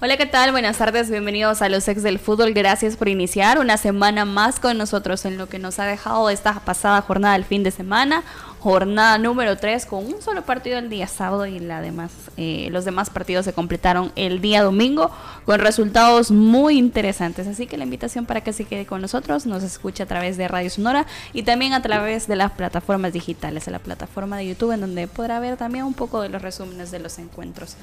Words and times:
Hola, 0.00 0.16
¿qué 0.16 0.26
tal? 0.26 0.52
Buenas 0.52 0.78
tardes, 0.78 1.10
bienvenidos 1.10 1.60
a 1.60 1.68
los 1.68 1.88
ex 1.88 2.04
del 2.04 2.20
fútbol. 2.20 2.52
Gracias 2.52 2.96
por 2.96 3.08
iniciar 3.08 3.58
una 3.58 3.76
semana 3.76 4.24
más 4.24 4.60
con 4.60 4.78
nosotros 4.78 5.24
en 5.24 5.36
lo 5.38 5.48
que 5.48 5.58
nos 5.58 5.80
ha 5.80 5.86
dejado 5.86 6.30
esta 6.30 6.60
pasada 6.60 7.02
jornada 7.02 7.34
del 7.34 7.44
fin 7.44 7.64
de 7.64 7.72
semana. 7.72 8.22
Jornada 8.60 9.18
número 9.18 9.56
3 9.56 9.86
con 9.86 10.06
un 10.06 10.22
solo 10.22 10.42
partido 10.42 10.78
el 10.78 10.88
día 10.88 11.08
sábado 11.08 11.46
y 11.46 11.58
la 11.58 11.80
demás, 11.80 12.12
eh, 12.36 12.68
los 12.70 12.84
demás 12.84 13.10
partidos 13.10 13.44
se 13.44 13.52
completaron 13.52 14.12
el 14.14 14.40
día 14.40 14.62
domingo 14.62 15.10
con 15.44 15.58
resultados 15.58 16.30
muy 16.30 16.78
interesantes. 16.78 17.48
Así 17.48 17.66
que 17.66 17.76
la 17.76 17.82
invitación 17.82 18.24
para 18.24 18.40
que 18.40 18.52
se 18.52 18.66
quede 18.66 18.86
con 18.86 19.00
nosotros, 19.00 19.46
nos 19.46 19.64
escuche 19.64 20.04
a 20.04 20.06
través 20.06 20.36
de 20.36 20.46
Radio 20.46 20.70
Sonora 20.70 21.06
y 21.32 21.42
también 21.42 21.72
a 21.72 21.82
través 21.82 22.28
de 22.28 22.36
las 22.36 22.52
plataformas 22.52 23.12
digitales, 23.12 23.66
en 23.66 23.72
la 23.72 23.80
plataforma 23.80 24.36
de 24.36 24.46
YouTube 24.46 24.70
en 24.70 24.80
donde 24.80 25.08
podrá 25.08 25.40
ver 25.40 25.56
también 25.56 25.84
un 25.84 25.94
poco 25.94 26.22
de 26.22 26.28
los 26.28 26.40
resúmenes 26.40 26.92
de 26.92 27.00
los 27.00 27.18
encuentros. 27.18 27.74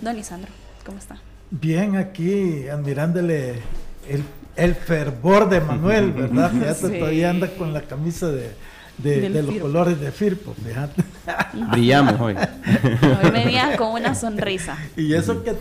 Don 0.00 0.18
Isandro, 0.18 0.50
¿cómo 0.84 0.98
está? 0.98 1.20
Bien, 1.50 1.96
aquí 1.96 2.68
admirándole 2.68 3.54
el, 4.08 4.24
el 4.54 4.74
fervor 4.74 5.48
de 5.48 5.60
Manuel, 5.60 6.12
¿verdad? 6.16 6.52
Fíjate, 6.52 6.98
todavía 6.98 7.30
anda 7.30 7.48
con 7.48 7.72
la 7.72 7.82
camisa 7.82 8.28
de, 8.28 8.52
de, 8.98 9.42
los 9.42 9.56
colores 9.56 10.00
de 10.00 10.12
Firpo, 10.12 10.54
fíjate. 10.54 11.02
Brillamos 11.72 12.20
hoy. 12.20 12.36
Hoy 12.36 13.30
venía 13.30 13.76
con 13.76 13.88
una 13.92 14.14
sonrisa. 14.14 14.78
Y 14.96 15.12
eso 15.14 15.42
que, 15.42 15.54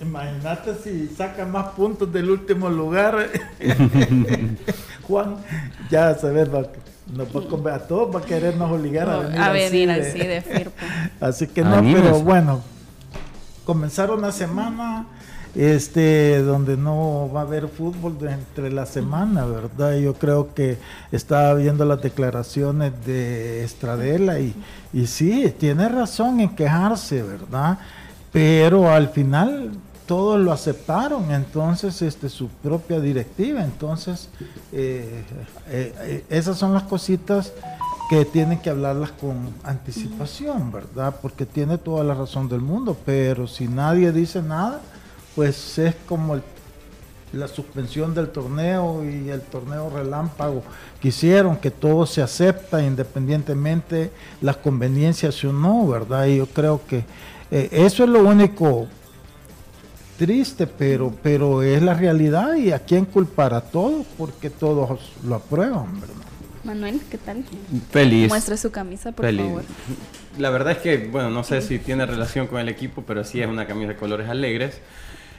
imagínate 0.00 0.74
si 0.82 1.06
saca 1.08 1.46
más 1.46 1.70
puntos 1.70 2.12
del 2.12 2.30
último 2.30 2.68
lugar. 2.68 3.28
Juan, 5.02 5.36
ya 5.88 6.14
se 6.14 6.30
ve, 6.30 6.42
a 6.42 7.78
todos 7.80 8.14
va 8.14 8.20
a 8.20 8.22
querernos 8.24 8.72
obligar 8.72 9.08
a 9.08 9.18
venir, 9.18 9.40
a 9.40 9.52
venir 9.52 9.90
así, 9.90 10.18
de, 10.18 10.40
Firpo. 10.40 10.72
Así 11.20 11.46
que 11.46 11.62
no, 11.62 11.80
pero 11.80 12.20
bueno, 12.20 12.62
comenzar 13.64 14.10
una 14.10 14.32
semana 14.32 15.06
este 15.54 16.42
donde 16.42 16.76
no 16.76 17.30
va 17.34 17.40
a 17.40 17.42
haber 17.42 17.68
fútbol 17.68 18.16
entre 18.26 18.70
la 18.70 18.86
semana, 18.86 19.44
¿verdad? 19.44 19.96
Yo 19.96 20.14
creo 20.14 20.54
que 20.54 20.78
estaba 21.10 21.54
viendo 21.54 21.84
las 21.84 22.00
declaraciones 22.00 22.92
de 23.04 23.62
Estradela 23.64 24.40
y, 24.40 24.54
y 24.92 25.06
sí, 25.06 25.54
tiene 25.58 25.88
razón 25.88 26.40
en 26.40 26.54
quejarse, 26.54 27.22
¿verdad? 27.22 27.78
Pero 28.32 28.90
al 28.90 29.08
final 29.10 29.72
todos 30.06 30.40
lo 30.40 30.52
aceptaron, 30.52 31.30
entonces 31.30 32.02
este 32.02 32.28
su 32.28 32.48
propia 32.48 33.00
directiva, 33.00 33.62
entonces 33.62 34.28
eh, 34.72 35.24
eh, 35.68 36.24
esas 36.28 36.58
son 36.58 36.74
las 36.74 36.84
cositas 36.84 37.52
que 38.10 38.24
tienen 38.24 38.58
que 38.58 38.68
hablarlas 38.68 39.12
con 39.12 39.36
anticipación, 39.64 40.70
¿verdad? 40.72 41.16
Porque 41.22 41.46
tiene 41.46 41.78
toda 41.78 42.04
la 42.04 42.14
razón 42.14 42.48
del 42.48 42.60
mundo, 42.60 42.96
pero 43.06 43.46
si 43.46 43.68
nadie 43.68 44.12
dice 44.12 44.42
nada, 44.42 44.80
pues 45.34 45.78
es 45.78 45.94
como 46.06 46.40
la 47.32 47.48
suspensión 47.48 48.14
del 48.14 48.28
torneo 48.28 49.02
y 49.04 49.30
el 49.30 49.40
torneo 49.40 49.88
relámpago 49.90 50.62
quisieron 51.00 51.56
que 51.56 51.70
todo 51.70 52.04
se 52.04 52.20
acepta 52.20 52.82
independientemente 52.82 54.10
las 54.40 54.58
conveniencias 54.58 55.42
o 55.44 55.52
no, 55.52 55.86
¿verdad? 55.88 56.26
Y 56.26 56.36
yo 56.36 56.46
creo 56.46 56.80
que 56.86 57.04
eh, 57.50 57.68
eso 57.72 58.04
es 58.04 58.10
lo 58.10 58.22
único 58.22 58.86
triste, 60.18 60.66
pero, 60.66 61.12
pero 61.22 61.62
es 61.62 61.82
la 61.82 61.94
realidad 61.94 62.54
y 62.54 62.72
a 62.72 62.78
quién 62.78 63.06
culpar 63.06 63.54
a 63.54 63.62
todos 63.62 64.06
porque 64.18 64.50
todos 64.50 65.12
lo 65.24 65.36
aprueban, 65.36 66.00
¿verdad? 66.00 66.16
Manuel, 66.64 67.00
¿qué 67.10 67.18
tal? 67.18 67.44
Feliz. 67.90 68.28
Muestre 68.28 68.56
su 68.56 68.70
camisa, 68.70 69.10
por 69.10 69.34
favor. 69.34 69.62
La 70.38 70.50
verdad 70.50 70.72
es 70.72 70.78
que, 70.78 70.96
bueno, 71.08 71.28
no 71.30 71.42
sé 71.42 71.60
si 71.60 71.78
tiene 71.78 72.06
relación 72.06 72.46
con 72.46 72.60
el 72.60 72.68
equipo, 72.68 73.02
pero 73.06 73.24
sí 73.24 73.40
es 73.42 73.48
una 73.48 73.66
camisa 73.66 73.88
de 73.88 73.96
colores 73.96 74.28
alegres. 74.28 74.80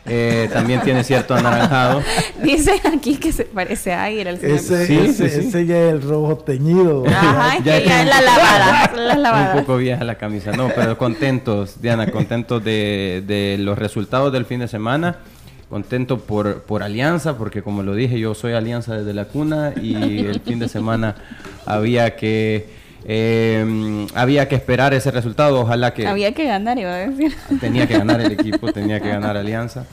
Eh, 0.05 0.49
también 0.51 0.81
tiene 0.81 1.03
cierto 1.03 1.33
anaranjado. 1.33 2.01
Dice 2.43 2.73
aquí 2.93 3.15
que 3.15 3.31
se 3.31 3.45
parece 3.45 3.93
a 3.93 4.03
Aguirre. 4.03 4.37
Ese, 4.41 4.85
¿Sí? 4.85 4.97
ese, 4.97 5.65
ya 5.65 5.77
es 5.77 5.93
el 5.93 6.01
rojo 6.01 6.37
teñido. 6.37 7.05
Ajá, 7.07 7.57
ya, 7.63 7.81
que 7.81 7.87
ya 7.87 8.01
es 8.01 8.09
la 8.09 8.21
lavada, 8.21 9.15
la 9.17 9.53
Un 9.53 9.61
poco 9.61 9.77
vieja 9.77 10.03
la 10.03 10.15
camisa. 10.15 10.51
No, 10.51 10.69
pero 10.75 10.97
contentos, 10.97 11.81
Diana, 11.81 12.07
contentos 12.07 12.63
de, 12.63 13.23
de 13.25 13.57
los 13.59 13.77
resultados 13.77 14.33
del 14.33 14.45
fin 14.45 14.59
de 14.59 14.67
semana 14.67 15.19
contento 15.69 16.19
por, 16.19 16.61
por 16.61 16.83
Alianza, 16.83 17.35
porque 17.35 17.63
como 17.63 17.81
lo 17.81 17.95
dije, 17.95 18.19
yo 18.19 18.35
soy 18.35 18.53
Alianza 18.53 18.95
desde 18.95 19.11
la 19.11 19.25
cuna 19.25 19.73
y 19.81 20.19
el 20.19 20.39
fin 20.41 20.59
de 20.59 20.67
semana 20.67 21.15
había 21.65 22.15
que 22.15 22.67
eh, 23.05 24.07
había 24.13 24.47
que 24.47 24.55
esperar 24.55 24.93
ese 24.93 25.11
resultado. 25.11 25.61
Ojalá 25.61 25.93
que 25.93 26.07
había 26.07 26.33
que 26.33 26.45
ganar, 26.45 26.77
iba 26.77 26.93
a 26.93 26.97
decir. 27.07 27.35
Tenía 27.59 27.87
que 27.87 27.97
ganar 27.97 28.21
el 28.21 28.31
equipo, 28.39 28.71
tenía 28.71 28.99
que 28.99 29.09
ganar 29.09 29.37
Alianza. 29.37 29.85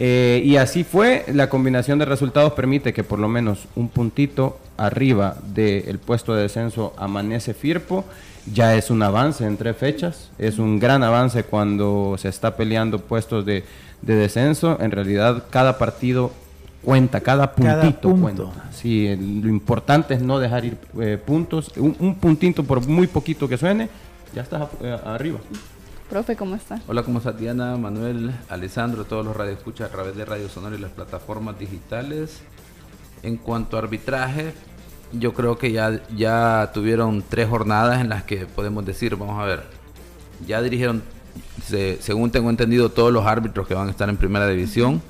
Eh, 0.00 0.42
y 0.44 0.56
así 0.56 0.84
fue, 0.84 1.24
la 1.32 1.48
combinación 1.48 1.98
de 1.98 2.04
resultados 2.04 2.52
permite 2.52 2.92
que 2.92 3.02
por 3.02 3.18
lo 3.18 3.28
menos 3.28 3.66
un 3.74 3.88
puntito 3.88 4.58
arriba 4.76 5.36
del 5.42 5.98
puesto 5.98 6.34
de 6.34 6.42
descenso 6.42 6.94
amanece 6.96 7.54
Firpo. 7.54 8.04
Ya 8.52 8.74
es 8.74 8.90
un 8.90 9.02
avance 9.02 9.44
en 9.44 9.56
tres 9.56 9.76
fechas, 9.76 10.30
es 10.38 10.58
un 10.58 10.78
gran 10.78 11.02
avance 11.02 11.42
cuando 11.42 12.16
se 12.16 12.28
está 12.28 12.56
peleando 12.56 13.00
puestos 13.00 13.44
de, 13.44 13.64
de 14.00 14.14
descenso, 14.14 14.78
en 14.80 14.90
realidad 14.90 15.44
cada 15.50 15.76
partido 15.76 16.32
cuenta, 16.88 17.20
cada 17.20 17.52
puntito 17.52 18.16
cuenta. 18.16 18.44
Sí, 18.72 19.14
lo 19.14 19.50
importante 19.50 20.14
es 20.14 20.22
no 20.22 20.38
dejar 20.38 20.64
ir 20.64 20.78
eh, 20.98 21.18
puntos. 21.22 21.70
Un, 21.76 22.14
puntito, 22.14 22.64
por 22.64 22.86
muy 22.88 23.06
poquito 23.06 23.46
que 23.46 23.58
suene, 23.58 23.90
ya 24.34 24.40
estás 24.40 24.68
eh, 24.80 24.98
arriba. 25.04 25.38
Profe, 26.08 26.34
¿cómo 26.34 26.54
está? 26.54 26.80
Hola, 26.88 27.02
¿cómo 27.02 27.18
está 27.18 27.32
Diana, 27.32 27.76
Manuel, 27.76 28.32
Alessandro, 28.48 29.04
todos 29.04 29.22
los 29.22 29.36
radioescuchas 29.36 29.90
a 29.90 29.92
través 29.92 30.16
de 30.16 30.24
Radio 30.24 30.48
Sonora 30.48 30.76
y 30.76 30.78
las 30.78 30.90
plataformas 30.92 31.58
digitales? 31.58 32.40
En 33.22 33.36
cuanto 33.36 33.76
a 33.76 33.80
arbitraje, 33.80 34.54
yo 35.12 35.34
creo 35.34 35.58
que 35.58 35.72
ya, 35.72 36.00
ya 36.16 36.70
tuvieron 36.72 37.22
tres 37.28 37.50
jornadas 37.50 38.00
en 38.00 38.08
las 38.08 38.22
que 38.22 38.46
podemos 38.46 38.86
decir, 38.86 39.14
vamos 39.16 39.38
a 39.38 39.44
ver, 39.44 39.64
ya 40.46 40.62
dirigieron 40.62 41.02
según 42.00 42.30
tengo 42.30 42.48
entendido, 42.48 42.88
todos 42.88 43.12
los 43.12 43.26
árbitros 43.26 43.68
que 43.68 43.74
van 43.74 43.88
a 43.88 43.90
estar 43.90 44.08
en 44.08 44.16
primera 44.16 44.48
división, 44.48 45.02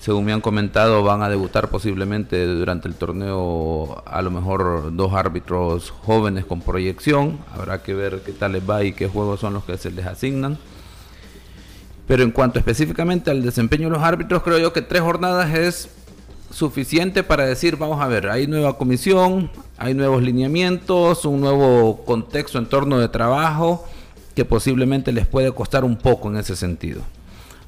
según 0.00 0.24
me 0.24 0.32
han 0.32 0.40
comentado, 0.40 1.02
van 1.02 1.22
a 1.22 1.28
debutar 1.28 1.70
posiblemente 1.70 2.46
durante 2.46 2.86
el 2.88 2.94
torneo 2.94 4.02
a 4.06 4.22
lo 4.22 4.30
mejor 4.30 4.94
dos 4.94 5.12
árbitros 5.12 5.90
jóvenes 5.90 6.44
con 6.44 6.60
proyección. 6.60 7.38
Habrá 7.52 7.82
que 7.82 7.94
ver 7.94 8.22
qué 8.24 8.32
tal 8.32 8.52
les 8.52 8.68
va 8.68 8.84
y 8.84 8.92
qué 8.92 9.08
juegos 9.08 9.40
son 9.40 9.54
los 9.54 9.64
que 9.64 9.76
se 9.76 9.90
les 9.90 10.06
asignan. 10.06 10.56
Pero 12.06 12.22
en 12.22 12.30
cuanto 12.30 12.58
específicamente 12.58 13.30
al 13.30 13.42
desempeño 13.42 13.88
de 13.88 13.96
los 13.96 14.02
árbitros, 14.02 14.42
creo 14.42 14.58
yo 14.58 14.72
que 14.72 14.82
tres 14.82 15.02
jornadas 15.02 15.52
es 15.52 15.90
suficiente 16.50 17.22
para 17.22 17.44
decir, 17.44 17.76
vamos 17.76 18.00
a 18.00 18.06
ver, 18.06 18.30
hay 18.30 18.46
nueva 18.46 18.78
comisión, 18.78 19.50
hay 19.76 19.94
nuevos 19.94 20.22
lineamientos, 20.22 21.24
un 21.24 21.40
nuevo 21.40 22.04
contexto 22.04 22.58
en 22.58 22.66
torno 22.66 22.98
de 22.98 23.08
trabajo 23.08 23.84
que 24.34 24.44
posiblemente 24.44 25.12
les 25.12 25.26
puede 25.26 25.52
costar 25.52 25.84
un 25.84 25.96
poco 25.96 26.30
en 26.30 26.38
ese 26.38 26.56
sentido. 26.56 27.02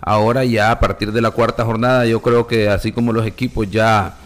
Ahora 0.00 0.44
ya 0.44 0.70
a 0.70 0.80
partir 0.80 1.12
de 1.12 1.20
la 1.20 1.30
cuarta 1.30 1.64
jornada 1.64 2.06
yo 2.06 2.22
creo 2.22 2.46
que 2.46 2.68
así 2.68 2.92
como 2.92 3.12
los 3.12 3.26
equipos 3.26 3.70
ya 3.70 4.16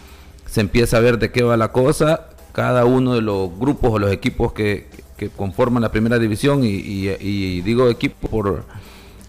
se 0.45 0.61
empieza 0.61 0.97
a 0.97 1.01
ver 1.01 1.19
de 1.19 1.31
qué 1.31 1.43
va 1.43 1.57
la 1.57 1.71
cosa, 1.71 2.27
cada 2.53 2.85
uno 2.85 3.15
de 3.15 3.21
los 3.21 3.57
grupos 3.59 3.91
o 3.91 3.99
los 3.99 4.11
equipos 4.11 4.53
que, 4.53 4.87
conforman 5.35 5.81
la 5.81 5.91
primera 5.91 6.19
división 6.19 6.61
y, 6.63 7.61
digo 7.61 7.89
equipo 7.89 8.27
por, 8.27 8.63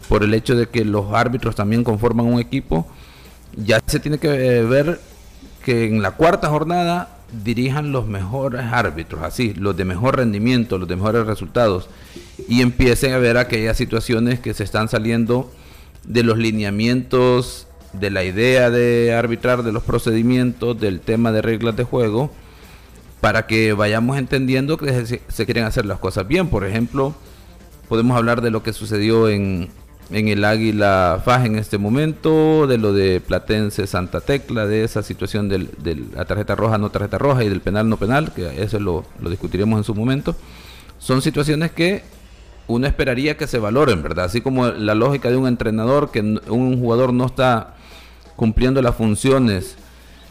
por 0.08 0.22
el 0.22 0.34
hecho 0.34 0.54
de 0.56 0.68
que 0.68 0.84
los 0.84 1.12
árbitros 1.12 1.54
también 1.54 1.84
conforman 1.84 2.26
un 2.26 2.40
equipo, 2.40 2.86
ya 3.56 3.80
se 3.86 3.98
tiene 3.98 4.18
que 4.18 4.28
ver 4.62 5.00
que 5.64 5.86
en 5.86 6.02
la 6.02 6.12
cuarta 6.12 6.48
jornada 6.48 7.16
dirijan 7.44 7.92
los 7.92 8.06
mejores 8.06 8.62
árbitros, 8.62 9.22
así, 9.22 9.54
los 9.54 9.76
de 9.76 9.84
mejor 9.84 10.16
rendimiento, 10.16 10.78
los 10.78 10.88
de 10.88 10.96
mejores 10.96 11.26
resultados, 11.26 11.88
y 12.48 12.62
empiecen 12.62 13.12
a 13.14 13.18
ver 13.18 13.36
aquellas 13.36 13.76
situaciones 13.76 14.38
que 14.38 14.54
se 14.54 14.64
están 14.64 14.88
saliendo 14.88 15.50
de 16.06 16.22
los 16.22 16.38
lineamientos, 16.38 17.66
de 17.92 18.10
la 18.10 18.24
idea 18.24 18.70
de 18.70 19.14
arbitrar, 19.14 19.62
de 19.62 19.72
los 19.72 19.82
procedimientos, 19.82 20.78
del 20.80 21.00
tema 21.00 21.32
de 21.32 21.42
reglas 21.42 21.76
de 21.76 21.84
juego, 21.84 22.30
para 23.20 23.46
que 23.46 23.72
vayamos 23.72 24.18
entendiendo 24.18 24.76
que 24.76 25.06
se, 25.06 25.44
quieren 25.46 25.64
hacer 25.64 25.86
las 25.86 25.98
cosas 25.98 26.28
bien. 26.28 26.48
Por 26.48 26.64
ejemplo, 26.64 27.14
podemos 27.88 28.16
hablar 28.16 28.40
de 28.40 28.50
lo 28.50 28.62
que 28.62 28.72
sucedió 28.72 29.28
en, 29.28 29.68
en 30.10 30.28
el 30.28 30.44
Águila 30.44 31.20
Faj 31.24 31.46
en 31.46 31.56
este 31.56 31.78
momento, 31.78 32.66
de 32.66 32.78
lo 32.78 32.92
de 32.92 33.20
Platense 33.20 33.86
Santa 33.86 34.20
Tecla, 34.20 34.66
de 34.66 34.84
esa 34.84 35.02
situación 35.02 35.48
de 35.48 35.68
la 36.14 36.24
tarjeta 36.24 36.54
roja, 36.54 36.78
no 36.78 36.90
tarjeta 36.90 37.18
roja 37.18 37.42
y 37.42 37.48
del 37.48 37.60
penal, 37.60 37.88
no 37.88 37.96
penal, 37.96 38.32
que 38.32 38.62
eso 38.62 38.78
lo, 38.78 39.04
lo 39.20 39.30
discutiremos 39.30 39.78
en 39.78 39.84
su 39.84 39.94
momento. 39.94 40.36
Son 40.98 41.20
situaciones 41.22 41.72
que 41.72 42.02
uno 42.68 42.86
esperaría 42.86 43.36
que 43.36 43.46
se 43.46 43.58
valoren, 43.58 44.02
¿verdad? 44.02 44.26
Así 44.26 44.40
como 44.40 44.68
la 44.68 44.94
lógica 44.94 45.30
de 45.30 45.36
un 45.36 45.46
entrenador, 45.46 46.10
que 46.10 46.20
un 46.20 46.80
jugador 46.80 47.12
no 47.12 47.26
está 47.26 47.74
cumpliendo 48.34 48.82
las 48.82 48.94
funciones 48.96 49.76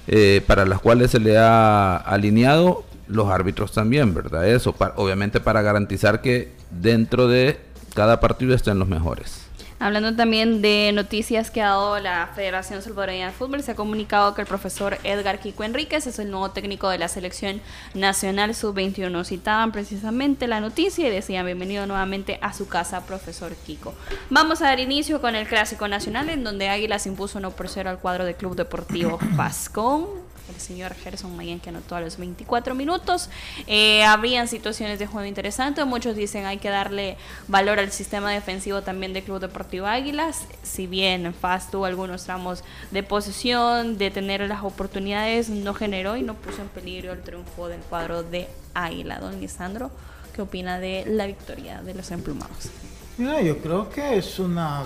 eh, 0.07 0.41
para 0.45 0.65
las 0.65 0.79
cuales 0.79 1.11
se 1.11 1.19
le 1.19 1.37
ha 1.37 1.95
alineado, 1.97 2.83
los 3.07 3.29
árbitros 3.29 3.71
también, 3.71 4.13
¿verdad? 4.13 4.47
Eso, 4.47 4.75
obviamente 4.95 5.39
para 5.39 5.61
garantizar 5.61 6.21
que 6.21 6.51
dentro 6.71 7.27
de 7.27 7.59
cada 7.93 8.19
partido 8.19 8.53
estén 8.53 8.79
los 8.79 8.88
mejores. 8.88 9.44
Hablando 9.77 10.16
también 10.16 10.62
de 10.62 10.92
noticias 10.94 11.51
que 11.51 11.62
ha 11.62 11.68
dado 11.68 12.00
la 12.00 12.30
Federación 12.33 12.81
Salvadoreña 12.81 13.27
de 13.27 13.33
Fútbol, 13.33 13.62
se 13.62 13.72
ha 13.72 13.75
comunicado 13.75 14.33
que 14.33 14.42
el 14.42 14.48
profesor 14.48 14.98
Edgar 15.04 15.39
Kiko 15.39 15.66
Enríquez 15.66 16.07
es 16.07 16.18
el 16.18 16.31
nuevo 16.31 16.51
técnico 16.51 16.88
de 16.88 16.98
la 16.98 17.10
Selección 17.10 17.60
Nacional 17.94 18.56
Sub-21. 18.56 19.25
Citaban 19.25 19.74
precisamente 19.74 20.48
la 20.48 20.62
noticia 20.62 21.07
y 21.07 21.12
decían 21.12 21.45
bienvenido 21.45 21.86
nuevamente 21.88 22.39
a 22.42 22.54
su 22.54 22.69
casa, 22.69 23.06
profesor 23.06 23.54
Kiko. 23.66 23.94
Vamos 24.30 24.62
a 24.62 24.66
dar 24.68 24.80
inicio 24.80 25.19
con 25.19 25.36
el 25.36 25.45
Clásico 25.45 25.89
Nacional, 25.89 26.30
en 26.30 26.45
donde 26.45 26.69
Águilas 26.69 27.06
impuso 27.06 27.39
1 27.39 27.51
por 27.51 27.68
0 27.68 27.89
al 27.89 28.00
cuadro 28.00 28.24
del 28.24 28.36
Club 28.36 28.56
Deportivo 28.56 29.19
Pascón 29.38 30.25
el 30.53 30.59
señor 30.59 30.94
Gerson 30.95 31.36
Mayen 31.36 31.59
que 31.59 31.69
anotó 31.69 31.95
a 31.95 32.01
los 32.01 32.18
24 32.18 32.75
minutos. 32.75 33.30
Eh, 33.68 34.03
habrían 34.03 34.47
situaciones 34.47 35.00
de 35.00 35.07
juego 35.07 35.25
interesantes. 35.27 35.86
Muchos 35.86 36.15
dicen 36.15 36.45
hay 36.45 36.57
que 36.57 36.69
darle 36.69 37.18
valor 37.47 37.80
al 37.80 37.92
sistema 37.92 38.31
defensivo 38.31 38.81
también 38.81 39.13
del 39.13 39.24
Club 39.24 39.39
Deportivo 39.39 39.88
Águilas. 39.88 40.47
Si 40.63 40.88
bien 40.88 41.33
FAS 41.33 41.71
tuvo 41.71 41.86
algunos 41.86 42.24
tramos 42.24 42.63
de 42.92 43.03
posesión, 43.03 43.97
de 43.97 44.12
tener 44.12 44.42
las 44.42 44.63
oportunidades, 44.63 45.50
no 45.50 45.74
generó 45.74 46.18
y 46.18 46.21
no 46.21 46.36
puso 46.36 46.62
en 46.62 46.69
peligro 46.69 47.13
el 47.13 47.21
triunfo 47.21 47.68
del 47.68 47.81
cuadro 47.81 48.24
de 48.24 48.48
Águila. 48.74 49.19
Don 49.19 49.39
Lisandro, 49.39 49.91
¿qué 50.33 50.41
opina 50.41 50.80
de 50.80 51.03
la 51.07 51.25
victoria 51.25 51.81
de 51.81 51.94
los 51.94 52.12
emplumados? 52.12 52.69
Mira, 53.18 53.41
yo 53.41 53.59
creo 53.59 53.89
que 53.89 54.18
es 54.18 54.39
una 54.39 54.83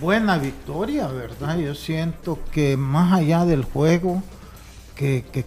buena 0.00 0.36
victoria, 0.36 1.06
¿verdad? 1.06 1.58
Yo 1.58 1.76
siento 1.76 2.40
que 2.50 2.76
más 2.76 3.12
allá 3.12 3.44
del 3.44 3.62
juego, 3.62 4.20
que, 4.98 5.44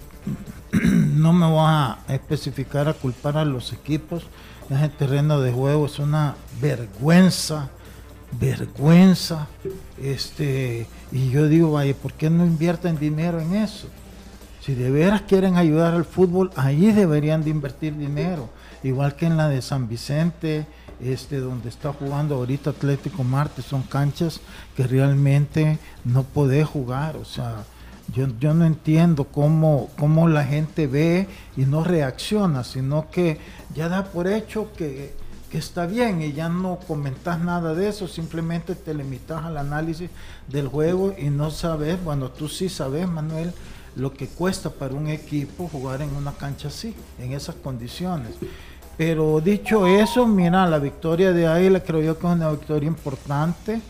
no 0.71 1.33
me 1.33 1.45
voy 1.45 1.65
a 1.65 1.99
especificar 2.07 2.87
a 2.87 2.93
culpar 2.93 3.37
a 3.37 3.45
los 3.45 3.73
equipos. 3.73 4.23
En 4.69 4.77
el 4.77 4.91
terreno 4.91 5.41
de 5.41 5.51
juego 5.51 5.85
es 5.85 5.99
una 5.99 6.35
vergüenza, 6.61 7.69
vergüenza. 8.39 9.47
Este, 10.01 10.87
y 11.11 11.29
yo 11.29 11.47
digo, 11.49 11.73
vaya, 11.73 11.93
¿por 11.93 12.13
qué 12.13 12.29
no 12.29 12.45
invierten 12.45 12.97
dinero 12.97 13.41
en 13.41 13.55
eso? 13.55 13.87
Si 14.61 14.73
de 14.73 14.89
veras 14.89 15.23
quieren 15.23 15.57
ayudar 15.57 15.93
al 15.93 16.05
fútbol, 16.05 16.51
ahí 16.55 16.91
deberían 16.91 17.43
de 17.43 17.49
invertir 17.49 17.97
dinero. 17.97 18.49
Igual 18.83 19.15
que 19.15 19.25
en 19.25 19.35
la 19.35 19.49
de 19.49 19.61
San 19.61 19.89
Vicente, 19.89 20.65
este, 21.01 21.39
donde 21.39 21.69
está 21.69 21.91
jugando 21.91 22.35
ahorita 22.35 22.69
Atlético 22.69 23.23
Marte, 23.23 23.61
son 23.63 23.81
canchas 23.81 24.39
que 24.77 24.87
realmente 24.87 25.79
no 26.05 26.23
puede 26.23 26.63
jugar. 26.63 27.17
O 27.17 27.25
sea, 27.25 27.65
yo, 28.13 28.27
yo 28.39 28.53
no 28.53 28.65
entiendo 28.65 29.25
cómo, 29.25 29.89
cómo 29.97 30.27
la 30.27 30.43
gente 30.43 30.87
ve 30.87 31.27
y 31.55 31.61
no 31.61 31.83
reacciona, 31.83 32.63
sino 32.63 33.09
que 33.09 33.39
ya 33.73 33.89
da 33.89 34.05
por 34.05 34.27
hecho 34.27 34.71
que, 34.73 35.19
está 35.51 35.85
bien 35.85 36.21
y 36.21 36.31
ya 36.31 36.47
no 36.47 36.79
comentas 36.87 37.39
nada 37.41 37.73
de 37.73 37.89
eso, 37.89 38.07
simplemente 38.07 38.73
te 38.73 38.93
limitas 38.93 39.43
al 39.43 39.57
análisis 39.57 40.09
del 40.47 40.69
juego 40.69 41.13
y 41.17 41.29
no 41.29 41.51
sabes, 41.51 42.01
bueno, 42.01 42.29
tú 42.29 42.47
sí 42.47 42.69
sabes, 42.69 43.05
Manuel, 43.05 43.51
lo 43.97 44.13
que 44.13 44.27
cuesta 44.27 44.69
para 44.69 44.93
un 44.93 45.09
equipo 45.09 45.67
jugar 45.67 46.01
en 46.01 46.15
una 46.15 46.31
cancha 46.31 46.69
así, 46.69 46.95
en 47.19 47.33
esas 47.33 47.55
condiciones. 47.55 48.31
Pero 48.97 49.41
dicho 49.41 49.85
eso, 49.87 50.25
mira, 50.25 50.65
la 50.67 50.79
victoria 50.79 51.33
de 51.33 51.45
Águila 51.47 51.81
creo 51.81 52.01
yo 52.01 52.17
que 52.17 52.27
es 52.27 52.33
una 52.33 52.51
victoria 52.51 52.87
importante 52.87 53.81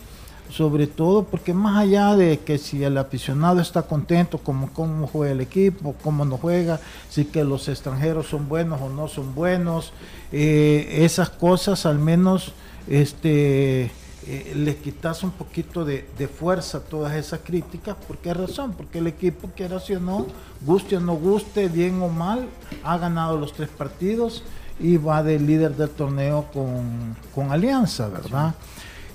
sobre 0.51 0.88
todo 0.88 1.24
porque 1.24 1.53
más 1.53 1.77
allá 1.77 2.15
de 2.15 2.39
que 2.39 2.57
si 2.57 2.83
el 2.83 2.98
aficionado 2.98 3.62
está 3.62 3.83
contento 3.83 4.38
como 4.38 4.71
cómo 4.74 5.07
juega 5.07 5.31
el 5.31 5.42
equipo, 5.42 5.95
cómo 6.03 6.25
no 6.25 6.38
juega, 6.38 6.80
si 7.09 7.25
que 7.25 7.44
los 7.44 7.68
extranjeros 7.68 8.27
son 8.27 8.50
buenos 8.50 8.81
o 8.81 8.89
no 8.89 9.07
son 9.07 9.33
buenos, 9.33 9.94
eh, 10.31 11.00
esas 11.03 11.30
cosas 11.30 11.86
al 11.86 12.00
menos 12.00 12.53
este 12.88 13.92
eh, 14.27 14.53
le 14.56 14.75
quitas 14.75 15.24
un 15.24 15.31
poquito 15.31 15.83
de, 15.83 16.03
fuerza 16.27 16.77
a 16.77 16.81
todas 16.81 17.15
esas 17.15 17.39
críticas, 17.39 17.95
¿por 18.07 18.18
qué 18.19 18.33
razón? 18.33 18.74
Porque 18.74 19.00
el 19.00 19.07
equipo, 19.07 19.50
quiera 19.56 19.80
si 19.80 19.95
o 19.95 20.00
no, 20.00 20.27
guste 20.62 20.98
o 20.98 21.00
no 21.00 21.15
guste, 21.15 21.69
bien 21.69 22.00
o 22.03 22.07
mal, 22.07 22.48
ha 22.83 22.98
ganado 23.00 23.38
los 23.39 23.53
tres 23.53 23.69
partidos 23.69 24.44
y 24.80 24.98
va 24.98 25.24
de 25.24 25.39
líder 25.39 25.75
del 25.75 25.89
torneo 25.89 26.45
con, 26.53 27.15
con 27.33 27.51
Alianza, 27.51 28.09
¿verdad? 28.09 28.53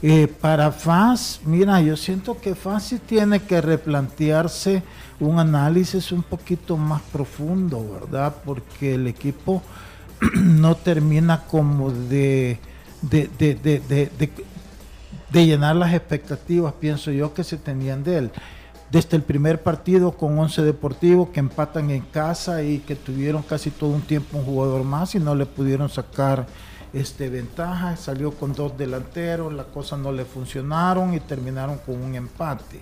Eh, 0.03 0.29
para 0.29 0.73
FAS, 0.73 1.41
mira, 1.45 1.81
yo 1.81 1.97
siento 1.97 2.39
que 2.39 2.55
FAS 2.55 2.85
sí 2.85 2.99
tiene 2.99 3.41
que 3.41 3.61
replantearse 3.63 4.83
un 5.19 5.39
análisis 5.39 6.13
un 6.13 6.23
poquito 6.23 6.77
más 6.77 7.01
profundo, 7.01 7.99
¿verdad? 8.01 8.35
Porque 8.45 8.95
el 8.95 9.07
equipo 9.07 9.63
no 10.35 10.75
termina 10.75 11.45
como 11.45 11.91
de, 11.91 12.59
de, 13.01 13.29
de, 15.31 15.47
llenar 15.47 15.77
las 15.77 15.95
expectativas, 15.95 16.75
pienso 16.75 17.11
yo, 17.11 17.33
que 17.33 17.45
se 17.45 17.57
tenían 17.57 18.05
de 18.05 18.19
él. 18.19 18.31
Desde 18.91 19.17
el 19.17 19.23
primer 19.23 19.63
partido 19.63 20.13
con 20.13 20.39
11 20.39 20.63
deportivos 20.63 21.31
que 21.31 21.41
empatan 21.41 21.91
en 21.91 22.03
casa 22.03 22.63
y 22.63 22.79
que 22.79 22.95
tuvieron 22.95 23.43
casi 23.43 23.71
todo 23.71 23.91
un 23.91 24.03
tiempo 24.03 24.39
un 24.39 24.45
jugador 24.45 24.85
más 24.85 25.15
y 25.15 25.19
no 25.19 25.35
le 25.35 25.47
pudieron 25.47 25.89
sacar 25.89 26.47
este, 26.97 27.29
ventaja, 27.29 27.97
salió 27.97 28.33
con 28.33 28.55
dos 28.55 28.77
delanteros, 28.79 29.53
las 29.53 29.67
cosas 29.67 29.99
no 29.99 30.13
le 30.13 30.25
funcionaron 30.25 31.13
y 31.13 31.21
terminaron 31.21 31.79
con 31.79 32.03
un 32.03 32.15
empate. 32.15 32.81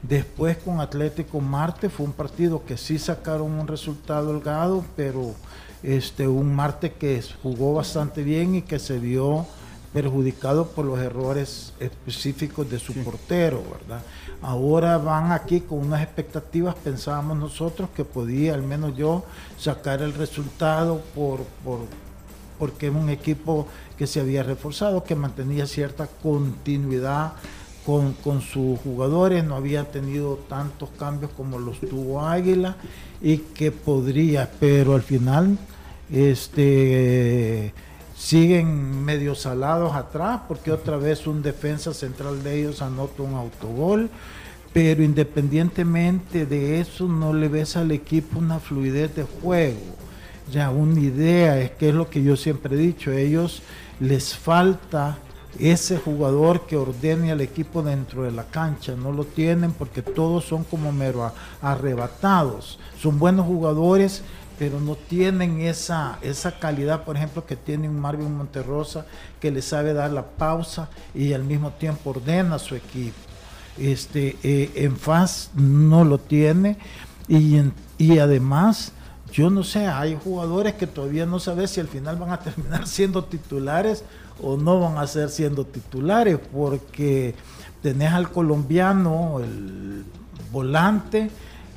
Después 0.00 0.58
con 0.58 0.80
Atlético 0.80 1.40
Marte 1.40 1.90
fue 1.90 2.06
un 2.06 2.12
partido 2.12 2.64
que 2.64 2.76
sí 2.76 3.00
sacaron 3.00 3.50
un 3.50 3.66
resultado 3.66 4.30
holgado, 4.30 4.84
pero 4.94 5.34
este, 5.82 6.28
un 6.28 6.54
Marte 6.54 6.92
que 6.92 7.20
jugó 7.42 7.74
bastante 7.74 8.22
bien 8.22 8.54
y 8.54 8.62
que 8.62 8.78
se 8.78 9.00
vio 9.00 9.44
perjudicado 9.92 10.68
por 10.68 10.84
los 10.84 11.00
errores 11.00 11.72
específicos 11.80 12.70
de 12.70 12.78
su 12.78 12.92
portero, 12.94 13.64
¿verdad? 13.72 14.02
Ahora 14.40 14.98
van 14.98 15.32
aquí 15.32 15.62
con 15.62 15.78
unas 15.78 16.02
expectativas, 16.02 16.76
pensábamos 16.76 17.38
nosotros 17.38 17.88
que 17.96 18.04
podía, 18.04 18.54
al 18.54 18.62
menos 18.62 18.96
yo, 18.96 19.24
sacar 19.58 20.00
el 20.02 20.14
resultado 20.14 21.00
por, 21.14 21.40
por 21.64 21.80
porque 22.58 22.88
es 22.88 22.94
un 22.94 23.08
equipo 23.10 23.66
que 23.96 24.06
se 24.06 24.20
había 24.20 24.42
reforzado, 24.42 25.04
que 25.04 25.14
mantenía 25.14 25.66
cierta 25.66 26.06
continuidad 26.06 27.32
con, 27.86 28.42
sus 28.42 28.78
jugadores, 28.80 29.44
no 29.44 29.56
había 29.56 29.84
tenido 29.84 30.38
tantos 30.46 30.90
cambios 30.98 31.30
como 31.34 31.58
los 31.58 31.80
tuvo 31.80 32.20
Águila 32.20 32.76
y 33.22 33.38
que 33.38 33.72
podría, 33.72 34.50
pero 34.60 34.94
al 34.94 35.00
final 35.00 35.56
este, 36.12 37.72
siguen 38.14 39.04
medio 39.04 39.34
salados 39.34 39.94
atrás 39.94 40.42
porque 40.46 40.70
otra 40.70 40.98
vez 40.98 41.26
un 41.26 41.42
defensa 41.42 41.94
central 41.94 42.42
de 42.42 42.60
ellos 42.60 42.82
anota 42.82 43.22
un 43.22 43.34
autogol 43.34 44.10
pero 44.74 45.02
independientemente 45.02 46.44
de 46.44 46.80
eso 46.80 47.08
no 47.08 47.32
le 47.32 47.48
ves 47.48 47.76
al 47.76 47.90
equipo 47.90 48.38
una 48.38 48.58
fluidez 48.58 49.14
de 49.16 49.22
juego 49.22 49.96
ya 50.50 50.70
una 50.70 51.00
idea, 51.00 51.58
es 51.58 51.70
que 51.72 51.90
es 51.90 51.94
lo 51.94 52.08
que 52.08 52.22
yo 52.22 52.36
siempre 52.36 52.74
he 52.74 52.78
dicho, 52.78 53.12
ellos 53.12 53.62
les 54.00 54.36
falta 54.36 55.18
ese 55.58 55.98
jugador 55.98 56.66
que 56.66 56.76
ordene 56.76 57.32
al 57.32 57.40
equipo 57.40 57.82
dentro 57.82 58.22
de 58.22 58.30
la 58.30 58.44
cancha, 58.44 58.94
no 58.94 59.12
lo 59.12 59.24
tienen 59.24 59.72
porque 59.72 60.02
todos 60.02 60.44
son 60.44 60.64
como 60.64 60.92
mero 60.92 61.32
arrebatados, 61.60 62.78
son 63.00 63.18
buenos 63.18 63.46
jugadores, 63.46 64.22
pero 64.58 64.80
no 64.80 64.96
tienen 64.96 65.60
esa, 65.60 66.18
esa 66.20 66.58
calidad, 66.58 67.04
por 67.04 67.16
ejemplo, 67.16 67.46
que 67.46 67.56
tiene 67.56 67.88
un 67.88 68.00
Marvin 68.00 68.36
Monterrosa, 68.36 69.06
que 69.40 69.50
le 69.50 69.62
sabe 69.62 69.92
dar 69.94 70.10
la 70.10 70.26
pausa 70.26 70.88
y 71.14 71.32
al 71.32 71.44
mismo 71.44 71.70
tiempo 71.70 72.10
ordena 72.10 72.56
a 72.56 72.58
su 72.58 72.74
equipo. 72.74 73.16
Este, 73.78 74.36
eh, 74.42 74.72
en 74.74 74.96
FAS 74.96 75.50
no 75.54 76.04
lo 76.04 76.18
tiene 76.18 76.76
y, 77.28 77.60
y 77.96 78.18
además 78.18 78.92
yo 79.32 79.50
no 79.50 79.62
sé, 79.62 79.86
hay 79.86 80.18
jugadores 80.22 80.74
que 80.74 80.86
todavía 80.86 81.26
no 81.26 81.38
sabes 81.38 81.70
si 81.70 81.80
al 81.80 81.88
final 81.88 82.16
van 82.16 82.30
a 82.30 82.40
terminar 82.40 82.86
siendo 82.86 83.24
titulares 83.24 84.04
o 84.42 84.56
no 84.56 84.80
van 84.80 84.98
a 84.98 85.06
ser 85.06 85.30
siendo 85.30 85.64
titulares, 85.64 86.38
porque 86.52 87.34
tenés 87.82 88.12
al 88.12 88.30
colombiano, 88.30 89.40
el 89.40 90.04
volante, 90.52 91.30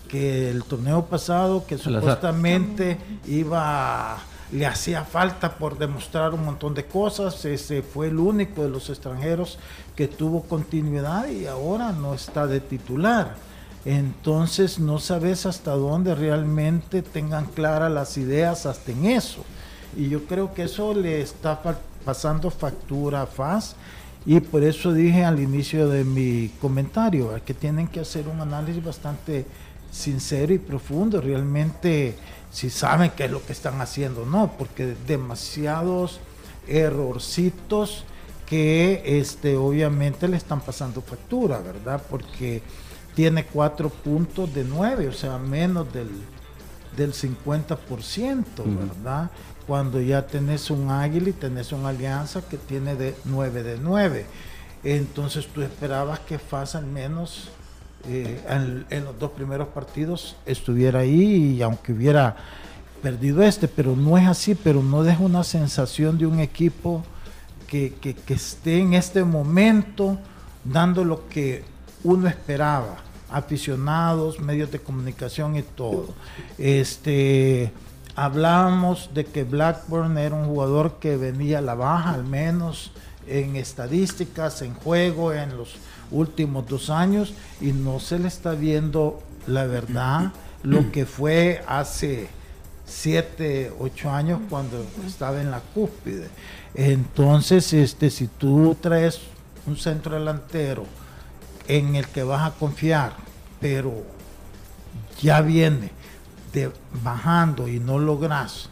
que 0.07 0.49
el 0.49 0.63
torneo 0.63 1.05
pasado, 1.05 1.65
que 1.65 1.77
supuestamente 1.77 2.97
iba 3.27 4.17
le 4.51 4.65
hacía 4.65 5.05
falta 5.05 5.55
por 5.55 5.77
demostrar 5.77 6.33
un 6.33 6.43
montón 6.45 6.73
de 6.73 6.85
cosas. 6.85 7.45
Ese 7.45 7.81
fue 7.81 8.07
el 8.07 8.19
único 8.19 8.63
de 8.63 8.69
los 8.69 8.89
extranjeros 8.89 9.57
que 9.95 10.07
tuvo 10.07 10.43
continuidad 10.43 11.29
y 11.29 11.45
ahora 11.45 11.91
no 11.93 12.13
está 12.13 12.47
de 12.47 12.59
titular. 12.59 13.35
Entonces 13.85 14.79
no 14.79 14.99
sabes 14.99 15.45
hasta 15.45 15.71
dónde 15.71 16.13
realmente 16.13 17.01
tengan 17.01 17.45
claras 17.45 17.91
las 17.91 18.17
ideas 18.17 18.65
hasta 18.65 18.91
en 18.91 19.05
eso. 19.05 19.43
Y 19.97 20.09
yo 20.09 20.25
creo 20.25 20.53
que 20.53 20.63
eso 20.63 20.93
le 20.93 21.21
está 21.21 21.61
pasando 22.05 22.49
factura 22.49 23.23
a 23.23 23.25
FAS 23.25 23.75
y 24.25 24.39
por 24.39 24.63
eso 24.63 24.93
dije 24.93 25.25
al 25.25 25.39
inicio 25.39 25.89
de 25.89 26.03
mi 26.03 26.49
comentario 26.61 27.33
que 27.43 27.53
tienen 27.53 27.87
que 27.87 28.01
hacer 28.01 28.27
un 28.27 28.39
análisis 28.39 28.83
bastante 28.83 29.45
sincero 29.91 30.53
y 30.53 30.59
profundo, 30.59 31.19
realmente 31.19 32.15
si 32.51 32.69
saben 32.69 33.11
qué 33.15 33.25
es 33.25 33.31
lo 33.31 33.43
que 33.45 33.51
están 33.51 33.81
haciendo, 33.81 34.25
no, 34.25 34.53
porque 34.57 34.95
demasiados 35.07 36.19
errorcitos 36.67 38.05
que 38.45 39.01
este, 39.05 39.55
obviamente 39.55 40.27
le 40.27 40.37
están 40.37 40.61
pasando 40.61 41.01
factura, 41.01 41.59
¿verdad? 41.59 42.01
Porque 42.09 42.61
tiene 43.15 43.45
cuatro 43.45 43.89
puntos 43.89 44.53
de 44.53 44.63
nueve, 44.63 45.07
o 45.07 45.13
sea, 45.13 45.37
menos 45.37 45.91
del, 45.93 46.09
del 46.95 47.13
50%, 47.13 47.77
¿verdad? 48.65 49.31
Cuando 49.67 50.01
ya 50.01 50.25
tenés 50.25 50.69
un 50.69 50.89
águila 50.89 51.29
y 51.29 51.33
tenés 51.33 51.71
una 51.71 51.89
alianza 51.89 52.41
que 52.41 52.57
tiene 52.57 52.95
de 52.95 53.15
9 53.25 53.63
de 53.63 53.77
9. 53.77 54.25
Entonces 54.83 55.47
tú 55.47 55.61
esperabas 55.61 56.19
que 56.19 56.39
FAS 56.39 56.75
al 56.75 56.85
menos 56.85 57.49
eh, 58.07 58.41
en, 58.89 59.05
los 59.05 59.17
dos 59.19 59.31
primeros 59.31 59.67
partidos 59.69 60.35
estuviera 60.45 60.99
ahí 60.99 61.55
y 61.55 61.61
aunque 61.61 61.93
hubiera 61.93 62.35
perdido 63.03 63.43
este, 63.43 63.67
pero 63.67 63.95
no 63.95 64.17
es 64.17 64.27
así, 64.27 64.55
pero 64.55 64.81
no 64.81 65.03
deja 65.03 65.23
una 65.23 65.43
sensación 65.43 66.17
de 66.17 66.25
un 66.25 66.39
equipo 66.39 67.03
que, 67.67 67.93
que, 68.01 68.15
que 68.15 68.33
esté 68.33 68.79
en 68.79 68.93
este 68.93 69.23
momento 69.23 70.17
dando 70.63 71.03
lo 71.03 71.27
que 71.29 71.63
uno 72.03 72.27
esperaba, 72.27 72.97
aficionados, 73.29 74.39
medios 74.39 74.71
de 74.71 74.79
comunicación 74.79 75.55
y 75.55 75.63
todo. 75.63 76.09
Este, 76.57 77.71
hablábamos 78.15 79.09
de 79.13 79.25
que 79.25 79.43
Blackburn 79.43 80.17
era 80.17 80.35
un 80.35 80.45
jugador 80.45 80.99
que 80.99 81.17
venía 81.17 81.59
a 81.59 81.61
la 81.61 81.75
baja, 81.75 82.11
al 82.11 82.25
menos 82.25 82.91
en 83.27 83.55
estadísticas, 83.55 84.61
en 84.61 84.73
juego, 84.73 85.33
en 85.33 85.57
los 85.57 85.75
últimos 86.11 86.67
dos 86.67 86.89
años, 86.89 87.33
y 87.61 87.71
no 87.71 87.99
se 87.99 88.19
le 88.19 88.27
está 88.27 88.51
viendo 88.51 89.21
la 89.47 89.65
verdad, 89.65 90.33
lo 90.63 90.91
que 90.91 91.05
fue 91.05 91.63
hace 91.67 92.27
siete, 92.85 93.71
ocho 93.79 94.11
años 94.11 94.41
cuando 94.49 94.85
estaba 95.07 95.39
en 95.39 95.51
la 95.51 95.61
cúspide. 95.61 96.27
Entonces, 96.73 97.71
este, 97.73 98.09
si 98.09 98.27
tú 98.27 98.75
traes 98.81 99.21
un 99.65 99.77
centro 99.77 100.15
delantero 100.15 100.85
en 101.71 101.95
el 101.95 102.05
que 102.07 102.23
vas 102.23 102.51
a 102.51 102.53
confiar, 102.53 103.13
pero 103.61 104.03
ya 105.21 105.39
viene 105.39 105.91
de, 106.51 106.69
bajando 107.01 107.69
y 107.69 107.79
no 107.79 107.97
logras 107.97 108.69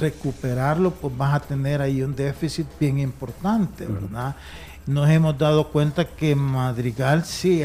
recuperarlo, 0.00 0.92
pues 0.92 1.14
vas 1.14 1.34
a 1.34 1.40
tener 1.40 1.82
ahí 1.82 2.02
un 2.02 2.16
déficit 2.16 2.66
bien 2.80 2.98
importante, 3.00 3.84
¿verdad? 3.84 4.34
Nos 4.86 5.10
hemos 5.10 5.36
dado 5.36 5.68
cuenta 5.68 6.06
que 6.06 6.34
Madrigal 6.34 7.26
sí 7.26 7.62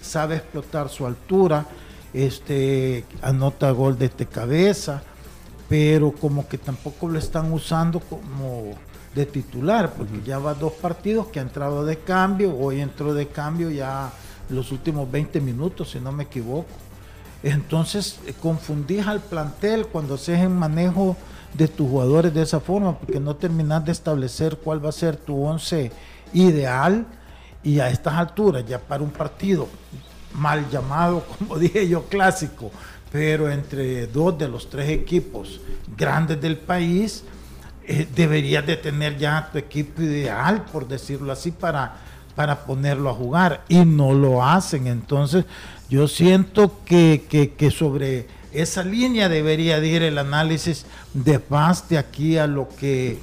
sabe 0.00 0.36
explotar 0.36 0.88
su 0.88 1.06
altura, 1.06 1.66
este 2.14 3.04
anota 3.22 3.72
gol 3.72 3.98
desde 3.98 4.26
cabeza, 4.26 5.02
pero 5.68 6.12
como 6.12 6.46
que 6.46 6.58
tampoco 6.58 7.08
lo 7.08 7.18
están 7.18 7.52
usando 7.52 7.98
como 7.98 8.76
de 9.14 9.26
titular, 9.26 9.92
porque 9.94 10.20
ya 10.24 10.38
va 10.38 10.54
dos 10.54 10.72
partidos 10.72 11.28
que 11.28 11.40
ha 11.40 11.42
entrado 11.42 11.84
de 11.84 11.98
cambio, 11.98 12.56
hoy 12.56 12.80
entró 12.80 13.12
de 13.12 13.26
cambio 13.26 13.70
ya 13.70 14.12
los 14.48 14.72
últimos 14.72 15.10
20 15.10 15.40
minutos, 15.40 15.90
si 15.90 16.00
no 16.00 16.12
me 16.12 16.24
equivoco. 16.24 16.68
Entonces 17.42 18.20
eh, 18.26 18.34
confundís 18.40 19.06
al 19.06 19.20
plantel 19.20 19.86
cuando 19.86 20.14
haces 20.14 20.40
el 20.40 20.50
manejo 20.50 21.16
de 21.54 21.66
tus 21.66 21.88
jugadores 21.88 22.32
de 22.32 22.42
esa 22.42 22.60
forma, 22.60 22.96
porque 22.98 23.18
no 23.18 23.34
terminas 23.34 23.84
de 23.84 23.92
establecer 23.92 24.58
cuál 24.58 24.84
va 24.84 24.90
a 24.90 24.92
ser 24.92 25.16
tu 25.16 25.42
once 25.42 25.90
ideal 26.32 27.06
y 27.62 27.80
a 27.80 27.90
estas 27.90 28.14
alturas, 28.14 28.64
ya 28.66 28.78
para 28.78 29.02
un 29.02 29.10
partido 29.10 29.66
mal 30.34 30.68
llamado, 30.70 31.24
como 31.38 31.58
dije 31.58 31.88
yo, 31.88 32.04
clásico, 32.04 32.70
pero 33.10 33.50
entre 33.50 34.06
dos 34.06 34.38
de 34.38 34.48
los 34.48 34.70
tres 34.70 34.88
equipos 34.90 35.60
grandes 35.96 36.40
del 36.40 36.56
país, 36.56 37.24
eh, 37.92 38.06
deberías 38.14 38.64
de 38.64 38.76
tener 38.76 39.18
ya 39.18 39.48
tu 39.50 39.58
equipo 39.58 40.00
ideal, 40.00 40.64
por 40.70 40.86
decirlo 40.86 41.32
así, 41.32 41.50
para, 41.50 41.96
para 42.36 42.64
ponerlo 42.64 43.10
a 43.10 43.14
jugar 43.14 43.64
y 43.68 43.84
no 43.84 44.14
lo 44.14 44.44
hacen. 44.44 44.86
Entonces, 44.86 45.44
yo 45.88 46.06
siento 46.06 46.78
que, 46.84 47.20
sobre 47.76 48.28
esa 48.52 48.84
línea 48.84 49.28
debería 49.28 49.84
ir 49.84 50.04
el 50.04 50.18
análisis 50.18 50.86
de 51.14 51.40
paz 51.40 51.88
de 51.88 51.98
aquí 51.98 52.38
a 52.38 52.46
lo 52.46 52.68
que 52.68 53.18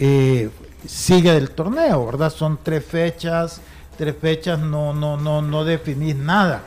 eh, 0.00 0.50
sigue 0.84 1.32
del 1.32 1.50
torneo, 1.50 2.04
¿verdad? 2.04 2.32
Son 2.32 2.58
tres 2.60 2.84
fechas, 2.84 3.60
tres 3.96 4.16
fechas 4.20 4.58
no, 4.58 4.92
no, 4.94 5.16
no, 5.16 5.42
no 5.42 5.64
definís 5.64 6.16
nada, 6.16 6.64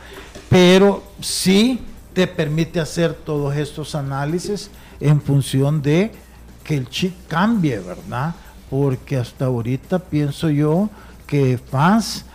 pero 0.48 1.04
sí 1.20 1.82
te 2.14 2.28
permite 2.28 2.80
hacer 2.80 3.14
todos 3.14 3.58
estos 3.58 3.94
análisis 3.94 4.72
en 5.02 5.22
función 5.22 5.82
de 5.82 6.14
que 6.64 6.76
el 6.78 6.90
chip 6.90 7.28
cambie, 7.28 7.80
¿verdad? 7.80 8.36
Porque 8.70 9.18
hasta 9.18 9.46
ahorita 9.46 10.00
pienso 10.00 10.50
yo 10.50 10.90
que 11.28 11.58
FAS 11.58 12.26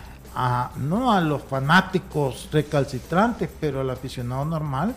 no 0.77 1.11
a 1.11 1.21
los 1.21 1.41
fanáticos 1.43 2.47
recalcitrantes, 2.51 3.49
pero 3.59 3.81
al 3.81 3.89
aficionado 3.89 4.45
normal 4.45 4.93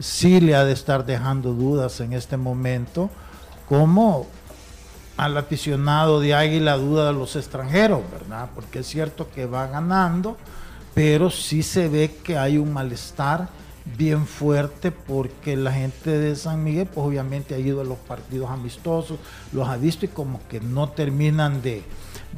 sí 0.00 0.40
le 0.40 0.54
ha 0.54 0.64
de 0.64 0.72
estar 0.72 1.04
dejando 1.04 1.52
dudas 1.52 2.00
en 2.00 2.12
este 2.12 2.36
momento, 2.36 3.10
como 3.68 4.26
al 5.16 5.36
aficionado 5.36 6.20
de 6.20 6.34
Águila 6.34 6.76
duda 6.76 7.08
de 7.08 7.12
los 7.12 7.36
extranjeros, 7.36 8.00
¿verdad? 8.10 8.48
Porque 8.54 8.78
es 8.78 8.86
cierto 8.86 9.28
que 9.34 9.46
va 9.46 9.66
ganando, 9.66 10.36
pero 10.94 11.28
sí 11.28 11.62
se 11.62 11.88
ve 11.88 12.16
que 12.22 12.38
hay 12.38 12.56
un 12.56 12.72
malestar 12.72 13.48
bien 13.96 14.26
fuerte 14.26 14.90
porque 14.90 15.56
la 15.56 15.72
gente 15.72 16.10
de 16.10 16.36
San 16.36 16.62
Miguel 16.62 16.86
pues 16.86 17.06
obviamente 17.06 17.54
ha 17.54 17.58
ido 17.58 17.80
a 17.80 17.84
los 17.84 17.98
partidos 17.98 18.50
amistosos, 18.50 19.18
los 19.52 19.68
ha 19.68 19.76
visto 19.76 20.04
y 20.04 20.08
como 20.08 20.40
que 20.48 20.60
no 20.60 20.88
terminan 20.90 21.62
de, 21.62 21.82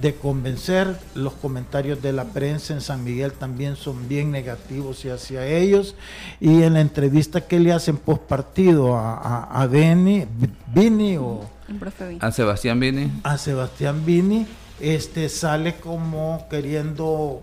de 0.00 0.14
convencer. 0.14 0.98
Los 1.14 1.34
comentarios 1.34 2.02
de 2.02 2.12
la 2.12 2.24
prensa 2.24 2.74
en 2.74 2.80
San 2.80 3.04
Miguel 3.04 3.32
también 3.32 3.76
son 3.76 4.08
bien 4.08 4.30
negativos 4.30 5.04
y 5.04 5.10
hacia 5.10 5.46
ellos. 5.46 5.94
Y 6.40 6.62
en 6.62 6.74
la 6.74 6.80
entrevista 6.80 7.40
que 7.42 7.58
le 7.58 7.72
hacen 7.72 7.96
post 7.96 8.22
partido 8.22 8.96
a, 8.96 9.44
a, 9.44 9.66
Vini 9.66 11.16
o 11.16 11.40
a 12.20 12.32
Sebastián 12.32 12.80
Vini, 12.80 13.10
a 13.22 13.38
Sebastián 13.38 14.04
Vini, 14.04 14.46
este 14.80 15.28
sale 15.28 15.76
como 15.76 16.46
queriendo 16.50 17.42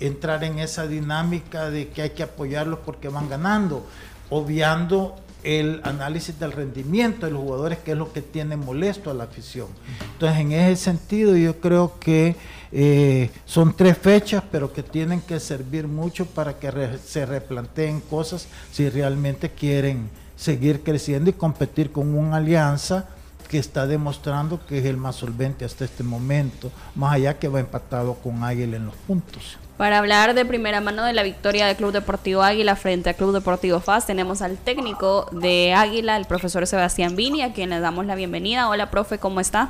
entrar 0.00 0.44
en 0.44 0.58
esa 0.58 0.86
dinámica 0.86 1.70
de 1.70 1.88
que 1.88 2.02
hay 2.02 2.10
que 2.10 2.22
apoyarlos 2.22 2.80
porque 2.80 3.08
van 3.08 3.28
ganando, 3.28 3.86
obviando 4.30 5.16
el 5.42 5.80
análisis 5.84 6.38
del 6.40 6.52
rendimiento 6.52 7.26
de 7.26 7.32
los 7.32 7.42
jugadores, 7.42 7.78
que 7.78 7.92
es 7.92 7.96
lo 7.96 8.12
que 8.12 8.20
tiene 8.20 8.56
molesto 8.56 9.10
a 9.10 9.14
la 9.14 9.24
afición. 9.24 9.68
Entonces, 10.14 10.40
en 10.40 10.52
ese 10.52 10.82
sentido, 10.82 11.36
yo 11.36 11.60
creo 11.60 11.98
que 12.00 12.34
eh, 12.72 13.30
son 13.44 13.74
tres 13.74 13.96
fechas, 13.96 14.42
pero 14.50 14.72
que 14.72 14.82
tienen 14.82 15.20
que 15.20 15.38
servir 15.38 15.86
mucho 15.86 16.26
para 16.26 16.58
que 16.58 16.98
se 17.04 17.24
replanteen 17.24 18.00
cosas 18.00 18.48
si 18.72 18.88
realmente 18.88 19.50
quieren 19.50 20.10
seguir 20.34 20.82
creciendo 20.82 21.30
y 21.30 21.32
competir 21.32 21.92
con 21.92 22.14
una 22.14 22.38
alianza 22.38 23.08
que 23.48 23.58
está 23.58 23.86
demostrando 23.86 24.66
que 24.66 24.78
es 24.78 24.84
el 24.84 24.96
más 24.96 25.14
solvente 25.14 25.64
hasta 25.64 25.84
este 25.84 26.02
momento, 26.02 26.72
más 26.96 27.14
allá 27.14 27.38
que 27.38 27.46
va 27.46 27.60
empatado 27.60 28.14
con 28.14 28.42
Águila 28.42 28.76
en 28.76 28.86
los 28.86 28.96
puntos. 28.96 29.58
Para 29.76 29.98
hablar 29.98 30.32
de 30.32 30.46
primera 30.46 30.80
mano 30.80 31.04
de 31.04 31.12
la 31.12 31.22
victoria 31.22 31.66
del 31.66 31.76
Club 31.76 31.92
Deportivo 31.92 32.42
Águila 32.42 32.76
frente 32.76 33.10
al 33.10 33.16
Club 33.16 33.34
Deportivo 33.34 33.80
FAS, 33.80 34.06
tenemos 34.06 34.40
al 34.40 34.56
técnico 34.56 35.28
de 35.32 35.74
Águila, 35.74 36.16
el 36.16 36.24
profesor 36.24 36.66
Sebastián 36.66 37.14
Vini, 37.14 37.42
a 37.42 37.52
quien 37.52 37.68
le 37.68 37.80
damos 37.80 38.06
la 38.06 38.14
bienvenida. 38.14 38.70
Hola, 38.70 38.90
profe, 38.90 39.18
¿cómo 39.18 39.38
está? 39.38 39.68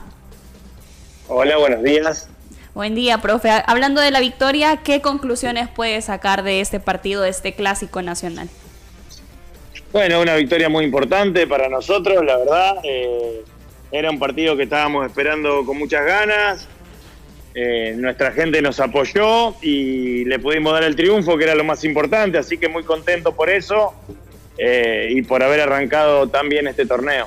Hola, 1.27 1.57
buenos 1.57 1.83
días. 1.83 2.29
Buen 2.73 2.95
día, 2.95 3.19
profe. 3.19 3.51
Hablando 3.67 4.01
de 4.01 4.13
la 4.13 4.21
victoria, 4.21 4.77
¿qué 4.77 5.01
conclusiones 5.01 5.69
puede 5.69 6.01
sacar 6.03 6.45
de 6.45 6.61
este 6.61 6.79
partido, 6.79 7.23
de 7.23 7.31
este 7.31 7.55
clásico 7.55 8.01
nacional? 8.01 8.49
Bueno, 9.93 10.21
una 10.21 10.37
victoria 10.37 10.69
muy 10.69 10.85
importante 10.85 11.49
para 11.49 11.69
nosotros, 11.69 12.25
la 12.25 12.37
verdad. 12.37 12.77
Eh, 12.85 13.43
era 13.91 14.09
un 14.09 14.21
partido 14.21 14.57
que 14.57 14.65
estábamos 14.65 15.05
esperando 15.05 15.65
con 15.65 15.77
muchas 15.79 16.05
ganas 16.05 16.69
eh, 17.59 17.95
nuestra 17.97 18.33
gente 18.33 18.61
nos 18.61 18.79
apoyó 18.81 19.55
y 19.63 20.27
le 20.27 20.39
pudimos 20.39 20.75
dar 20.75 20.85
el 20.85 20.95
triunfo, 20.95 21.39
que 21.39 21.45
era 21.45 21.55
lo 21.55 21.65
más 21.65 21.85
importante, 21.85 22.37
así 22.37 22.59
que 22.59 22.69
muy 22.69 22.83
contento 22.83 23.35
por 23.35 23.49
eso 23.49 23.95
eh, 24.59 25.09
y 25.11 25.23
por 25.23 25.43
haber 25.43 25.63
arrancado 25.63 26.29
tan 26.29 26.51
bien 26.51 26.67
este 26.67 26.85
torneo. 26.85 27.27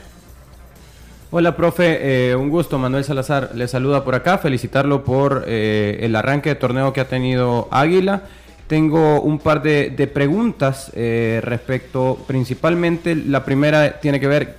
Hola, 1.31 1.57
profe. 1.57 2.29
Eh, 2.29 2.36
un 2.36 2.51
gusto. 2.51 2.77
Manuel 2.77 3.03
Salazar 3.03 3.55
le 3.55 3.67
saluda 3.67 4.03
por 4.03 4.13
acá. 4.13 4.38
Felicitarlo 4.38 5.03
por 5.03 5.45
el 5.48 6.15
arranque 6.15 6.50
de 6.50 6.55
torneo 6.55 6.93
que 6.93 7.01
ha 7.01 7.07
tenido 7.07 7.67
Águila. 7.71 8.21
Tengo 8.70 9.20
un 9.22 9.40
par 9.40 9.62
de, 9.62 10.10
preguntas 10.14 10.92
eh, 10.96 11.42
respecto, 11.44 12.18
principalmente 12.26 13.16
la 13.16 13.44
primera 13.44 14.00
tiene 14.00 14.20
que 14.22 14.28
ver, 14.28 14.58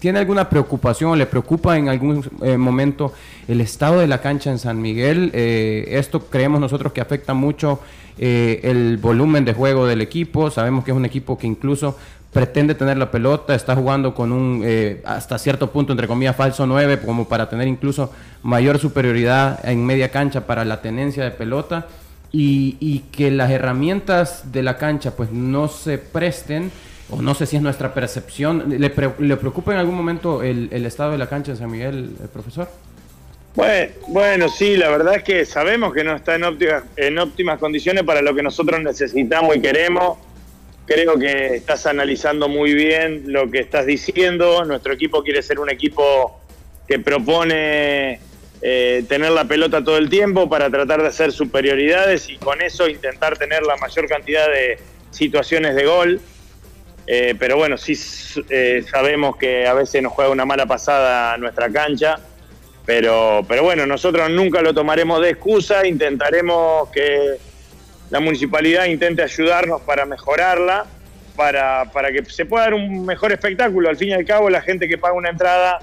¿tiene 0.00 0.18
alguna 0.18 0.50
preocupación 0.50 1.12
o 1.12 1.16
le 1.16 1.24
preocupa 1.24 1.78
en 1.78 1.88
algún 1.88 2.28
momento 2.58 3.14
el 3.48 3.60
estado 3.62 4.00
de 4.00 4.08
la 4.08 4.20
cancha 4.20 4.50
en 4.50 4.58
San 4.58 4.82
Miguel? 4.82 5.30
esto 5.32 6.26
creemos 6.26 6.60
nosotros 6.60 6.92
que 6.92 7.00
afecta 7.00 7.32
mucho 7.34 7.78
el 8.18 8.98
volumen 9.00 9.44
de 9.44 9.54
juego 9.54 9.86
del 9.86 10.00
equipo. 10.00 10.50
Sabemos 10.50 10.84
que 10.84 10.90
es 10.90 10.96
un 10.96 11.04
equipo 11.04 11.38
que 11.38 11.46
incluso 11.46 11.96
pretende 12.34 12.74
tener 12.74 12.98
la 12.98 13.12
pelota, 13.12 13.54
está 13.54 13.76
jugando 13.76 14.12
con 14.12 14.32
un, 14.32 14.60
eh, 14.64 15.00
hasta 15.06 15.38
cierto 15.38 15.70
punto, 15.70 15.92
entre 15.92 16.08
comillas, 16.08 16.34
falso 16.34 16.66
9, 16.66 16.98
como 16.98 17.28
para 17.28 17.48
tener 17.48 17.68
incluso 17.68 18.12
mayor 18.42 18.78
superioridad 18.80 19.66
en 19.66 19.86
media 19.86 20.10
cancha 20.10 20.44
para 20.44 20.64
la 20.64 20.82
tenencia 20.82 21.22
de 21.22 21.30
pelota 21.30 21.86
y, 22.36 23.04
que 23.12 23.30
las 23.30 23.50
herramientas 23.50 24.52
de 24.52 24.62
la 24.62 24.76
cancha 24.76 25.14
pues 25.14 25.30
no 25.30 25.68
se 25.68 25.98
presten, 25.98 26.70
o 27.10 27.22
no 27.22 27.34
sé 27.34 27.46
si 27.46 27.56
es 27.56 27.62
nuestra 27.62 27.94
percepción, 27.94 28.74
¿le, 28.78 28.90
preocupa 28.90 29.72
en 29.72 29.78
algún 29.78 29.94
momento 29.94 30.42
el, 30.42 30.72
estado 30.86 31.12
de 31.12 31.18
la 31.18 31.28
cancha 31.28 31.52
de 31.52 31.58
San 31.58 31.70
Miguel, 31.70 32.10
el 32.20 32.28
profesor? 32.28 32.68
Bueno, 34.08 34.48
sí, 34.48 34.76
la 34.76 34.88
verdad 34.88 35.14
es 35.16 35.22
que 35.22 35.44
sabemos 35.44 35.94
que 35.94 36.02
no 36.02 36.16
está 36.16 36.34
en 36.34 37.18
óptimas 37.18 37.58
condiciones 37.60 38.02
para 38.02 38.20
lo 38.20 38.34
que 38.34 38.42
nosotros 38.42 38.80
necesitamos 38.82 39.54
y 39.56 39.60
queremos 39.60 40.18
Creo 40.86 41.18
que 41.18 41.56
estás 41.56 41.86
analizando 41.86 42.48
muy 42.48 42.74
bien 42.74 43.24
lo 43.26 43.50
que 43.50 43.60
estás 43.60 43.86
diciendo. 43.86 44.64
Nuestro 44.66 44.92
equipo 44.92 45.22
quiere 45.22 45.42
ser 45.42 45.58
un 45.58 45.70
equipo 45.70 46.38
que 46.86 46.98
propone 46.98 48.20
eh, 48.66 49.04
tener 49.06 49.30
la 49.32 49.44
pelota 49.44 49.84
todo 49.84 49.98
el 49.98 50.08
tiempo 50.08 50.48
para 50.48 50.70
tratar 50.70 51.02
de 51.02 51.08
hacer 51.08 51.32
superioridades 51.32 52.30
y 52.30 52.38
con 52.38 52.62
eso 52.62 52.88
intentar 52.88 53.36
tener 53.36 53.62
la 53.62 53.76
mayor 53.76 54.08
cantidad 54.08 54.48
de 54.48 54.78
situaciones 55.10 55.74
de 55.74 55.84
gol. 55.84 56.18
Eh, 57.06 57.34
pero 57.38 57.58
bueno, 57.58 57.76
sí 57.76 57.92
eh, 58.48 58.82
sabemos 58.90 59.36
que 59.36 59.66
a 59.66 59.74
veces 59.74 60.02
nos 60.02 60.14
juega 60.14 60.30
una 60.30 60.46
mala 60.46 60.64
pasada 60.64 61.36
nuestra 61.36 61.68
cancha. 61.68 62.18
Pero, 62.86 63.44
pero 63.46 63.64
bueno, 63.64 63.84
nosotros 63.84 64.30
nunca 64.30 64.62
lo 64.62 64.72
tomaremos 64.72 65.20
de 65.20 65.28
excusa, 65.28 65.86
intentaremos 65.86 66.88
que 66.88 67.36
la 68.08 68.20
municipalidad 68.20 68.86
intente 68.86 69.22
ayudarnos 69.22 69.82
para 69.82 70.06
mejorarla, 70.06 70.86
para, 71.36 71.90
para 71.92 72.10
que 72.12 72.24
se 72.24 72.46
pueda 72.46 72.64
dar 72.64 72.74
un 72.74 73.04
mejor 73.04 73.30
espectáculo. 73.30 73.90
Al 73.90 73.98
fin 73.98 74.08
y 74.08 74.14
al 74.14 74.24
cabo, 74.24 74.48
la 74.48 74.62
gente 74.62 74.88
que 74.88 74.96
paga 74.96 75.12
una 75.12 75.28
entrada 75.28 75.80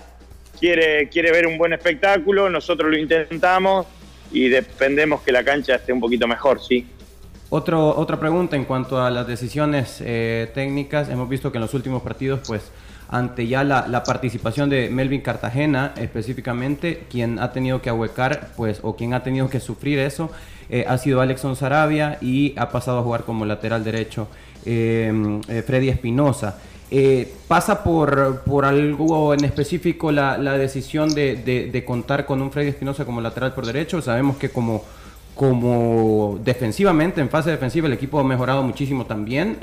quiere, 0.62 1.10
quiere 1.10 1.32
ver 1.32 1.48
un 1.48 1.58
buen 1.58 1.74
espectáculo, 1.74 2.50
nosotros 2.50 2.89
lo 2.91 2.98
intentamos 2.98 3.88
y 4.32 4.48
dependemos 4.48 5.22
que 5.22 5.32
la 5.32 5.44
cancha 5.44 5.75
esté 5.75 5.91
un 5.91 6.00
poquito 6.00 6.27
mejor, 6.27 6.62
sí. 6.62 6.86
Otro, 7.50 7.98
otra 7.98 8.18
pregunta 8.18 8.56
en 8.56 8.63
cuanto 8.63 9.03
a 9.03 9.10
las 9.10 9.27
decisiones 9.27 10.01
eh, 10.06 10.50
técnicas. 10.53 11.10
Hemos 11.10 11.27
visto 11.27 11.51
que 11.51 11.58
en 11.58 11.63
los 11.63 11.74
últimos 11.74 12.01
partidos, 12.01 12.39
pues, 12.48 12.72
ante 13.10 13.46
ya 13.46 13.65
la, 13.65 14.03
participación 14.03 14.70
de 14.70 14.89
Melvin 14.89 15.20
Cartagena 15.20 15.94
específicamente, 15.98 17.03
quien 17.10 17.39
ha 17.39 17.51
tenido 17.51 17.82
que 17.82 17.89
ahuecar, 17.89 18.51
pues, 18.56 18.80
o 18.84 18.96
quien 18.96 19.13
ha 19.13 19.24
tenido 19.24 19.50
que 19.50 19.60
sufrir 19.60 20.00
eso, 20.00 20.32
eh, 20.70 20.86
ha 20.88 20.98
sido 20.98 21.20
Alexon 21.20 21.58
Sarabia 21.58 22.20
y 22.22 22.53
ha 22.56 22.70
pasado 22.70 23.00
a 23.00 23.03
jugar 23.03 23.24
como 23.24 23.46
lateral 23.46 23.84
derecho 23.84 24.30
eh, 24.65 25.12
Freddy 25.65 25.89
Espinosa. 25.89 26.58
¿Pasa 27.48 27.83
por, 27.83 28.41
por 28.41 28.65
algo 28.65 29.33
en 29.33 29.45
específico 29.45 30.12
la, 30.12 30.57
decisión 30.57 31.13
de, 31.13 31.83
contar 31.86 32.25
con 32.25 32.41
un 32.41 32.51
Freddy 32.51 32.69
Espinosa 32.69 33.05
como 33.05 33.21
lateral 33.21 33.53
por 33.53 33.65
derecho? 33.65 34.01
Sabemos 34.01 34.38
que 34.38 34.50
como, 34.50 34.83
como 35.36 36.39
defensivamente, 36.43 37.21
en 37.21 37.29
fase 37.29 37.51
defensiva, 37.51 37.88
el 37.88 37.93
equipo 37.93 38.19
ha 38.19 38.24
mejorado 38.24 38.62
muchísimo 38.63 39.05
también. 39.05 39.57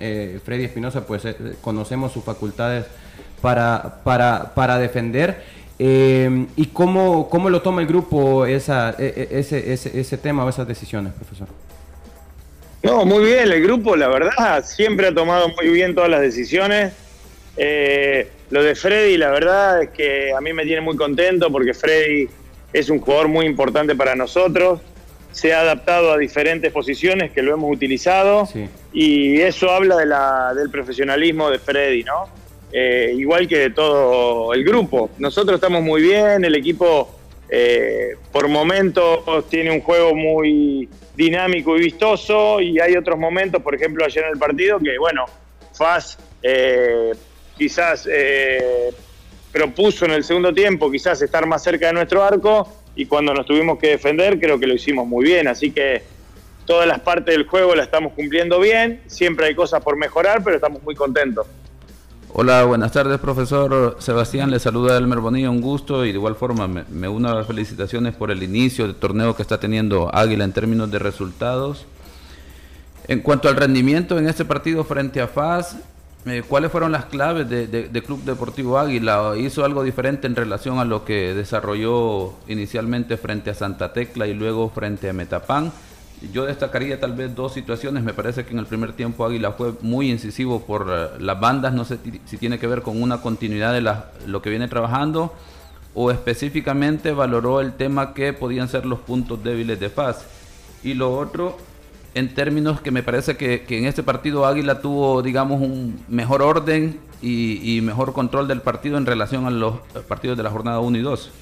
Freddy 0.45 0.65
Espinosa, 0.65 1.07
pues 1.07 1.23
conocemos 1.61 2.13
sus 2.13 2.25
facultades 2.25 2.87
para, 3.41 4.01
para, 4.05 4.55
para 4.55 4.79
defender. 4.79 5.43
Eh, 5.79 6.47
¿Y 6.57 6.67
cómo, 6.67 7.29
cómo, 7.29 7.51
lo 7.51 7.63
toma 7.63 7.81
el 7.81 7.87
grupo 7.87 8.47
esa, 8.47 8.97
e, 8.99 9.29
e, 9.31 9.39
ese, 9.39 9.73
ese, 9.73 10.01
ese, 10.01 10.19
tema 10.19 10.45
o 10.45 10.49
esas 10.49 10.67
decisiones, 10.67 11.13
profesor? 11.13 11.47
No, 12.83 13.05
muy 13.05 13.25
bien, 13.25 13.51
el 13.51 13.63
grupo, 13.63 13.95
la 13.95 14.09
verdad, 14.09 14.65
siempre 14.65 15.07
ha 15.07 15.15
tomado 15.15 15.49
muy 15.51 15.69
bien 15.69 15.95
todas 15.95 16.11
las 16.11 16.21
decisiones. 16.21 16.93
Eh, 17.59 18.29
lo 18.51 18.63
de 18.63 18.75
Freddy, 18.75 19.17
la 19.17 19.31
verdad 19.31 19.83
es 19.83 19.91
que 19.91 20.33
a 20.33 20.41
mí 20.41 20.53
me 20.53 20.65
tiene 20.65 20.81
muy 20.81 20.97
contento 20.97 21.51
porque 21.51 21.75
Freddy 21.75 22.29
es 22.73 22.89
un 22.89 23.01
jugador 23.01 23.29
muy 23.29 23.47
importante 23.47 23.95
para 23.95 24.15
nosotros. 24.15 24.81
Se 25.33 25.53
ha 25.53 25.61
adaptado 25.61 26.13
a 26.13 26.19
diferentes 26.19 26.73
posiciones 26.73 27.33
que 27.33 27.43
lo 27.43 27.53
hemos 27.53 27.71
utilizado 27.71 28.49
y 28.93 29.41
eso 29.41 29.71
habla 29.71 29.97
de 29.97 30.07
la, 30.07 30.55
del 30.55 30.71
profesionalismo 30.71 31.51
de 31.51 31.59
Freddy, 31.59 32.05
¿no? 32.05 32.29
Eh, 32.73 33.15
igual 33.17 33.49
que 33.49 33.59
de 33.59 33.71
todo 33.71 34.53
el 34.55 34.65
grupo. 34.65 35.11
Nosotros 35.19 35.57
estamos 35.57 35.83
muy 35.83 36.03
bien, 36.03 36.45
el 36.45 36.55
equipo 36.55 37.19
eh, 37.49 38.17
por 38.33 38.49
momentos 38.49 39.49
tiene 39.49 39.71
un 39.71 39.81
juego 39.81 40.15
muy 40.15 40.89
dinámico 41.17 41.77
y 41.77 41.81
vistoso 41.81 42.61
y 42.61 42.79
hay 42.79 42.97
otros 42.97 43.19
momentos, 43.19 43.63
por 43.63 43.75
ejemplo 43.75 44.05
ayer 44.05 44.25
en 44.25 44.31
el 44.31 44.39
partido, 44.39 44.79
que 44.79 44.99
bueno, 44.99 45.27
Faz 45.79 46.19
eh, 46.43 47.13
quizás 47.59 48.09
propuso 49.53 50.05
en 50.05 50.13
el 50.13 50.25
segundo 50.25 50.55
tiempo 50.55 50.91
quizás 50.91 51.21
estar 51.21 51.45
más 51.47 51.63
cerca 51.63 51.89
de 51.89 51.93
nuestro 51.93 52.23
arco 52.23 52.69
y 52.95 53.07
cuando 53.07 53.35
nos 53.35 53.47
tuvimos 53.47 53.79
que 53.79 53.89
defender 53.89 54.39
creo 54.39 54.59
que 54.59 54.67
lo 54.67 54.75
hicimos 54.75 55.07
muy 55.07 55.25
bien, 55.25 55.49
así 55.49 55.71
que 55.71 56.03
todas 56.65 56.87
las 56.87 57.01
partes 57.01 57.35
del 57.35 57.47
juego 57.47 57.75
la 57.75 57.83
estamos 57.83 58.13
cumpliendo 58.13 58.61
bien, 58.61 59.01
siempre 59.07 59.47
hay 59.47 59.55
cosas 59.55 59.83
por 59.83 59.97
mejorar, 59.97 60.45
pero 60.45 60.57
estamos 60.57 60.83
muy 60.83 60.95
contentos. 60.95 61.47
Hola, 62.31 62.65
buenas 62.65 62.93
tardes, 62.93 63.19
profesor 63.19 63.97
Sebastián. 64.01 64.51
Le 64.51 64.59
saluda 64.59 64.99
Elmer 64.99 65.19
Bonilla, 65.19 65.49
un 65.49 65.63
gusto 65.63 66.05
y 66.05 66.09
de 66.09 66.19
igual 66.19 66.37
forma 66.37 66.69
me, 66.69 67.09
uno 67.09 67.31
a 67.31 67.35
las 67.35 67.47
felicitaciones 67.47 68.15
por 68.15 68.31
el 68.31 68.43
inicio 68.43 68.87
del 68.87 68.97
torneo 68.97 69.35
que 69.35 69.41
está 69.41 69.59
teniendo 69.59 70.15
Águila 70.15 70.45
en 70.45 70.53
términos 70.53 70.91
de 70.91 70.99
resultados. 70.99 71.87
En 73.07 73.21
cuanto 73.23 73.49
al 73.49 73.57
rendimiento 73.57 74.19
en 74.19 74.29
este 74.29 74.45
partido 74.45 74.85
frente 74.85 75.23
a 75.23 75.27
FAS, 75.27 75.79
eh, 76.27 76.43
¿cuáles 76.47 76.71
fueron 76.71 76.93
las 76.93 77.07
claves 77.07 77.49
de, 77.49 78.03
Club 78.05 78.23
Deportivo 78.25 78.79
Águila? 78.79 79.35
¿Hizo 79.37 79.65
algo 79.65 79.83
diferente 79.83 80.27
en 80.27 80.37
relación 80.37 80.79
a 80.79 80.85
lo 80.85 81.05
que 81.05 81.35
desarrolló 81.35 82.35
inicialmente 82.49 83.17
frente 83.17 83.51
a 83.51 83.55
Santa 83.55 83.93
Tecla 83.93 84.27
y 84.27 84.35
luego 84.35 84.69
frente 84.71 85.09
a 85.09 85.13
Metapán? 85.13 85.73
Yo 86.33 86.47
destacaría 86.47 86.99
tal 86.99 87.13
vez 87.13 87.35
dos 87.35 87.53
situaciones. 87.53 88.03
Me 88.03 88.13
parece 88.13 88.45
que 88.45 88.53
en 88.53 88.59
el 88.59 88.67
primer 88.67 88.93
tiempo 88.93 89.25
Águila 89.25 89.53
fue 89.53 89.75
muy 89.83 90.11
incisivo 90.11 90.61
por 90.63 90.89
eh, 90.91 91.21
las 91.21 91.39
bandas. 91.39 91.73
No 91.73 91.85
sé 91.85 91.99
si 92.25 92.37
tiene 92.37 92.59
que 92.59 92.67
ver 92.67 92.83
con 92.83 93.01
una 93.01 93.21
continuidad 93.21 93.73
de 93.73 93.81
lo 94.27 94.43
que 94.43 94.51
viene 94.51 94.67
trabajando 94.67 95.33
o 95.95 96.11
específicamente 96.11 97.13
valoró 97.13 97.61
el 97.61 97.73
tema 97.73 98.15
que 98.15 98.33
podían 98.33 98.69
ser 98.69 98.87
los 98.87 99.01
puntos 99.01 99.43
débiles 99.43 99.81
de 99.81 99.91
Faz. 99.91 100.25
Y 100.85 100.95
lo 100.95 101.17
otro, 101.17 101.57
en 102.19 102.35
términos 102.35 102.81
que 102.81 102.91
me 102.91 103.03
parece 103.03 103.37
que, 103.37 103.65
en 103.69 103.85
este 103.85 104.03
partido 104.03 104.47
Águila 104.47 104.81
tuvo, 104.81 105.23
digamos, 105.23 105.61
un 105.61 106.05
mejor 106.09 106.43
orden 106.43 106.99
y, 107.23 107.81
mejor 107.83 108.13
control 108.13 108.49
del 108.49 108.61
partido 108.61 108.99
en 108.99 109.07
relación 109.07 109.47
a 109.47 109.51
los 109.51 109.79
partidos 110.07 110.37
de 110.37 110.43
la 110.43 110.51
jornada 110.51 110.81
1 110.81 110.99
y 110.99 111.01
2. 111.01 111.33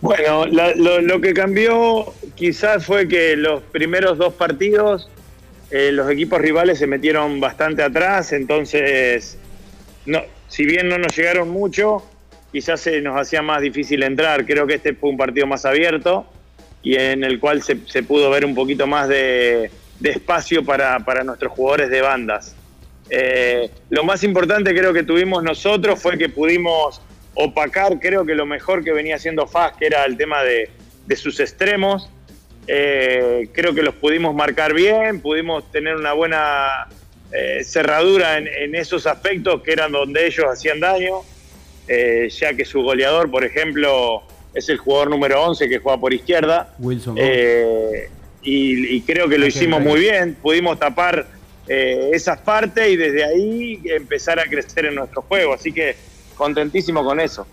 Bueno, 0.00 0.46
lo, 0.46 1.20
que 1.20 1.32
cambió 1.32 2.12
quizás 2.34 2.84
fue 2.84 3.08
que 3.08 3.36
los 3.36 3.62
primeros 3.62 4.18
dos 4.18 4.34
partidos 4.34 5.08
eh, 5.70 5.90
los 5.92 6.10
equipos 6.10 6.40
rivales 6.40 6.78
se 6.78 6.86
metieron 6.86 7.40
bastante 7.40 7.82
atrás, 7.82 8.32
entonces, 8.32 9.38
no, 10.04 10.20
si 10.48 10.66
bien 10.66 10.88
no 10.88 10.98
nos 10.98 11.16
llegaron 11.16 11.48
mucho, 11.48 12.04
quizás 12.52 12.80
se 12.80 13.00
nos 13.00 13.18
hacía 13.18 13.42
más 13.42 13.62
difícil 13.62 14.02
entrar. 14.02 14.44
Creo 14.44 14.66
que 14.66 14.74
este 14.74 14.94
fue 14.94 15.10
un 15.10 15.16
partido 15.16 15.46
más 15.46 15.64
abierto 15.64 16.26
y 16.84 16.96
en 16.96 17.24
el 17.24 17.40
cual 17.40 17.62
se, 17.62 17.76
pudo 18.02 18.30
ver 18.30 18.44
un 18.44 18.54
poquito 18.54 18.86
más 18.86 19.08
de, 19.08 19.70
espacio 20.02 20.62
para, 20.62 20.98
nuestros 21.24 21.50
jugadores 21.52 21.88
de 21.88 22.02
bandas. 22.02 22.54
Eh, 23.08 23.70
lo 23.88 24.04
más 24.04 24.22
importante 24.22 24.74
creo 24.74 24.92
que 24.92 25.02
tuvimos 25.02 25.42
nosotros 25.42 26.00
fue 26.00 26.16
que 26.18 26.28
pudimos 26.28 27.00
opacar, 27.34 27.98
creo 27.98 28.24
que 28.24 28.34
lo 28.34 28.46
mejor 28.46 28.84
que 28.84 28.92
venía 28.92 29.16
haciendo 29.16 29.46
Faz, 29.46 29.76
que 29.76 29.86
era 29.86 30.04
el 30.04 30.16
tema 30.16 30.42
de, 30.42 30.70
sus 31.16 31.40
extremos. 31.40 32.10
Eh, 32.66 33.48
creo 33.52 33.74
que 33.74 33.82
los 33.82 33.94
pudimos 33.94 34.34
marcar 34.34 34.74
bien, 34.74 35.20
pudimos 35.20 35.70
tener 35.70 35.96
una 35.96 36.12
buena 36.12 36.86
eh, 37.32 37.64
cerradura 37.64 38.38
en, 38.38 38.74
esos 38.74 39.06
aspectos 39.06 39.62
que 39.62 39.72
eran 39.72 39.90
donde 39.90 40.26
ellos 40.26 40.46
hacían 40.50 40.80
daño, 40.80 41.22
ya 41.88 42.54
que 42.54 42.64
su 42.66 42.82
goleador, 42.82 43.30
por 43.30 43.44
ejemplo, 43.44 44.22
es 44.54 44.68
el 44.68 44.78
jugador 44.78 45.10
número 45.10 45.42
11 45.42 45.68
que 45.68 45.78
juega 45.78 45.98
por 45.98 46.12
izquierda. 46.12 46.74
Wilson. 46.78 47.18
Y, 48.42 48.96
y, 48.96 49.00
creo 49.00 49.26
que 49.28 49.38
lo 49.38 49.46
hicimos 49.46 49.80
muy 49.80 50.00
bien, 50.00 50.36
pudimos 50.40 50.78
tapar 50.78 51.26
esas 51.66 52.38
partes 52.40 52.90
y 52.90 52.96
desde 52.96 53.24
ahí 53.24 53.80
empezar 53.84 54.38
a 54.38 54.44
crecer 54.44 54.86
en 54.86 54.96
nuestro 54.96 55.22
juego. 55.22 55.54
Así 55.54 55.72
que 55.72 55.96
contentísimo 56.36 57.02
con 57.04 57.20
eso. 57.20 57.46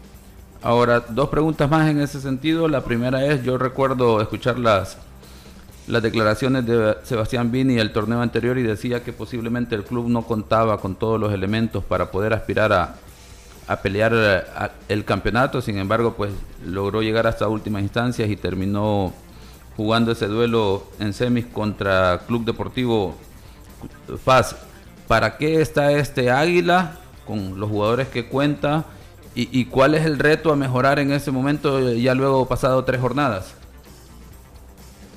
Ahora, 0.61 0.99
dos 0.99 1.29
preguntas 1.29 1.69
más 1.69 1.89
en 1.89 1.99
ese 2.01 2.21
sentido. 2.21 2.67
La 2.67 2.83
primera 2.83 3.25
es, 3.25 3.43
yo 3.43 3.57
recuerdo 3.57 4.21
escuchar 4.21 4.59
las, 4.59 4.97
las 5.87 6.03
declaraciones 6.03 6.65
de 6.65 6.97
Sebastián 7.03 7.51
Vini 7.51 7.79
el 7.79 7.91
torneo 7.91 8.21
anterior 8.21 8.57
y 8.57 8.63
decía 8.63 9.03
que 9.03 9.11
posiblemente 9.11 9.73
el 9.75 9.83
club 9.83 10.07
no 10.07 10.23
contaba 10.23 10.79
con 10.79 10.95
todos 10.95 11.19
los 11.19 11.33
elementos 11.33 11.83
para 11.83 12.11
poder 12.11 12.33
aspirar 12.33 12.71
a, 12.73 12.95
a 13.71 13.81
pelear 13.81 14.11
eh, 14.13 14.41
el 14.89 15.05
campeonato. 15.05 15.61
Sin 15.61 15.77
embargo, 15.77 16.13
pues 16.15 16.31
logró 16.65 17.01
llegar 17.01 17.25
hasta 17.25 17.47
últimas 17.47 17.81
instancias 17.83 18.29
y 18.29 18.35
terminó 18.35 19.13
jugando 19.77 20.11
ese 20.11 20.27
duelo 20.27 20.83
en 20.99 21.13
semis 21.13 21.45
contra 21.45 22.21
Club 22.27 22.43
Deportivo 22.43 23.15
FAS. 24.23 24.57
¿Para 25.07 25.37
qué 25.37 25.61
está 25.61 25.93
este 25.93 26.29
Águila 26.29 26.97
con 27.25 27.59
los 27.59 27.69
jugadores 27.69 28.09
que 28.09 28.27
cuenta? 28.27 28.85
¿Y, 29.33 29.63
cuál 29.65 29.95
es 29.95 30.05
el 30.05 30.19
reto 30.19 30.51
a 30.51 30.57
mejorar 30.57 30.99
en 30.99 31.13
ese 31.13 31.31
momento, 31.31 31.93
ya 31.93 32.13
luego 32.13 32.45
pasado 32.49 32.83
tres 32.83 32.99
jornadas? 32.99 33.55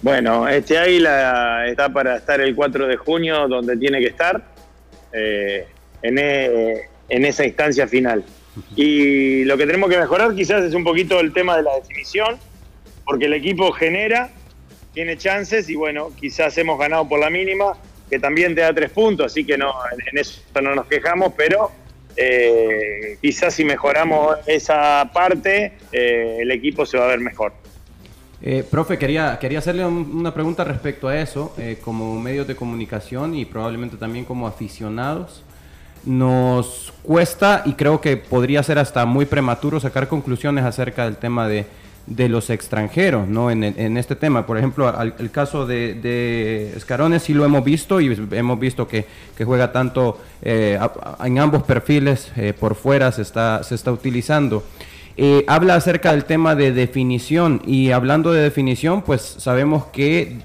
Bueno, 0.02 0.46
este 0.46 0.78
Águila 0.78 1.66
está 1.66 1.88
para 1.88 2.18
estar 2.18 2.40
el 2.40 2.54
4 2.54 2.86
de 2.86 2.96
junio 2.96 3.48
donde 3.48 3.76
tiene 3.76 3.98
que 3.98 4.06
estar, 4.06 4.40
eh, 5.12 5.66
en, 6.02 6.18
e, 6.18 6.88
en 7.08 7.24
esa 7.24 7.44
instancia 7.44 7.88
final. 7.88 8.22
Y 8.76 9.44
lo 9.44 9.56
que 9.56 9.66
tenemos 9.66 9.90
que 9.90 9.98
mejorar 9.98 10.34
quizás 10.34 10.64
es 10.64 10.74
un 10.74 10.84
poquito 10.84 11.20
el 11.20 11.32
tema 11.32 11.56
de 11.56 11.62
la 11.62 11.74
definición, 11.76 12.38
porque 13.04 13.26
el 13.26 13.34
equipo 13.34 13.72
genera, 13.72 14.30
tiene 14.92 15.16
chances 15.16 15.68
y 15.68 15.74
bueno, 15.74 16.10
quizás 16.18 16.56
hemos 16.58 16.78
ganado 16.78 17.08
por 17.08 17.18
la 17.18 17.30
mínima, 17.30 17.76
que 18.08 18.18
también 18.18 18.54
te 18.54 18.60
da 18.60 18.72
tres 18.72 18.90
puntos, 18.90 19.26
así 19.26 19.44
que 19.44 19.58
no, 19.58 19.72
en 20.12 20.18
eso 20.18 20.40
no 20.62 20.74
nos 20.74 20.86
quejamos, 20.86 21.32
pero 21.36 21.70
eh, 22.16 23.18
quizás 23.20 23.54
si 23.54 23.64
mejoramos 23.64 24.36
esa 24.46 25.10
parte, 25.12 25.72
eh, 25.90 26.38
el 26.40 26.50
equipo 26.50 26.86
se 26.86 26.96
va 26.96 27.04
a 27.04 27.08
ver 27.08 27.20
mejor. 27.20 27.52
Eh, 28.40 28.62
profe, 28.68 28.98
quería, 28.98 29.38
quería 29.40 29.58
hacerle 29.58 29.86
una 29.86 30.34
pregunta 30.34 30.64
respecto 30.64 31.08
a 31.08 31.18
eso, 31.18 31.56
como 31.82 32.20
medios 32.20 32.46
de 32.46 32.54
comunicación 32.54 33.34
y 33.34 33.46
probablemente 33.46 33.96
también 33.96 34.24
como 34.24 34.46
aficionados. 34.46 35.42
Nos 36.06 36.92
cuesta 37.02 37.62
y 37.64 37.74
creo 37.74 38.00
que 38.00 38.16
podría 38.16 38.62
ser 38.62 38.78
hasta 38.78 39.06
muy 39.06 39.26
prematuro 39.26 39.80
sacar 39.80 40.08
conclusiones 40.08 40.64
acerca 40.64 41.04
del 41.04 41.16
tema 41.16 41.48
de, 41.48 41.66
de 42.06 42.28
los 42.28 42.50
extranjeros, 42.50 43.26
¿no? 43.28 43.50
En, 43.50 43.64
en, 43.64 43.96
este 43.96 44.14
tema, 44.14 44.46
por 44.46 44.58
ejemplo, 44.58 44.92
el 45.18 45.30
caso 45.30 45.66
de, 45.66 45.94
de 45.94 46.76
Escarones 46.76 47.22
sí 47.22 47.32
lo 47.32 47.44
hemos 47.44 47.64
visto 47.64 48.00
y 48.00 48.14
hemos 48.32 48.60
visto 48.60 48.86
que, 48.86 49.06
juega 49.44 49.72
tanto 49.72 50.20
eh, 50.42 50.78
en 51.24 51.38
ambos 51.38 51.62
perfiles, 51.62 52.30
eh, 52.36 52.52
por 52.58 52.74
fuera 52.74 53.10
se 53.10 53.22
está, 53.22 53.62
se 53.62 53.74
está 53.74 53.90
utilizando. 53.90 54.64
Eh, 55.16 55.44
habla 55.46 55.76
acerca 55.76 56.10
del 56.10 56.24
tema 56.24 56.54
de 56.54 56.72
definición 56.72 57.62
y 57.64 57.92
hablando 57.92 58.32
de 58.32 58.42
definición, 58.42 59.02
pues 59.02 59.22
sabemos 59.38 59.86
que 59.86 60.38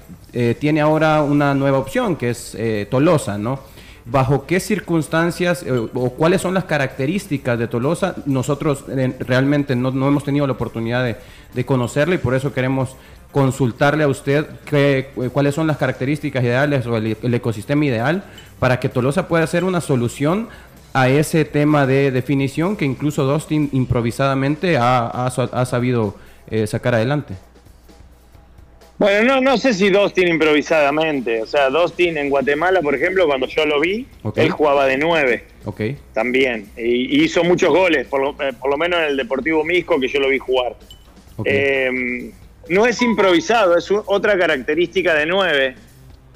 tiene 0.60 0.80
ahora 0.80 1.24
una 1.24 1.54
nueva 1.54 1.78
opción 1.78 2.14
que 2.14 2.30
es 2.30 2.56
Tolosa, 2.88 3.36
¿no? 3.36 3.58
Bajo 4.04 4.46
qué 4.46 4.60
circunstancias 4.60 5.62
eh, 5.62 5.72
o 5.72 6.10
cuáles 6.10 6.40
son 6.40 6.54
las 6.54 6.64
características 6.64 7.58
de 7.58 7.68
Tolosa. 7.68 8.14
Nosotros 8.26 8.84
eh, 8.88 9.16
realmente 9.20 9.76
no, 9.76 9.88
hemos 9.88 10.24
tenido 10.24 10.46
la 10.46 10.54
oportunidad 10.54 11.04
de, 11.04 11.16
de 11.54 11.64
conocerla 11.64 12.14
y 12.14 12.18
por 12.18 12.34
eso 12.34 12.52
queremos 12.52 12.96
consultarle 13.32 14.04
a 14.04 14.08
usted 14.08 14.46
qué, 14.64 15.10
eh, 15.16 15.28
cuáles 15.32 15.54
son 15.54 15.66
las 15.66 15.76
características 15.76 16.42
ideales 16.42 16.86
o 16.86 16.96
el, 16.96 17.16
ecosistema 17.34 17.84
ideal 17.84 18.24
para 18.58 18.80
que 18.80 18.88
Tolosa 18.88 19.28
pueda 19.28 19.46
ser 19.46 19.64
una 19.64 19.80
solución 19.80 20.48
a 20.92 21.08
ese 21.08 21.44
tema 21.44 21.86
de 21.86 22.10
definición 22.10 22.76
que 22.76 22.84
incluso 22.84 23.24
Dustin 23.24 23.68
improvisadamente 23.72 24.76
ha, 24.76 25.06
ha, 25.06 25.64
sabido 25.64 26.16
sacar 26.66 26.96
adelante. 26.96 27.36
Bueno, 29.00 29.36
no, 29.36 29.40
no 29.40 29.56
sé 29.56 29.72
si 29.72 29.88
Dostin 29.88 30.28
improvisadamente. 30.28 31.40
O 31.40 31.46
sea, 31.46 31.70
Dostin 31.70 32.18
en 32.18 32.28
Guatemala, 32.28 32.82
por 32.82 32.94
ejemplo, 32.94 33.26
cuando 33.26 33.46
yo 33.46 33.64
lo 33.64 33.80
vi, 33.80 34.06
él 34.36 34.50
jugaba 34.50 34.84
de 34.84 34.98
nueve. 34.98 35.44
Ok. 35.64 35.80
También. 36.12 36.68
Y, 36.76 37.24
hizo 37.24 37.42
muchos 37.42 37.70
goles, 37.70 38.06
por 38.08 38.20
lo, 38.20 38.30
eh, 38.32 38.52
por 38.60 38.68
lo, 38.70 38.76
menos 38.76 39.00
en 39.00 39.06
el 39.06 39.16
Deportivo 39.16 39.64
Misco 39.64 39.98
que 39.98 40.06
yo 40.06 40.20
lo 40.20 40.28
vi 40.28 40.38
jugar. 40.38 40.76
Em, 41.46 42.30
no 42.68 42.84
es 42.84 43.00
improvisado, 43.00 43.74
es 43.78 43.90
otra 43.90 44.38
característica 44.38 45.14
de 45.14 45.24
nueve. 45.24 45.76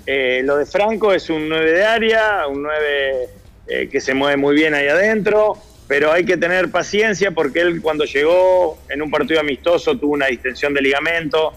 Eh, 0.07 0.41
lo 0.43 0.57
de 0.57 0.65
Franco 0.65 1.13
es 1.13 1.29
un 1.29 1.51
nueve 1.51 1.71
de 1.71 1.85
área, 1.85 2.47
un 2.49 2.63
nueve 2.63 3.29
eh, 3.67 3.91
que 3.93 4.01
se 4.01 4.15
mueve 4.15 4.39
muy 4.39 4.55
bien 4.55 4.73
ahí 4.73 4.89
adentro, 4.89 5.59
pero 5.87 6.13
hay 6.13 6.25
que 6.25 6.39
tener 6.39 6.71
paciencia 6.71 7.31
porque 7.31 7.61
él 7.61 7.83
cuando 7.83 8.07
llegó 8.07 8.79
en 8.89 9.03
un 9.03 9.11
partido 9.11 9.41
amistoso 9.41 9.99
tuvo 9.99 10.15
una 10.15 10.29
distensión 10.29 10.73
de 10.73 10.81
ligamento 10.81 11.53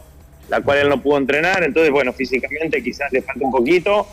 la 0.50 0.62
cual 0.62 0.80
él 0.80 0.90
no 0.90 1.02
pudo 1.02 1.18
entrenar, 1.18 1.64
entonces 1.64 1.92
bueno, 1.92 2.14
físicamente 2.14 2.82
quizás 2.82 3.12
le 3.12 3.22
falta 3.22 3.46
un 3.46 3.52
poquito 3.52 4.08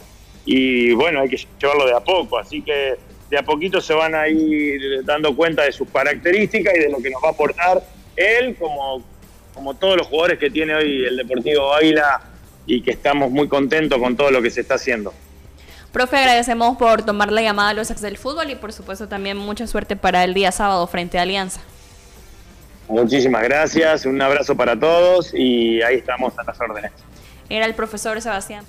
y 0.45 0.93
bueno, 0.93 1.21
hay 1.21 1.29
que 1.29 1.39
llevarlo 1.61 1.87
de 1.87 1.95
a 1.95 2.01
poco, 2.01 2.39
así 2.39 2.63
que 2.63 2.97
de 3.31 3.39
a 3.39 3.43
poquito 3.43 3.81
se 3.81 3.95
van 3.95 4.15
a 4.15 4.29
ir 4.29 5.05
dando 5.05 5.35
cuenta 5.35 5.63
de 5.63 5.73
sus 5.73 5.89
características 5.89 6.75
y 6.77 6.81
de 6.81 6.91
lo 6.91 6.99
que 6.99 7.11
nos 7.11 7.23
va 7.23 7.29
a 7.29 7.33
aportar 7.33 7.83
él 8.17 8.55
como, 8.57 9.03
como 9.55 9.75
todos 9.75 9.97
los 9.97 10.07
jugadores 10.07 10.39
que 10.39 10.51
tiene 10.51 10.75
hoy 10.75 11.05
el 11.05 11.17
Deportivo 11.17 11.73
Águila 11.73 12.21
y 12.67 12.83
que 12.83 12.93
estamos 12.93 13.31
muy 13.31 13.49
contentos 13.49 13.99
con 13.99 14.17
todo 14.17 14.31
lo 14.31 14.43
que 14.43 14.51
se 14.51 14.61
está 14.61 14.75
haciendo. 14.75 15.13
Profe, 15.93 16.17
agradecemos 16.17 16.77
por 16.77 17.05
tomar 17.05 17.31
la 17.31 17.41
llamada 17.41 17.71
a 17.71 17.75
los 17.75 17.91
ex 17.91 18.01
del 18.01 18.19
fútbol 18.19 18.51
y 18.51 18.57
por 18.57 18.73
supuesto 18.73 19.09
también 19.09 19.37
mucha 19.37 19.67
suerte 19.67 19.95
para 19.97 20.25
el 20.25 20.35
día 20.35 20.51
sábado 20.51 20.87
frente 20.87 21.19
a 21.19 21.23
Alianza. 21.23 21.61
Muchísimas 22.89 23.43
gracias, 23.43 24.07
un 24.07 24.21
abrazo 24.21 24.57
para 24.57 24.79
todos 24.79 25.33
y 25.35 25.83
ahí 25.83 25.97
estamos 25.97 26.39
a 26.39 26.45
las 26.45 26.61
órdenes. 26.61 26.93
Era 27.49 27.67
el 27.67 27.75
profesor 27.75 28.21
Sebastián 28.21 28.65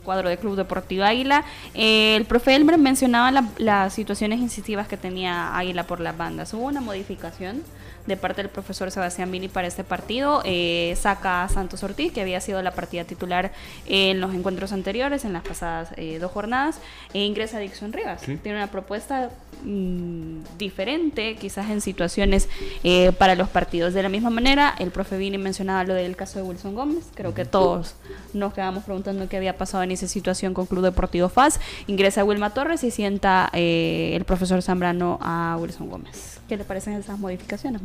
cuadro 0.00 0.28
de 0.28 0.38
Club 0.38 0.56
Deportivo 0.56 1.04
Águila. 1.04 1.44
Eh, 1.74 2.16
el 2.16 2.24
profe 2.24 2.54
Elmer 2.54 2.78
mencionaba 2.78 3.44
las 3.58 3.92
situaciones 3.92 4.40
incisivas 4.40 4.88
que 4.88 4.96
tenía 4.96 5.56
Águila 5.56 5.84
por 5.84 6.00
las 6.00 6.16
bandas. 6.16 6.52
Hubo 6.54 6.64
una 6.64 6.80
modificación 6.80 7.62
de 8.10 8.16
parte 8.16 8.42
del 8.42 8.50
profesor 8.50 8.90
Sebastián 8.90 9.30
Vini 9.30 9.48
para 9.48 9.68
este 9.68 9.84
partido. 9.84 10.42
Eh, 10.44 10.94
saca 11.00 11.44
a 11.44 11.48
Santos 11.48 11.82
Ortiz, 11.82 12.12
que 12.12 12.20
había 12.20 12.40
sido 12.40 12.60
la 12.60 12.72
partida 12.72 13.04
titular 13.04 13.52
en 13.86 14.20
los 14.20 14.34
encuentros 14.34 14.72
anteriores, 14.72 15.24
en 15.24 15.32
las 15.32 15.42
pasadas 15.42 15.90
eh, 15.96 16.18
dos 16.18 16.30
jornadas, 16.32 16.80
e 17.14 17.24
ingresa 17.24 17.56
a 17.56 17.60
Dixon 17.60 17.92
Rivas. 17.92 18.20
Tiene 18.20 18.54
una 18.54 18.66
propuesta 18.66 19.30
mm, 19.64 20.58
diferente, 20.58 21.36
quizás 21.36 21.70
en 21.70 21.80
situaciones 21.80 22.48
eh, 22.82 23.12
para 23.12 23.34
los 23.34 23.48
partidos. 23.48 23.94
De 23.94 24.02
la 24.02 24.08
misma 24.08 24.30
manera, 24.30 24.74
el 24.78 24.90
profe 24.90 25.16
Vini 25.16 25.38
mencionaba 25.38 25.84
lo 25.84 25.94
del 25.94 26.16
caso 26.16 26.40
de 26.40 26.44
Wilson 26.44 26.74
Gómez. 26.74 27.04
Creo 27.14 27.32
que 27.32 27.44
todos 27.44 27.94
nos 28.34 28.52
quedamos 28.52 28.84
preguntando 28.84 29.28
qué 29.28 29.36
había 29.36 29.56
pasado 29.56 29.84
en 29.84 29.92
esa 29.92 30.08
situación 30.08 30.52
con 30.52 30.66
Club 30.66 30.82
Deportivo 30.82 31.28
FAS. 31.28 31.60
Ingresa 31.86 32.24
Wilma 32.24 32.50
Torres 32.50 32.82
y 32.82 32.90
sienta 32.90 33.50
el 33.52 34.24
profesor 34.24 34.62
Zambrano 34.62 35.18
a 35.22 35.56
Wilson 35.60 35.88
Gómez. 35.88 36.39
¿Qué 36.50 36.56
le 36.56 36.64
parecen 36.64 36.94
esas 36.94 37.16
modificaciones? 37.16 37.80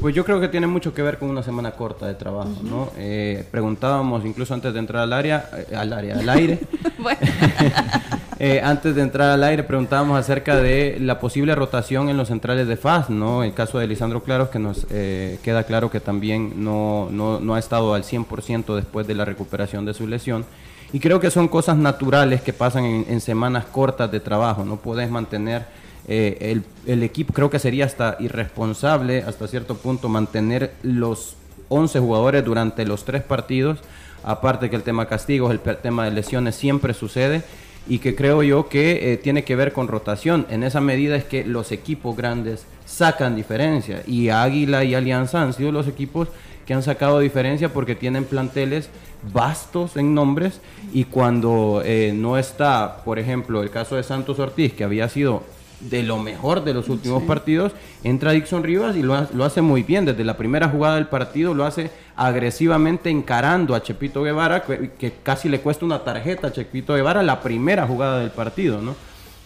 Pues 0.00 0.14
yo 0.14 0.24
creo 0.24 0.40
que 0.40 0.48
tiene 0.48 0.66
mucho 0.66 0.94
que 0.94 1.02
ver 1.02 1.18
con 1.18 1.28
una 1.28 1.42
semana 1.42 1.72
corta 1.72 2.06
de 2.06 2.14
trabajo, 2.14 2.48
¿no? 2.62 2.88
Eh, 2.96 3.46
preguntábamos 3.50 4.24
incluso 4.24 4.54
antes 4.54 4.72
de 4.72 4.78
entrar 4.78 5.02
al 5.02 5.12
área, 5.12 5.50
eh, 5.54 5.76
al 5.76 5.92
área, 5.92 6.18
al 6.18 6.28
aire. 6.30 6.60
Eh, 8.38 8.60
antes 8.62 8.94
de 8.94 9.00
entrar 9.00 9.30
al 9.30 9.42
aire 9.44 9.62
preguntábamos 9.62 10.18
acerca 10.18 10.56
de 10.56 10.98
la 11.00 11.18
posible 11.20 11.54
rotación 11.54 12.10
en 12.10 12.18
los 12.18 12.28
centrales 12.28 12.68
de 12.68 12.76
FAS, 12.76 13.08
¿no? 13.08 13.42
El 13.42 13.54
caso 13.54 13.78
de 13.78 13.86
Lisandro 13.86 14.22
Claros, 14.22 14.50
que 14.50 14.58
nos 14.58 14.84
queda 14.84 15.64
claro 15.64 15.90
que 15.90 16.00
también 16.00 16.62
no, 16.62 17.08
no, 17.10 17.40
no 17.40 17.54
ha 17.54 17.58
estado 17.58 17.94
al 17.94 18.02
100% 18.02 18.76
después 18.76 19.06
de 19.06 19.14
la 19.14 19.24
recuperación 19.24 19.86
de 19.86 19.94
su 19.94 20.06
lesión. 20.06 20.44
Y 20.92 21.00
creo 21.00 21.18
que 21.18 21.30
son 21.30 21.48
cosas 21.48 21.78
naturales 21.78 22.42
que 22.42 22.52
pasan 22.52 22.84
en, 22.84 23.06
en 23.08 23.22
semanas 23.22 23.64
cortas 23.64 24.12
de 24.12 24.20
trabajo, 24.20 24.66
no 24.66 24.76
puedes 24.76 25.10
mantener 25.10 25.64
eh, 26.08 26.62
el, 26.86 27.02
equipo 27.02 27.32
creo 27.32 27.50
que 27.50 27.58
sería 27.58 27.84
hasta 27.84 28.16
irresponsable 28.20 29.24
hasta 29.26 29.48
cierto 29.48 29.76
punto 29.76 30.08
mantener 30.08 30.72
los 30.82 31.36
11 31.68 31.98
jugadores 31.98 32.44
durante 32.44 32.86
los 32.86 33.04
tres 33.04 33.22
partidos, 33.22 33.80
aparte 34.22 34.70
que 34.70 34.76
el 34.76 34.82
tema 34.82 35.06
castigos, 35.06 35.50
el 35.50 35.60
tema 35.60 36.04
de 36.04 36.12
lesiones 36.12 36.54
siempre 36.54 36.94
sucede 36.94 37.42
y 37.88 37.98
que 37.98 38.14
creo 38.14 38.42
yo 38.42 38.68
que 38.68 39.12
eh, 39.12 39.16
tiene 39.16 39.44
que 39.44 39.56
ver 39.56 39.72
con 39.72 39.88
rotación. 39.88 40.46
En 40.48 40.62
esa 40.62 40.80
medida 40.80 41.16
es 41.16 41.24
que 41.24 41.44
los 41.44 41.72
equipos 41.72 42.16
grandes 42.16 42.66
sacan 42.84 43.34
diferencia 43.34 44.02
y 44.06 44.28
Águila 44.28 44.84
y 44.84 44.94
Alianza 44.94 45.42
han 45.42 45.52
sido 45.52 45.72
los 45.72 45.88
equipos 45.88 46.28
que 46.66 46.74
han 46.74 46.82
sacado 46.82 47.20
diferencia 47.20 47.72
porque 47.72 47.94
tienen 47.94 48.24
planteles 48.24 48.90
vastos 49.32 49.96
en 49.96 50.14
nombres 50.14 50.60
y 50.92 51.04
cuando 51.04 51.82
eh, 51.84 52.12
no 52.14 52.38
está, 52.38 53.02
por 53.04 53.18
ejemplo, 53.18 53.62
el 53.62 53.70
caso 53.70 53.96
de 53.96 54.02
Santos 54.02 54.38
Ortiz, 54.38 54.72
que 54.72 54.84
había 54.84 55.08
sido 55.08 55.42
de 55.80 56.02
lo 56.02 56.18
mejor 56.18 56.64
de 56.64 56.74
los 56.74 56.88
últimos 56.88 57.22
partidos, 57.24 57.72
entra 58.02 58.32
Dixon 58.32 58.62
Rivas 58.62 58.96
y 58.96 59.02
lo, 59.02 59.14
hace 59.14 59.60
muy 59.60 59.82
bien. 59.82 60.04
Desde 60.04 60.24
la 60.24 60.36
primera 60.36 60.68
jugada 60.68 60.96
del 60.96 61.06
partido 61.06 61.54
lo 61.54 61.64
hace 61.64 61.90
agresivamente 62.16 63.10
encarando 63.10 63.74
a 63.74 63.82
Chepito 63.82 64.22
Guevara, 64.22 64.62
que, 64.62 65.12
casi 65.22 65.48
le 65.48 65.60
cuesta 65.60 65.84
una 65.84 66.02
tarjeta 66.04 66.48
a 66.48 66.52
Chepito 66.52 66.94
Guevara 66.94 67.22
la 67.22 67.40
primera 67.40 67.86
jugada 67.86 68.20
del 68.20 68.30
partido, 68.30 68.80
¿no? 68.80 68.94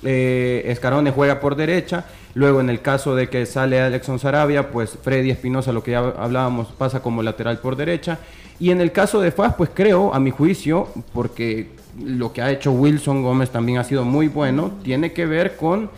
eh, 0.03 0.63
Escarone 0.67 1.11
juega 1.11 1.41
por 1.41 1.57
derecha, 1.57 2.05
luego 2.35 2.61
en 2.61 2.71
el 2.71 2.81
caso 2.81 3.15
de 3.15 3.29
que 3.29 3.47
sale 3.47 3.81
Alexon 3.81 4.19
Sarabia, 4.19 4.71
pues 4.71 4.99
Freddy 5.03 5.31
Espinosa, 5.31 5.73
lo 5.73 5.83
que 5.83 5.93
ya 5.93 5.99
hablábamos, 5.99 6.69
pasa 6.69 7.01
como 7.01 7.23
lateral 7.23 7.59
por 7.59 7.77
derecha, 7.77 8.19
y 8.59 8.71
en 8.71 8.81
el 8.81 8.93
caso 8.93 9.21
de 9.21 9.33
Faz, 9.33 9.55
pues 9.57 9.71
creo, 9.73 10.15
a 10.15 10.21
mi 10.21 10.31
juicio, 10.31 10.89
porque 11.13 11.71
lo 12.03 12.33
que 12.33 12.43
ha 12.43 12.51
hecho 12.51 12.73
Wilson 12.73 13.23
Gómez 13.23 13.51
también 13.51 13.79
ha 13.79 13.85
sido 13.85 14.05
muy 14.05 14.29
bueno, 14.29 14.73
tiene 14.83 15.13
que 15.13 15.27
ver 15.27 15.57
con 15.57 15.91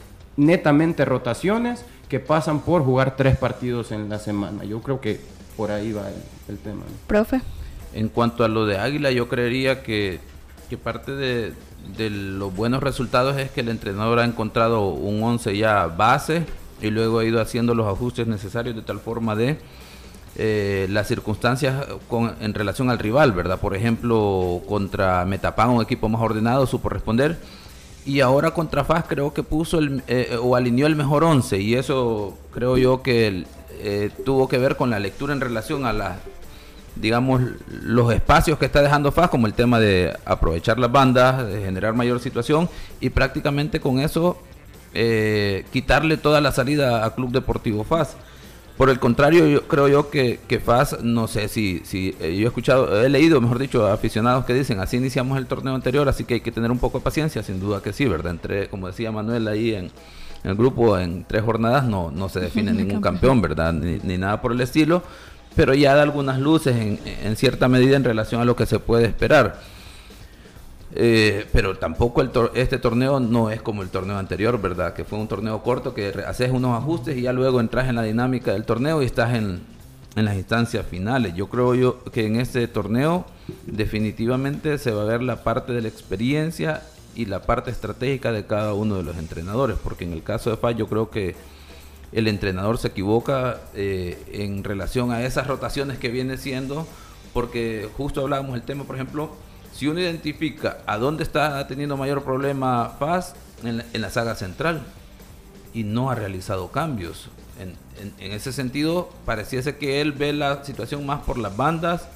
netamente 0.46 1.05
rotaciones 1.05 1.85
que 2.09 2.20
pasan 2.20 2.61
por 2.61 2.85
jugar 2.85 3.16
tres 3.16 3.37
partidos 3.37 3.92
en 3.92 4.09
la 4.09 4.18
semana. 4.18 4.64
Yo 4.64 4.81
creo 4.83 5.00
que 5.00 5.20
por 5.57 5.70
ahí 5.70 5.92
va 5.92 6.02
el, 6.48 6.59
tema. 6.59 6.83
Profe. 7.07 7.40
En 7.94 8.09
cuanto 8.09 8.44
a 8.44 8.48
lo 8.48 8.66
de 8.66 8.78
Águila, 8.78 9.11
yo 9.11 9.28
creería 9.28 9.83
que, 9.83 10.20
que 10.68 10.76
parte 10.76 11.12
de, 11.12 11.52
de 11.96 12.11
los 12.11 12.55
buenos 12.55 12.83
resultados 12.83 13.37
es 13.38 13.50
que 13.50 13.61
el 13.61 13.68
entrenador 13.68 14.18
ha 14.18 14.24
encontrado 14.24 14.88
un 14.88 15.22
11 15.22 15.57
ya 15.57 15.87
base 15.87 16.44
y 16.81 16.90
luego 16.90 17.20
ha 17.20 17.24
ido 17.24 17.40
haciendo 17.40 17.74
los 17.74 17.87
ajustes 17.87 18.26
necesarios 18.26 18.74
de 18.74 18.83
tal 18.83 18.98
forma 18.98 19.37
de 19.37 19.59
eh, 20.35 20.87
las 20.90 21.09
circunstancias 21.09 21.87
con, 22.09 22.35
en 22.40 22.55
relación 22.55 22.88
al 22.88 22.98
rival, 22.98 23.33
¿verdad? 23.33 23.61
Por 23.61 23.76
ejemplo, 23.76 24.62
contra 24.66 25.24
Metapan, 25.26 25.70
un 25.70 25.83
equipo 25.83 26.09
más 26.09 26.22
ordenado, 26.22 26.66
supo 26.66 26.88
responder. 26.88 27.38
Y 28.04 28.20
ahora 28.20 28.52
contra 28.52 28.84
FAS 28.84 29.04
creo 29.08 29.32
que 29.32 29.42
puso 29.42 29.78
el, 29.78 30.02
eh, 30.08 30.36
o 30.40 30.56
alineó 30.56 30.86
el 30.86 30.96
mejor 30.96 31.22
11 31.22 31.60
y 31.60 31.74
eso 31.74 32.36
creo 32.52 32.76
yo 32.76 33.02
que 33.02 33.44
eh, 33.78 34.10
tuvo 34.24 34.48
que 34.48 34.58
ver 34.58 34.76
con 34.76 34.90
la 34.90 34.98
lectura 34.98 35.32
en 35.32 35.40
relación 35.40 35.86
a 35.86 35.92
las 35.92 36.18
digamos, 36.96 37.40
los 37.68 38.12
espacios 38.12 38.58
que 38.58 38.66
está 38.66 38.82
dejando 38.82 39.12
FAS, 39.12 39.30
como 39.30 39.46
el 39.46 39.54
tema 39.54 39.80
de 39.80 40.14
aprovechar 40.24 40.78
las 40.78 40.92
bandas, 40.92 41.46
de 41.46 41.62
generar 41.62 41.94
mayor 41.94 42.20
situación, 42.20 42.68
y 43.00 43.10
prácticamente 43.10 43.80
con 43.80 43.98
eso 43.98 44.38
eh, 44.94 45.64
quitarle 45.72 46.16
toda 46.16 46.40
la 46.40 46.52
salida 46.52 47.04
a 47.04 47.14
Club 47.14 47.32
Deportivo 47.32 47.84
FAS. 47.84 48.16
Por 48.76 48.90
el 48.90 48.98
contrario, 48.98 49.46
yo 49.46 49.68
creo 49.68 49.87
yo 49.88 50.11
que, 50.11 50.40
que 50.48 50.58
FAS, 50.58 51.02
no 51.02 51.28
sé 51.28 51.48
si, 51.48 51.82
si 51.85 52.16
eh, 52.20 52.35
yo 52.37 52.44
he 52.44 52.46
escuchado, 52.46 53.04
he 53.04 53.08
leído, 53.08 53.40
mejor 53.40 53.58
dicho, 53.58 53.87
aficionados 53.87 54.44
que 54.44 54.54
dicen, 54.54 54.80
así 54.80 54.96
iniciamos 54.96 55.38
el 55.38 55.46
torneo 55.46 55.74
anterior, 55.74 56.08
así 56.08 56.24
que 56.24 56.35
hay 56.35 56.40
que 56.40 56.52
tener 56.52 56.70
un 56.70 56.78
poco 56.78 56.98
de 56.98 57.04
paciencia, 57.04 57.42
sin 57.42 57.61
duda 57.61 57.82
que 57.82 57.92
sí, 57.92 58.06
¿verdad? 58.06 58.32
Entre, 58.32 58.68
como 58.68 58.87
decía 58.87 59.12
Manuel 59.12 59.46
ahí 59.46 59.74
en, 59.74 59.90
el 60.42 60.54
grupo, 60.56 60.98
en 60.98 61.24
tres 61.24 61.42
jornadas 61.42 61.85
no, 61.85 62.11
no 62.11 62.28
se 62.28 62.40
define 62.40 62.72
ningún 62.74 63.00
campeón, 63.00 63.40
¿verdad? 63.40 63.72
Ni, 63.72 63.98
ni 64.02 64.18
nada 64.18 64.40
por 64.40 64.52
el 64.52 64.61
estilo 64.61 65.02
pero 65.54 65.74
ya 65.74 65.94
da 65.94 66.02
algunas 66.02 66.38
luces 66.38 66.76
en, 66.76 67.37
cierta 67.37 67.68
medida 67.68 67.96
en 67.96 68.04
relación 68.04 68.40
a 68.40 68.44
lo 68.44 68.56
que 68.56 68.66
se 68.66 68.78
puede 68.78 69.06
esperar. 69.06 69.61
Eh, 70.94 71.46
pero 71.52 71.78
tampoco 71.78 72.20
el 72.20 72.31
este 72.55 72.78
torneo 72.78 73.18
no 73.18 73.50
es 73.50 73.62
como 73.62 73.83
el 73.83 73.88
torneo 73.88 74.18
anterior, 74.18 74.61
¿verdad? 74.61 74.92
Que 74.92 75.05
fue 75.05 75.18
un 75.18 75.26
torneo 75.26 75.62
corto 75.62 75.94
que 75.94 76.09
haces 76.26 76.50
unos 76.50 76.76
ajustes 76.76 77.16
y 77.16 77.22
ya 77.22 77.33
luego 77.33 77.61
entras 77.61 77.88
en 77.88 77.96
la 77.96 78.02
dinámica 78.02 78.52
del 78.52 78.64
torneo 78.64 79.02
y 79.02 79.07
estás 79.07 79.35
en, 79.35 79.62
en 80.16 80.24
las 80.24 80.37
instancias 80.37 80.87
finales. 80.87 81.35
Yo 81.35 81.48
creo 81.48 81.74
yo 81.74 82.05
que 82.05 82.26
en 82.26 82.37
este 82.37 82.68
torneo 82.68 83.24
definitivamente 83.66 84.76
se 84.76 84.90
va 84.90 85.02
a 85.02 85.07
ver 85.07 85.22
la 85.22 85.42
parte 85.42 85.72
de 85.72 85.81
la 85.81 85.88
experiencia 85.88 86.83
y 87.14 87.26
la 87.26 87.42
parte 87.42 87.70
estratégica 87.70 88.33
de 88.33 88.46
cada 88.46 88.74
uno 88.74 88.96
de 88.96 89.02
los 89.02 89.16
entrenadores, 89.16 89.76
porque 89.83 90.05
en 90.05 90.12
el 90.12 90.22
caso 90.22 90.50
de 90.50 90.57
FA 90.57 90.72
yo 90.72 90.88
creo 90.88 91.11
que 91.11 91.35
el 92.12 92.28
entrenador 92.28 92.78
se 92.78 92.88
equivoca 92.88 93.61
eh, 93.74 94.22
en 94.33 94.64
relación 94.64 95.12
a 95.12 95.22
esas 95.22 95.46
rotaciones 95.46 95.98
que 95.98 96.09
viene 96.11 96.37
siendo, 96.37 96.87
porque 97.33 97.88
justo 97.96 98.20
hablábamos 98.20 98.52
del 98.52 98.62
tema, 98.62 98.85
por 98.85 98.96
ejemplo, 98.96 99.31
si 99.72 99.88
uno 99.88 100.00
identifica 100.00 100.78
a 100.87 100.98
dónde 100.98 101.22
está 101.22 101.66
teniendo 101.66 101.96
mayor 101.96 102.22
problema 102.22 102.98
Paz, 102.98 103.35
en 103.64 104.00
la, 104.00 104.11
saga 104.11 104.35
central, 104.35 104.82
y 105.72 105.85
no 105.85 106.11
ha 106.11 106.14
realizado 106.14 106.70
cambios. 106.70 107.28
En, 107.58 107.76
ese 108.18 108.52
sentido, 108.52 109.11
pareciese 109.24 109.76
que 109.76 110.00
él 110.00 110.12
ve 110.12 110.32
la 110.32 110.64
situación 110.64 111.06
más 111.06 111.22
por 111.22 111.38
las 111.38 111.56
bandas, 111.56 112.08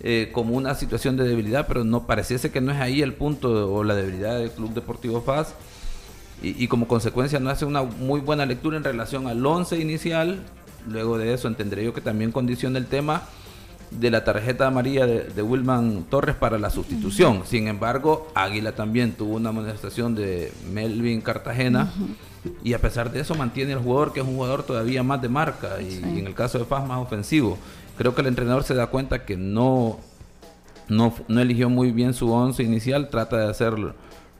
eh, 0.00 0.30
como 0.32 0.56
una 0.56 0.74
situación 0.74 1.16
de 1.16 1.24
debilidad, 1.24 1.66
pero 1.66 1.84
no 1.84 2.06
pareciese 2.06 2.50
que 2.50 2.60
no 2.60 2.72
es 2.72 2.80
ahí 2.80 3.02
el 3.02 3.14
punto 3.14 3.72
o 3.72 3.84
la 3.84 3.94
debilidad 3.94 4.38
del 4.38 4.50
Club 4.50 4.72
Deportivo 4.72 5.22
Paz 5.22 5.54
y, 6.42 6.68
como 6.68 6.86
consecuencia 6.86 7.40
no 7.40 7.48
hace 7.48 7.64
una 7.64 7.82
muy 7.82 8.20
buena 8.20 8.44
lectura 8.44 8.76
en 8.76 8.84
relación 8.84 9.26
al 9.28 9.44
11 9.44 9.78
inicial. 9.78 10.40
Luego 10.86 11.16
de 11.16 11.32
eso 11.32 11.48
entenderé 11.48 11.84
yo 11.84 11.94
que 11.94 12.02
también 12.02 12.32
condiciona 12.32 12.78
el 12.78 12.86
tema 12.86 13.22
de 13.90 14.10
la 14.10 14.24
tarjeta 14.24 14.66
amarilla 14.66 15.06
de, 15.06 15.24
de 15.24 15.42
Wilman 15.42 16.04
Torres 16.10 16.36
para 16.36 16.58
la 16.58 16.70
sustitución. 16.70 17.42
Sin 17.44 17.68
embargo, 17.68 18.28
Águila 18.34 18.72
también 18.72 19.12
tuvo 19.12 19.36
una 19.36 19.52
manifestación 19.52 20.14
de 20.14 20.52
Melvin 20.72 21.20
Cartagena. 21.20 21.92
Y 22.62 22.74
a 22.74 22.78
pesar 22.78 23.10
de 23.10 23.20
eso 23.20 23.34
mantiene 23.34 23.72
el 23.72 23.78
jugador 23.78 24.12
que 24.12 24.20
es 24.20 24.26
un 24.26 24.34
jugador 24.34 24.64
todavía 24.64 25.02
más 25.02 25.22
de 25.22 25.30
marca 25.30 25.80
y, 25.80 25.96
en 25.96 26.26
el 26.26 26.34
caso 26.34 26.58
de 26.58 26.64
Paz 26.64 26.86
más 26.86 26.98
ofensivo. 26.98 27.56
Creo 27.96 28.14
que 28.14 28.20
el 28.20 28.26
entrenador 28.26 28.64
se 28.64 28.74
da 28.74 28.88
cuenta 28.88 29.24
que 29.24 29.36
no, 29.36 29.98
no, 30.88 31.14
no 31.28 31.40
eligió 31.40 31.70
muy 31.70 31.90
bien 31.90 32.12
su 32.12 32.30
once 32.30 32.62
inicial, 32.62 33.08
trata 33.08 33.38
de 33.38 33.48
hacerlo 33.48 33.94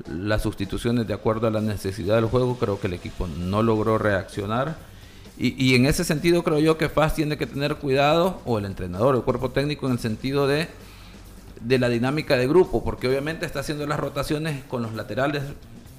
las 0.09 0.43
sustituciones 0.43 1.07
de 1.07 1.15
acuerdo 1.15 1.47
a 1.47 1.51
la 1.51 1.61
necesidad 1.61 2.17
del 2.17 2.27
juego, 2.27 2.57
creo 2.59 2.81
que 2.81 2.89
el 2.89 2.95
equipo 2.95 3.27
no 3.27 3.63
logró 3.63 3.99
reaccionar. 3.99 4.77
Y, 5.37 5.75
en 5.75 5.87
ese 5.87 6.05
sentido 6.05 6.45
creo 6.45 6.61
yo 6.61 6.79
que 6.79 6.89
Faz 6.89 7.15
tiene 7.15 7.37
que 7.37 7.47
tener 7.47 7.77
cuidado, 7.77 8.41
o 8.45 8.59
el 8.59 8.67
entrenador, 8.67 9.17
el 9.17 9.23
cuerpo 9.23 9.51
técnico, 9.51 9.87
en 9.87 9.95
el 9.95 9.99
sentido 9.99 10.47
de, 10.47 10.69
de 11.61 11.79
la 11.81 11.89
dinámica 11.89 12.37
de 12.37 12.47
grupo, 12.47 12.85
porque 12.85 13.09
obviamente 13.09 13.45
está 13.45 13.61
haciendo 13.61 13.85
las 13.87 13.99
rotaciones 13.99 14.63
con 14.65 14.83
los 14.83 14.95
laterales, 14.95 15.43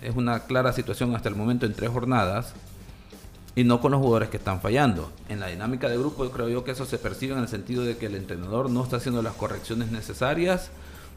es 0.02 0.15
una 0.15 0.41
clara 0.41 0.71
situación 0.71 1.13
hasta 1.15 1.28
el 1.28 1.36
momento 1.36 1.65
en 1.65 1.74
tres 1.74 1.89
jornadas, 1.89 2.54
y 3.58 3.65
no 3.65 3.82
con 3.82 3.91
los 3.91 4.00
jugadores 4.00 4.30
que 4.30 4.38
están 4.38 4.62
fallando. 4.62 5.12
En 5.28 5.41
la 5.41 5.48
dinámica 5.48 5.89
de 5.89 5.98
grupo 5.98 6.30
creo 6.30 6.48
yo 6.48 6.63
que 6.63 6.71
eso 6.71 6.86
se 6.86 6.98
percibe 6.98 7.34
en 7.34 7.39
el 7.39 7.48
sentido 7.50 7.84
de 7.84 7.98
que 7.98 8.06
el 8.06 8.15
entrenador 8.15 8.69
no 8.69 8.84
está 8.84 8.98
haciendo 8.98 9.21
las 9.21 9.34
correcciones 9.34 9.91
necesarias, 9.91 10.71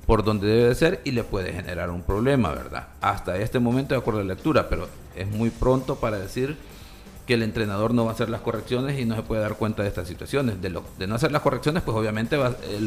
por 0.07 0.25
donde 0.25 0.47
debe 0.47 0.69
de 0.69 0.75
ser 0.75 1.01
y 1.05 1.11
le 1.13 1.23
puede 1.23 1.53
generar 1.53 1.91
un 1.91 2.03
problema, 2.03 2.51
¿verdad? 2.51 2.89
Hasta 3.01 3.37
este 3.37 3.59
momento 3.59 3.95
de 3.95 4.01
acuerdo 4.01 4.21
a 4.21 4.25
la 4.25 4.35
lectura, 4.35 4.69
pero 4.69 4.89
es 5.15 5.29
muy 5.29 5.51
pronto 5.51 5.97
para 5.97 6.19
decir 6.19 6.57
que 7.29 7.35
el 7.35 7.43
entrenador 7.43 7.93
no 7.93 8.07
va 8.07 8.13
a 8.13 8.15
hacer 8.15 8.31
las 8.31 8.41
correcciones 8.41 8.99
y 8.99 9.05
no 9.05 9.15
se 9.15 9.21
puede 9.21 9.43
dar 9.43 9.57
cuenta 9.57 9.83
de 9.83 9.89
estas 9.89 10.09
situaciones. 10.09 10.63
De, 10.63 10.71
lo, 10.71 10.83
de 10.99 11.07
no 11.07 11.15
hacer 11.15 11.31
las 11.31 11.43
correcciones, 11.43 11.83
pues 11.83 11.95
obviamente 11.95 12.39
va, 12.39 12.55
eh, 12.63 12.81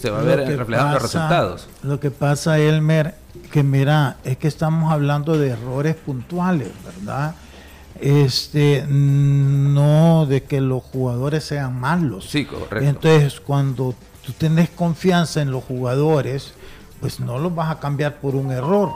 se 0.00 0.10
va 0.10 0.18
a 0.18 0.22
ver 0.22 0.40
reflejados 0.58 0.94
los 0.94 1.02
resultados. 1.02 1.68
Lo 1.84 2.00
que 2.00 2.10
pasa, 2.10 2.58
Elmer, 2.58 3.14
que 3.52 3.62
mira, 3.62 4.16
es 4.24 4.36
que 4.36 4.48
estamos 4.48 4.92
hablando 4.92 5.38
de 5.38 5.50
errores 5.50 5.94
puntuales, 5.94 6.72
¿verdad? 6.84 7.36
Este, 8.00 8.84
no 8.88 10.26
de 10.26 10.42
que 10.42 10.60
los 10.60 10.82
jugadores 10.82 11.44
sean 11.44 11.78
malos. 11.78 12.28
Sí, 12.28 12.46
correcto. 12.46 12.78
Entonces, 12.80 13.38
cuando 13.38 13.94
tú 14.26 14.32
tienes 14.32 14.70
confianza 14.70 15.40
en 15.40 15.52
los 15.52 15.62
jugadores, 15.62 16.52
pues 16.98 17.20
no 17.20 17.38
lo 17.38 17.48
vas 17.48 17.70
a 17.70 17.78
cambiar 17.78 18.16
por 18.16 18.34
un 18.34 18.50
error. 18.50 18.90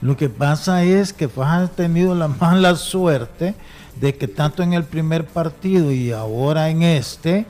Lo 0.00 0.16
que 0.16 0.28
pasa 0.28 0.84
es 0.84 1.12
que 1.12 1.28
has 1.42 1.70
tenido 1.72 2.14
la 2.14 2.28
mala 2.40 2.76
suerte 2.76 3.56
de 4.00 4.14
que 4.14 4.28
tanto 4.28 4.62
en 4.62 4.72
el 4.72 4.84
primer 4.84 5.26
partido 5.26 5.92
y 5.92 6.12
ahora 6.12 6.68
en 6.68 6.82
este, 6.82 7.46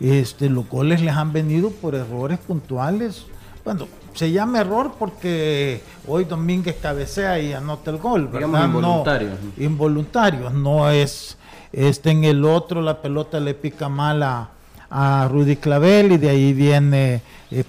este, 0.00 0.48
los 0.48 0.68
goles 0.68 1.00
les 1.02 1.14
han 1.14 1.32
venido 1.32 1.70
por 1.70 1.94
errores 1.94 2.38
puntuales. 2.38 3.26
Bueno, 3.64 3.86
se 4.14 4.32
llama 4.32 4.60
error 4.60 4.94
porque 4.98 5.82
hoy 6.06 6.24
Domínguez 6.24 6.76
cabecea 6.80 7.38
y 7.38 7.52
anota 7.52 7.90
el 7.90 7.98
gol, 7.98 8.28
¿verdad? 8.28 8.64
involuntarios. 8.64 9.38
No, 9.56 9.64
involuntarios, 9.64 10.52
no 10.52 10.90
es 10.90 11.36
este 11.72 12.10
en 12.10 12.24
el 12.24 12.44
otro 12.44 12.82
la 12.82 13.00
pelota 13.00 13.38
le 13.38 13.54
pica 13.54 13.88
mal 13.88 14.22
a, 14.22 14.48
a 14.90 15.28
Rudy 15.30 15.56
Clavel 15.56 16.12
y 16.12 16.18
de 16.18 16.30
ahí 16.30 16.52
viene 16.52 17.22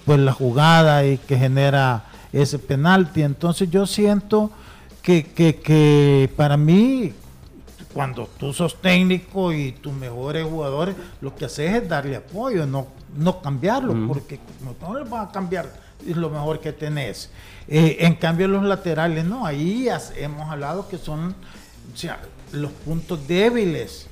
pues 0.06 0.20
la 0.20 0.32
jugada 0.32 1.06
y 1.06 1.18
que 1.18 1.38
genera 1.38 2.06
ese 2.34 2.60
penalti. 2.60 3.22
Entonces 3.22 3.70
yo 3.70 3.86
siento 3.86 4.52
que, 5.02 5.24
que, 5.26 6.32
para 6.36 6.58
mí, 6.58 7.14
cuando 7.94 8.30
tú 8.38 8.54
sos 8.54 8.82
técnico 8.82 9.52
y 9.54 9.72
tus 9.72 9.94
mejores 9.94 10.46
jugadores, 10.46 10.96
lo 11.22 11.36
que 11.36 11.46
haces 11.46 11.76
es 11.76 11.90
darle 11.90 12.16
apoyo, 12.16 12.66
no, 12.66 12.88
no 13.16 13.42
cambiarlo, 13.42 14.08
porque 14.08 14.40
no, 14.82 14.98
les 14.98 15.12
va 15.12 15.24
a 15.24 15.32
cambiar, 15.32 15.72
es 16.06 16.16
lo 16.16 16.30
mejor 16.30 16.60
que 16.60 16.74
tenés. 16.74 17.30
Eh, 17.68 17.98
en 18.00 18.16
cambio 18.16 18.48
los 18.48 18.64
laterales, 18.64 19.26
no, 19.26 19.46
ahí 19.46 19.88
hemos 20.18 20.50
hablado 20.50 20.88
que 20.88 20.98
son 20.98 21.36
sea, 21.96 22.20
los 22.52 22.72
puntos 22.72 23.28
débiles 23.28 24.08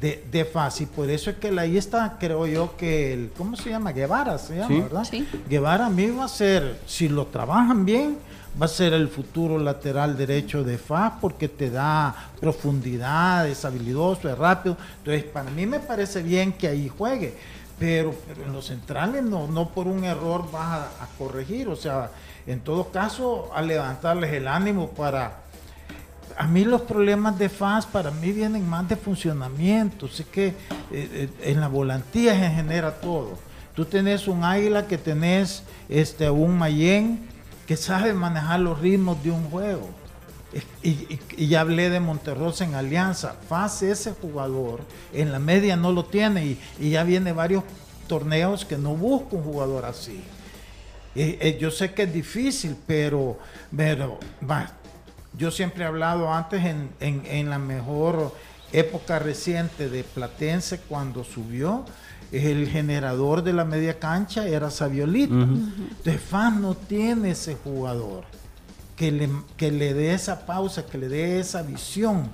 de, 0.00 0.24
de 0.30 0.44
fácil. 0.44 0.88
Por 0.88 1.10
eso 1.10 1.30
es 1.30 1.36
que 1.36 1.48
ahí 1.58 1.76
está, 1.76 2.16
creo 2.18 2.46
yo, 2.46 2.76
que 2.76 3.12
el, 3.12 3.30
¿cómo 3.36 3.56
se 3.56 3.70
llama? 3.70 3.92
Guevara 3.92 4.38
se 4.38 4.56
llama, 4.56 4.82
¿verdad? 4.82 5.06
Guevara 5.48 5.86
a 5.86 5.90
mí 5.90 6.10
va 6.10 6.24
a 6.24 6.28
ser, 6.28 6.80
si 6.86 7.08
lo 7.08 7.26
trabajan 7.26 7.84
bien, 7.84 8.18
va 8.60 8.66
a 8.66 8.68
ser 8.68 8.92
el 8.92 9.08
futuro 9.08 9.58
lateral 9.58 10.16
derecho 10.16 10.64
de 10.64 10.78
FAS 10.78 11.14
porque 11.20 11.48
te 11.48 11.70
da 11.70 12.14
profundidad, 12.40 13.48
es 13.48 13.64
habilidoso, 13.64 14.28
es 14.28 14.38
rápido. 14.38 14.76
Entonces, 14.98 15.24
para 15.24 15.50
mí 15.50 15.66
me 15.66 15.80
parece 15.80 16.22
bien 16.22 16.52
que 16.52 16.68
ahí 16.68 16.88
juegue. 16.88 17.34
Pero, 17.78 18.12
en 18.44 18.52
los 18.52 18.66
centrales 18.66 19.22
no, 19.22 19.46
no 19.46 19.68
por 19.68 19.86
un 19.86 20.02
error 20.02 20.50
vas 20.50 20.80
a 21.00 21.06
corregir. 21.16 21.68
O 21.68 21.76
sea, 21.76 22.10
en 22.46 22.60
todo 22.60 22.90
caso, 22.90 23.50
a 23.54 23.62
levantarles 23.62 24.32
el 24.32 24.48
ánimo 24.48 24.90
para 24.90 25.47
a 26.38 26.46
mí 26.46 26.64
los 26.64 26.82
problemas 26.82 27.36
de 27.36 27.48
FAS 27.48 27.84
para 27.84 28.12
mí 28.12 28.30
vienen 28.30 28.66
más 28.68 28.88
de 28.88 28.94
funcionamiento. 28.94 30.06
Sé 30.06 30.24
que 30.24 30.46
eh, 30.46 30.54
eh, 30.92 31.28
en 31.42 31.60
la 31.60 31.66
volantía 31.66 32.32
se 32.32 32.48
genera 32.50 33.00
todo. 33.00 33.36
Tú 33.74 33.84
tenés 33.84 34.28
un 34.28 34.44
águila 34.44 34.86
que 34.86 34.98
tenés 34.98 35.64
este, 35.88 36.30
un 36.30 36.56
Mayen 36.56 37.28
que 37.66 37.76
sabe 37.76 38.14
manejar 38.14 38.60
los 38.60 38.78
ritmos 38.78 39.22
de 39.24 39.32
un 39.32 39.50
juego. 39.50 39.90
Y, 40.82 41.18
ya 41.48 41.60
hablé 41.60 41.90
de 41.90 41.98
Monterrosa 41.98 42.64
en 42.64 42.76
Alianza. 42.76 43.34
FAS 43.48 43.82
ese 43.82 44.12
jugador 44.12 44.80
en 45.12 45.32
la 45.32 45.40
media 45.40 45.76
no 45.76 45.90
lo 45.90 46.04
tiene 46.04 46.56
y, 46.78 46.90
ya 46.90 47.02
viene 47.02 47.32
varios 47.32 47.64
torneos 48.06 48.64
que 48.64 48.78
no 48.78 48.94
busca 48.94 49.34
un 49.34 49.42
jugador 49.42 49.84
así. 49.84 50.22
yo 51.60 51.72
sé 51.72 51.92
que 51.92 52.04
es 52.04 52.12
difícil, 52.12 52.76
pero, 52.86 53.38
pero 53.76 54.20
va, 54.48 54.77
yo 55.38 55.50
siempre 55.50 55.84
he 55.84 55.86
hablado 55.86 56.32
antes 56.34 56.62
en, 56.64 57.50
la 57.50 57.58
mejor 57.58 58.34
época 58.72 59.18
reciente 59.18 59.88
de 59.88 60.04
Platense 60.04 60.80
cuando 60.80 61.24
subió, 61.24 61.84
el 62.32 62.68
generador 62.68 63.42
de 63.42 63.52
la 63.54 63.64
media 63.64 63.98
cancha 63.98 64.46
era 64.46 64.70
Saviolito. 64.70 65.34
Entonces 65.34 66.20
FAN 66.20 66.60
no 66.60 66.74
tiene 66.74 67.30
ese 67.30 67.54
jugador 67.54 68.24
que 68.96 69.12
le, 69.12 69.30
que 69.56 69.70
le 69.70 69.94
dé 69.94 70.12
esa 70.12 70.44
pausa, 70.44 70.84
que 70.84 70.98
le 70.98 71.08
dé 71.08 71.38
esa 71.38 71.62
visión 71.62 72.28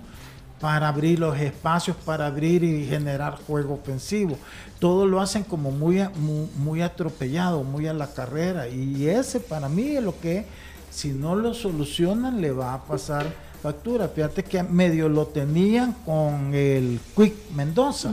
para 0.60 0.88
abrir 0.88 1.18
los 1.18 1.38
espacios, 1.38 1.94
para 2.06 2.26
abrir 2.26 2.64
y 2.64 2.86
generar 2.86 3.38
juego 3.46 3.74
ofensivo. 3.74 4.38
Todo 4.78 5.06
lo 5.06 5.20
hacen 5.20 5.44
como 5.44 5.70
muy, 5.70 6.02
muy, 6.16 6.48
muy 6.56 6.80
atropellado, 6.80 7.62
muy 7.64 7.86
a 7.86 7.92
la 7.92 8.06
carrera. 8.06 8.66
Y 8.66 9.06
ese 9.06 9.40
para 9.40 9.68
mí 9.68 9.96
es 9.96 10.02
lo 10.02 10.18
que 10.18 10.46
si 10.94 11.12
no 11.12 11.34
lo 11.34 11.54
solucionan 11.54 12.40
le 12.40 12.52
va 12.52 12.74
a 12.74 12.84
pasar 12.84 13.26
factura. 13.60 14.08
Fíjate 14.08 14.44
que 14.44 14.62
medio 14.62 15.08
lo 15.08 15.26
tenían 15.26 15.92
con 16.04 16.54
el 16.54 17.00
Quick 17.16 17.50
Mendoza, 17.54 18.12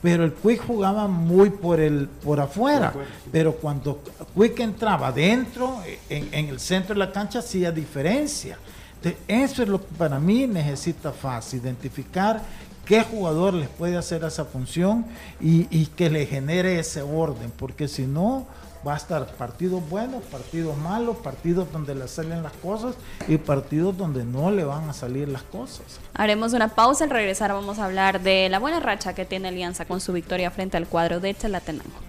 pero 0.00 0.24
el 0.24 0.32
Quick 0.32 0.66
jugaba 0.66 1.06
muy 1.06 1.50
por 1.50 1.80
el 1.80 2.08
por 2.08 2.40
afuera, 2.40 2.94
pero 3.30 3.56
cuando 3.56 4.00
Quick 4.34 4.60
entraba 4.60 5.12
dentro, 5.12 5.82
en, 6.08 6.48
el 6.48 6.60
centro 6.60 6.94
de 6.94 7.00
la 7.00 7.12
cancha 7.12 7.40
hacía 7.40 7.72
diferencia. 7.72 8.56
eso 9.28 9.62
es 9.62 9.68
lo 9.68 9.80
que 9.80 9.94
para 9.98 10.18
mí 10.18 10.46
necesita 10.46 11.12
fácil, 11.12 11.60
identificar 11.60 12.40
qué 12.86 13.02
jugador 13.02 13.52
les 13.52 13.68
puede 13.68 13.96
hacer 13.96 14.24
esa 14.24 14.44
función 14.46 15.04
y, 15.40 15.66
y 15.76 15.86
que 15.86 16.08
le 16.08 16.24
genere 16.24 16.78
ese 16.78 17.02
orden, 17.02 17.52
porque 17.56 17.88
si 17.88 18.06
no, 18.06 18.46
va 18.86 18.94
a 18.94 18.96
estar 18.96 19.26
partidos 19.34 19.88
buenos, 19.88 20.22
partidos 20.24 20.76
malos, 20.76 21.16
partidos 21.18 21.70
donde 21.72 21.94
le 21.94 22.08
salen 22.08 22.42
las 22.42 22.52
cosas 22.54 22.94
y 23.28 23.38
partidos 23.38 23.96
donde 23.96 24.24
no 24.24 24.50
le 24.50 24.64
van 24.64 24.88
a 24.88 24.92
salir 24.92 25.28
las 25.28 25.42
cosas. 25.42 25.84
Haremos 26.14 26.52
una 26.52 26.68
pausa, 26.68 27.04
al 27.04 27.10
regresar 27.10 27.52
vamos 27.52 27.78
a 27.78 27.86
hablar 27.86 28.20
de 28.20 28.48
la 28.48 28.58
buena 28.58 28.80
racha 28.80 29.14
que 29.14 29.24
tiene 29.24 29.48
Alianza 29.48 29.84
con 29.84 30.00
su 30.00 30.12
victoria 30.12 30.50
frente 30.50 30.76
al 30.76 30.86
cuadro 30.86 31.20
de 31.20 31.34
Chalatenango. 31.34 32.04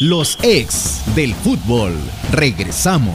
Los 0.00 0.38
ex 0.42 1.02
del 1.14 1.34
fútbol. 1.34 1.94
Regresamos. 2.32 3.14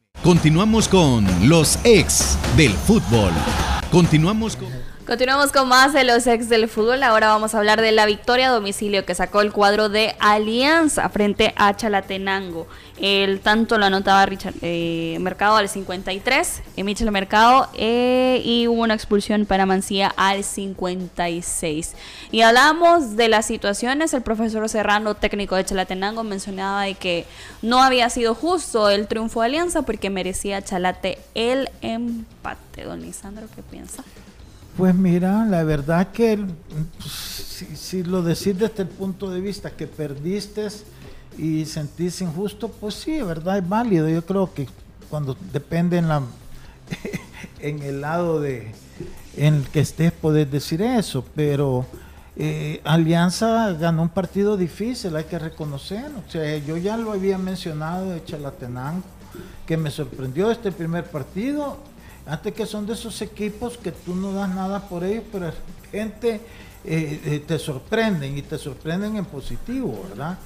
Continuamos 0.23 0.87
con 0.87 1.25
los 1.49 1.79
ex 1.83 2.37
del 2.55 2.71
fútbol. 2.73 3.31
Continuamos 3.91 4.55
con... 4.55 4.90
Continuamos 5.11 5.51
con 5.51 5.67
más 5.67 5.91
de 5.91 6.05
los 6.05 6.25
ex 6.25 6.47
del 6.47 6.69
fútbol. 6.69 7.03
Ahora 7.03 7.27
vamos 7.27 7.53
a 7.53 7.57
hablar 7.57 7.81
de 7.81 7.91
la 7.91 8.05
victoria 8.05 8.47
a 8.47 8.51
domicilio 8.53 9.03
que 9.03 9.13
sacó 9.13 9.41
el 9.41 9.51
cuadro 9.51 9.89
de 9.89 10.15
Alianza 10.19 11.09
frente 11.09 11.53
a 11.57 11.75
Chalatenango. 11.75 12.65
El 12.97 13.41
tanto 13.41 13.77
lo 13.77 13.83
anotaba 13.83 14.25
Richard 14.25 14.53
eh, 14.61 15.17
Mercado 15.19 15.57
al 15.57 15.67
53, 15.67 16.61
eh, 16.77 16.83
Michel 16.85 17.11
Mercado, 17.11 17.67
eh, 17.73 18.41
y 18.45 18.69
hubo 18.69 18.83
una 18.83 18.93
expulsión 18.93 19.45
para 19.45 19.65
Mancía 19.65 20.13
al 20.15 20.45
56. 20.45 21.93
Y 22.31 22.43
hablamos 22.43 23.17
de 23.17 23.27
las 23.27 23.45
situaciones, 23.45 24.13
el 24.13 24.21
profesor 24.21 24.69
Serrano, 24.69 25.15
técnico 25.15 25.57
de 25.57 25.65
Chalatenango, 25.65 26.23
mencionaba 26.23 26.83
de 26.83 26.93
que 26.93 27.25
no 27.61 27.83
había 27.83 28.09
sido 28.09 28.33
justo 28.33 28.89
el 28.89 29.07
triunfo 29.07 29.41
de 29.41 29.47
Alianza 29.47 29.81
porque 29.81 30.09
merecía 30.09 30.61
Chalate 30.61 31.17
el 31.35 31.69
empate. 31.81 32.85
Don 32.85 33.01
Lisandro, 33.01 33.47
¿qué 33.53 33.61
piensa? 33.61 34.05
Pues 34.77 34.95
mira, 34.95 35.45
la 35.45 35.63
verdad 35.63 36.11
que 36.11 36.39
si, 37.75 38.03
lo 38.03 38.23
decís 38.23 38.57
desde 38.57 38.83
el 38.83 38.89
punto 38.89 39.29
de 39.29 39.41
vista 39.41 39.71
que 39.71 39.85
perdiste 39.85 40.67
y 41.37 41.65
sentirse 41.65 42.23
injusto, 42.23 42.69
pues 42.69 42.95
sí, 42.95 43.21
verdad, 43.21 43.57
es 43.57 43.67
válido. 43.67 44.09
Yo 44.09 44.25
creo 44.25 44.53
que 44.53 44.67
cuando 45.09 45.35
depende 45.51 45.97
en, 45.97 46.07
la, 46.07 46.21
en 47.59 47.81
el 47.81 48.01
lado 48.01 48.39
de 48.39 48.71
en 49.37 49.55
el 49.55 49.67
que 49.69 49.79
estés 49.79 50.11
poder 50.11 50.49
decir 50.49 50.81
eso, 50.81 51.25
pero 51.35 51.85
eh, 52.35 52.81
Alianza 52.83 53.73
ganó 53.73 54.03
un 54.03 54.09
partido 54.09 54.57
difícil, 54.57 55.15
hay 55.15 55.25
que 55.25 55.39
reconocerlo. 55.39 56.19
O 56.27 56.31
sea, 56.31 56.57
yo 56.57 56.77
ya 56.77 56.97
lo 56.97 57.11
había 57.11 57.37
mencionado 57.37 58.09
de 58.09 58.23
Chalatenango, 58.23 59.03
que 59.65 59.77
me 59.77 59.89
sorprendió 59.89 60.51
este 60.51 60.71
primer 60.71 61.05
partido, 61.05 61.77
antes 62.25 62.53
que 62.53 62.65
son 62.65 62.85
de 62.85 62.93
esos 62.93 63.21
equipos 63.21 63.77
que 63.77 63.91
tú 63.91 64.15
no 64.15 64.33
das 64.33 64.49
nada 64.49 64.87
por 64.87 65.03
ellos, 65.03 65.23
pero 65.31 65.51
gente 65.91 66.41
eh, 66.83 67.21
eh, 67.25 67.43
te 67.45 67.59
sorprenden 67.59 68.37
y 68.37 68.41
te 68.41 68.57
sorprenden 68.57 69.17
en 69.17 69.25
positivo, 69.25 70.05
¿verdad? 70.09 70.37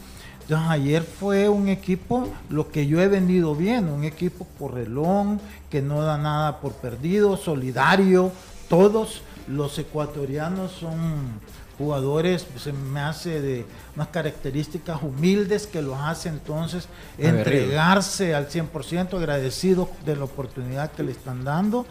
Entonces 0.41 0.69
ayer 0.69 1.03
fue 1.03 1.49
un 1.49 1.69
equipo, 1.69 2.27
lo 2.49 2.69
que 2.69 2.85
yo 2.85 3.01
he 3.01 3.07
venido 3.07 3.55
viendo, 3.55 3.95
un 3.95 4.03
equipo 4.03 4.45
correlón, 4.59 5.39
que 5.71 5.81
no 5.81 6.01
da 6.01 6.17
nada 6.17 6.59
por 6.61 6.73
perdido, 6.73 7.35
solidario, 7.35 8.31
todos 8.69 9.21
los 9.47 9.77
ecuatorianos 9.79 10.71
son 10.71 11.39
jugadores, 11.77 12.45
se 12.57 12.73
me 12.73 12.99
hace 12.99 13.41
de 13.41 13.65
unas 13.95 14.09
características 14.09 15.01
humildes 15.01 15.67
que 15.67 15.81
los 15.81 15.97
hace 15.97 16.29
entonces 16.29 16.87
entregarse 17.17 18.35
al 18.35 18.49
100% 18.49 19.17
agradecido 19.17 19.89
de 20.05 20.15
la 20.15 20.25
oportunidad 20.25 20.91
que 20.91 21.03
le 21.03 21.11
están 21.11 21.43
dando. 21.43 21.85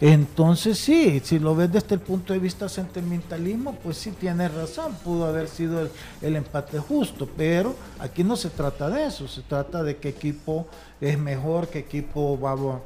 Entonces 0.00 0.78
sí, 0.78 1.20
si 1.22 1.38
lo 1.38 1.54
ves 1.54 1.70
desde 1.70 1.94
el 1.96 2.00
punto 2.00 2.32
de 2.32 2.38
vista 2.38 2.68
sentimentalismo, 2.68 3.74
pues 3.74 3.98
sí 3.98 4.12
tiene 4.12 4.48
razón, 4.48 4.94
pudo 5.04 5.26
haber 5.26 5.48
sido 5.48 5.88
el, 6.22 6.36
empate 6.36 6.78
justo, 6.78 7.28
pero 7.36 7.74
aquí 7.98 8.24
no 8.24 8.36
se 8.36 8.48
trata 8.48 8.88
de 8.88 9.06
eso, 9.06 9.28
se 9.28 9.42
trata 9.42 9.82
de 9.82 9.98
qué 9.98 10.08
equipo 10.08 10.66
es 11.00 11.18
mejor, 11.18 11.68
qué 11.68 11.80
equipo 11.80 12.40
va, 12.40 12.80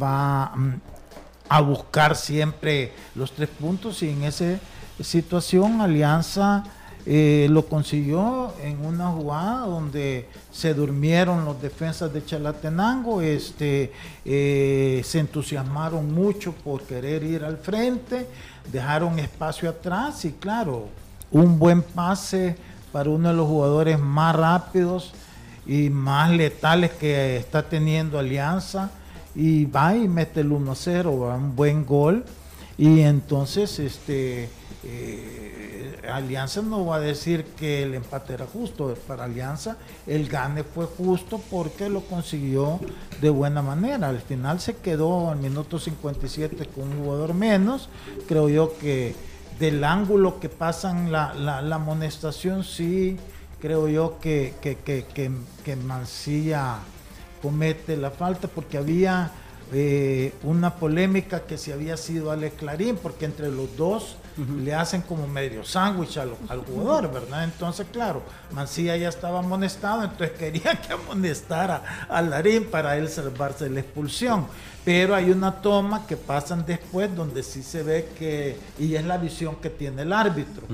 va 0.00 0.52
mm, 0.54 0.74
a 1.48 1.60
buscar 1.60 2.14
siempre 2.14 2.92
los 3.16 3.32
tres 3.32 3.48
puntos 3.48 4.02
y 4.04 4.10
en 4.10 4.22
esa 4.22 4.60
situación 5.02 5.80
Alianza 5.80 6.64
eh, 7.06 7.48
lo 7.50 7.66
consiguió 7.66 8.52
en 8.62 8.84
una 8.84 9.08
jugada 9.08 9.66
donde 9.66 10.28
se 10.52 10.74
durmieron 10.74 11.44
los 11.44 11.60
defensas 11.62 12.12
de 12.12 12.24
Chalatenango, 12.24 13.22
este, 13.22 13.92
eh, 14.24 15.00
se 15.04 15.20
entusiasmaron 15.20 16.12
mucho 16.12 16.52
por 16.52 16.82
querer 16.82 17.22
ir 17.22 17.42
al 17.42 17.56
frente, 17.56 18.26
dejaron 18.70 19.18
espacio 19.18 19.70
atrás 19.70 20.24
y 20.26 20.32
claro, 20.32 20.88
un 21.30 21.58
buen 21.58 21.82
pase 21.82 22.56
para 22.92 23.08
uno 23.08 23.30
de 23.30 23.34
los 23.34 23.46
jugadores 23.46 23.98
más 23.98 24.36
rápidos 24.36 25.12
y 25.66 25.88
más 25.88 26.30
letales 26.30 26.90
que 26.92 27.38
está 27.38 27.62
teniendo 27.62 28.18
Alianza 28.18 28.90
y 29.34 29.64
va 29.64 29.96
y 29.96 30.06
mete 30.08 30.40
el 30.40 30.50
1-0, 30.50 31.34
un 31.34 31.56
buen 31.56 31.86
gol. 31.86 32.24
Y 32.76 33.00
entonces 33.00 33.78
este 33.78 34.48
eh, 34.82 36.00
Alianza 36.10 36.62
no 36.62 36.86
va 36.86 36.96
a 36.96 37.00
decir 37.00 37.44
que 37.56 37.82
el 37.82 37.94
empate 37.94 38.34
era 38.34 38.46
justo. 38.46 38.94
Para 39.06 39.24
Alianza 39.24 39.76
el 40.06 40.28
gane 40.28 40.64
fue 40.64 40.86
justo 40.86 41.40
porque 41.50 41.88
lo 41.88 42.00
consiguió 42.02 42.80
de 43.20 43.30
buena 43.30 43.62
manera. 43.62 44.08
Al 44.08 44.20
final 44.20 44.60
se 44.60 44.76
quedó 44.76 45.30
al 45.30 45.38
minuto 45.38 45.78
57 45.78 46.66
con 46.66 46.88
un 46.88 47.04
jugador 47.04 47.34
menos. 47.34 47.88
Creo 48.26 48.48
yo 48.48 48.76
que 48.78 49.14
del 49.58 49.84
ángulo 49.84 50.40
que 50.40 50.48
pasan 50.48 51.12
la, 51.12 51.34
la, 51.34 51.74
amonestación, 51.74 52.64
sí, 52.64 53.18
creo 53.60 53.88
yo 53.88 54.18
que, 54.18 54.54
que, 54.62 54.76
que, 54.76 55.04
que 55.64 55.76
Mancilla 55.76 56.78
comete 57.42 57.96
la 57.98 58.10
falta 58.10 58.48
porque 58.48 58.78
había 58.78 59.32
eh, 59.72 60.32
una 60.42 60.74
polémica 60.74 61.42
que 61.42 61.56
si 61.58 61.72
había 61.72 61.96
sido 61.96 62.30
Alex 62.30 62.56
Clarín, 62.56 62.96
porque 62.96 63.24
entre 63.24 63.50
los 63.50 63.76
dos 63.76 64.16
le 64.62 64.74
hacen 64.74 65.02
como 65.02 65.26
medio 65.26 65.64
sándwich 65.64 66.18
al, 66.18 66.30
jugador, 66.66 67.12
¿verdad? 67.12 67.44
Entonces, 67.44 67.86
claro, 67.92 68.22
Mancilla 68.52 68.96
ya 68.96 69.08
estaba 69.08 69.40
amonestado, 69.40 70.04
entonces 70.04 70.36
quería 70.38 70.80
que 70.80 70.92
amonestara 70.92 72.06
a 72.08 72.22
Larín 72.22 72.64
para 72.70 72.96
él 72.96 73.08
salvarse 73.08 73.64
de 73.64 73.70
la 73.70 73.80
expulsión. 73.80 74.46
Pero 74.84 75.14
hay 75.14 75.30
una 75.30 75.60
toma 75.60 76.06
que 76.06 76.16
pasan 76.16 76.64
después 76.64 77.14
donde 77.14 77.42
sí 77.42 77.62
se 77.62 77.82
ve 77.82 78.08
que, 78.18 78.58
y 78.78 78.94
es 78.94 79.04
la 79.04 79.18
visión 79.18 79.56
que 79.56 79.68
tiene 79.68 80.02
el 80.02 80.12
árbitro. 80.12 80.66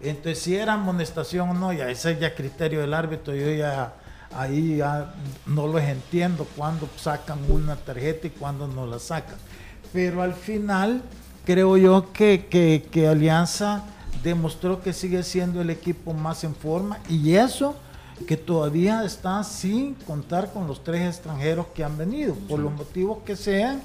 Entonces, 0.00 0.38
si 0.38 0.54
era 0.54 0.74
amonestación 0.74 1.48
o 1.50 1.54
no, 1.54 1.72
ya 1.72 1.88
ese 1.88 2.12
es 2.12 2.20
ya 2.20 2.34
criterio 2.34 2.82
del 2.82 2.92
árbitro, 2.92 3.34
yo 3.34 3.50
ya 3.50 3.94
ahí 4.36 4.78
ya 4.78 5.14
no 5.46 5.66
los 5.66 5.82
entiendo 5.82 6.46
cuando 6.56 6.88
sacan 6.96 7.38
una 7.48 7.76
tarjeta 7.76 8.26
y 8.26 8.30
cuando 8.30 8.66
no 8.66 8.86
la 8.86 8.98
sacan. 8.98 9.36
Pero 9.92 10.22
al 10.22 10.34
final 10.34 11.02
creo 11.44 11.76
yo 11.76 12.12
que, 12.12 12.46
que, 12.90 13.08
Alianza 13.08 13.84
demostró 14.22 14.80
que 14.80 14.92
sigue 14.92 15.22
siendo 15.22 15.60
el 15.60 15.70
equipo 15.70 16.14
más 16.14 16.44
en 16.44 16.54
forma 16.54 16.98
y 17.08 17.34
eso 17.34 17.76
que 18.26 18.36
todavía 18.36 19.04
está 19.04 19.42
sin 19.44 19.94
contar 19.94 20.52
con 20.52 20.66
los 20.66 20.82
tres 20.84 21.06
extranjeros 21.06 21.66
que 21.74 21.84
han 21.84 21.98
venido, 21.98 22.34
por 22.48 22.60
los 22.60 22.72
motivos 22.72 23.18
que 23.24 23.36
sean. 23.36 23.82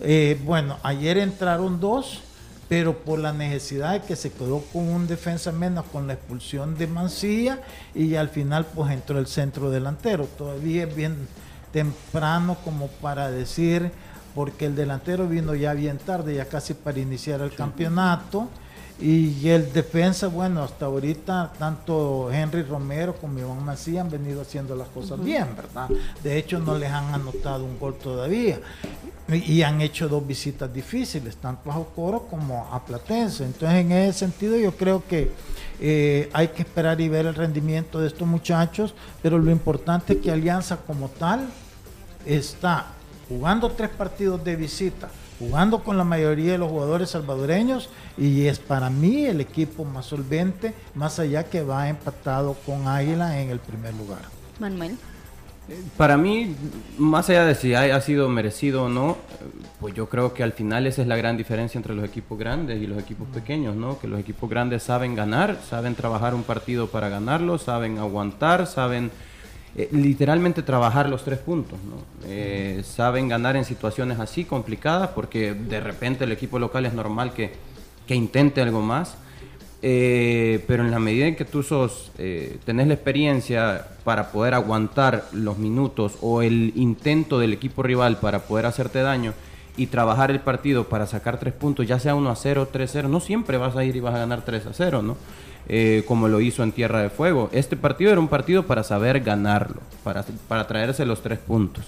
Eh, 0.00 0.40
bueno, 0.44 0.78
ayer 0.82 1.18
entraron 1.18 1.80
dos, 1.80 2.20
pero 2.68 2.96
por 2.98 3.18
la 3.18 3.32
necesidad 3.32 3.92
de 3.92 4.00
que 4.06 4.16
se 4.16 4.32
quedó 4.32 4.62
con 4.72 4.88
un 4.88 5.06
defensa 5.06 5.52
menos 5.52 5.84
con 5.92 6.06
la 6.06 6.14
expulsión 6.14 6.78
de 6.78 6.86
Mancilla 6.86 7.60
y 7.94 8.14
al 8.14 8.28
final 8.30 8.64
pues 8.64 8.92
entró 8.92 9.18
el 9.18 9.26
centro 9.26 9.70
delantero. 9.70 10.26
Todavía 10.38 10.84
es 10.84 10.96
bien 10.96 11.28
temprano 11.72 12.56
como 12.64 12.86
para 12.86 13.30
decir, 13.30 13.90
porque 14.34 14.66
el 14.66 14.74
delantero 14.74 15.28
vino 15.28 15.54
ya 15.54 15.74
bien 15.74 15.98
tarde, 15.98 16.34
ya 16.34 16.46
casi 16.46 16.74
para 16.74 16.98
iniciar 16.98 17.40
el 17.40 17.54
campeonato. 17.54 18.48
Y 19.00 19.48
el 19.48 19.72
defensa, 19.72 20.28
bueno, 20.28 20.62
hasta 20.62 20.86
ahorita 20.86 21.52
tanto 21.58 22.30
Henry 22.30 22.62
Romero 22.62 23.16
como 23.16 23.40
Iván 23.40 23.64
Mancilla 23.64 24.02
han 24.02 24.10
venido 24.10 24.42
haciendo 24.42 24.76
las 24.76 24.86
cosas 24.88 25.22
bien, 25.22 25.48
¿verdad? 25.56 25.88
De 26.22 26.38
hecho, 26.38 26.60
no 26.60 26.78
les 26.78 26.90
han 26.90 27.12
anotado 27.12 27.64
un 27.64 27.80
gol 27.80 27.96
todavía 27.96 28.60
y 29.28 29.62
han 29.62 29.80
hecho 29.80 30.08
dos 30.08 30.24
visitas 30.24 30.72
difíciles, 30.72 31.36
tanto 31.36 31.70
a 31.70 31.74
Jocoro 31.74 32.26
como 32.30 32.68
a 32.72 32.84
Platense. 32.84 33.44
Entonces, 33.44 33.80
en 33.80 33.90
ese 33.90 34.20
sentido, 34.20 34.56
yo 34.56 34.76
creo 34.76 35.02
que 35.04 35.32
eh, 35.80 36.30
hay 36.32 36.48
que 36.48 36.62
esperar 36.62 37.00
y 37.00 37.08
ver 37.08 37.26
el 37.26 37.34
rendimiento 37.34 37.98
de 37.98 38.06
estos 38.06 38.28
muchachos, 38.28 38.94
pero 39.20 39.38
lo 39.38 39.50
importante 39.50 40.12
es 40.12 40.20
que 40.20 40.30
Alianza 40.30 40.76
como 40.76 41.08
tal 41.08 41.48
está 42.24 42.86
jugando 43.32 43.70
tres 43.70 43.90
partidos 43.90 44.44
de 44.44 44.56
visita, 44.56 45.08
jugando 45.38 45.82
con 45.82 45.96
la 45.96 46.04
mayoría 46.04 46.52
de 46.52 46.58
los 46.58 46.70
jugadores 46.70 47.10
salvadoreños 47.10 47.88
y 48.18 48.46
es 48.46 48.58
para 48.58 48.90
mí 48.90 49.24
el 49.24 49.40
equipo 49.40 49.84
más 49.84 50.06
solvente, 50.06 50.74
más 50.94 51.18
allá 51.18 51.44
que 51.44 51.62
va 51.62 51.88
empatado 51.88 52.54
con 52.66 52.86
Águila 52.86 53.40
en 53.40 53.50
el 53.50 53.58
primer 53.58 53.94
lugar. 53.94 54.22
Manuel. 54.60 54.96
Para 55.96 56.16
mí, 56.16 56.54
más 56.98 57.30
allá 57.30 57.46
de 57.46 57.54
si 57.54 57.72
ha, 57.74 58.00
sido 58.00 58.28
merecido 58.28 58.84
o 58.84 58.88
no, 58.88 59.16
pues 59.80 59.94
yo 59.94 60.08
creo 60.08 60.34
que 60.34 60.42
al 60.42 60.52
final 60.52 60.86
esa 60.86 61.02
es 61.02 61.08
la 61.08 61.16
gran 61.16 61.36
diferencia 61.36 61.78
entre 61.78 61.94
los 61.94 62.04
equipos 62.04 62.38
grandes 62.38 62.82
y 62.82 62.86
los 62.86 62.98
equipos 62.98 63.28
pequeños, 63.28 63.76
¿no? 63.76 63.98
Que 63.98 64.08
los 64.08 64.18
equipos 64.18 64.50
grandes 64.50 64.82
saben 64.82 65.14
ganar, 65.14 65.58
saben 65.68 65.94
trabajar 65.94 66.34
un 66.34 66.42
partido 66.42 66.88
para 66.88 67.08
ganarlo, 67.08 67.58
saben 67.58 67.98
aguantar, 67.98 68.66
saben 68.66 69.12
eh, 69.76 69.88
literalmente 69.92 70.62
trabajar 70.62 71.08
los 71.08 71.24
tres 71.24 71.38
puntos, 71.38 71.78
¿no? 71.88 72.28
Eh, 72.28 72.82
saben 72.84 73.28
ganar 73.28 73.56
en 73.56 73.64
situaciones 73.64 74.20
así 74.20 74.44
complicadas 74.44 75.10
porque 75.10 75.54
de 75.54 75.80
repente 75.80 76.24
el 76.24 76.32
equipo 76.32 76.58
local 76.58 76.86
es 76.86 76.92
normal 76.92 77.32
que, 77.32 77.52
que 78.06 78.14
intente 78.14 78.60
algo 78.60 78.80
más 78.80 79.16
eh, 79.84 80.62
pero 80.68 80.84
en 80.84 80.92
la 80.92 81.00
medida 81.00 81.26
en 81.26 81.34
que 81.34 81.44
tú 81.44 81.64
sos, 81.64 82.12
eh, 82.16 82.58
tenés 82.64 82.86
la 82.86 82.94
experiencia 82.94 83.88
para 84.04 84.30
poder 84.30 84.54
aguantar 84.54 85.24
los 85.32 85.58
minutos 85.58 86.18
o 86.20 86.42
el 86.42 86.72
intento 86.76 87.40
del 87.40 87.52
equipo 87.52 87.82
rival 87.82 88.18
para 88.18 88.44
poder 88.44 88.66
hacerte 88.66 89.00
daño 89.00 89.34
y 89.76 89.88
trabajar 89.88 90.30
el 90.30 90.38
partido 90.38 90.84
para 90.84 91.08
sacar 91.08 91.40
tres 91.40 91.52
puntos, 91.52 91.88
ya 91.88 91.98
sea 91.98 92.14
1 92.14 92.30
a 92.30 92.36
0, 92.36 92.68
3 92.70 92.88
a 92.88 92.92
0, 92.92 93.08
no 93.08 93.18
siempre 93.18 93.58
vas 93.58 93.74
a 93.74 93.84
ir 93.84 93.96
y 93.96 94.00
vas 94.00 94.14
a 94.14 94.18
ganar 94.18 94.44
3 94.44 94.66
a 94.66 94.72
0, 94.72 95.02
¿no? 95.02 95.16
Eh, 95.68 96.02
como 96.06 96.28
lo 96.28 96.40
hizo 96.40 96.62
en 96.62 96.72
Tierra 96.72 97.00
de 97.02 97.08
Fuego. 97.08 97.48
Este 97.52 97.76
partido 97.76 98.10
era 98.10 98.20
un 98.20 98.28
partido 98.28 98.66
para 98.66 98.82
saber 98.82 99.20
ganarlo, 99.20 99.80
para, 100.02 100.24
para 100.48 100.66
traerse 100.66 101.06
los 101.06 101.22
tres 101.22 101.38
puntos. 101.38 101.84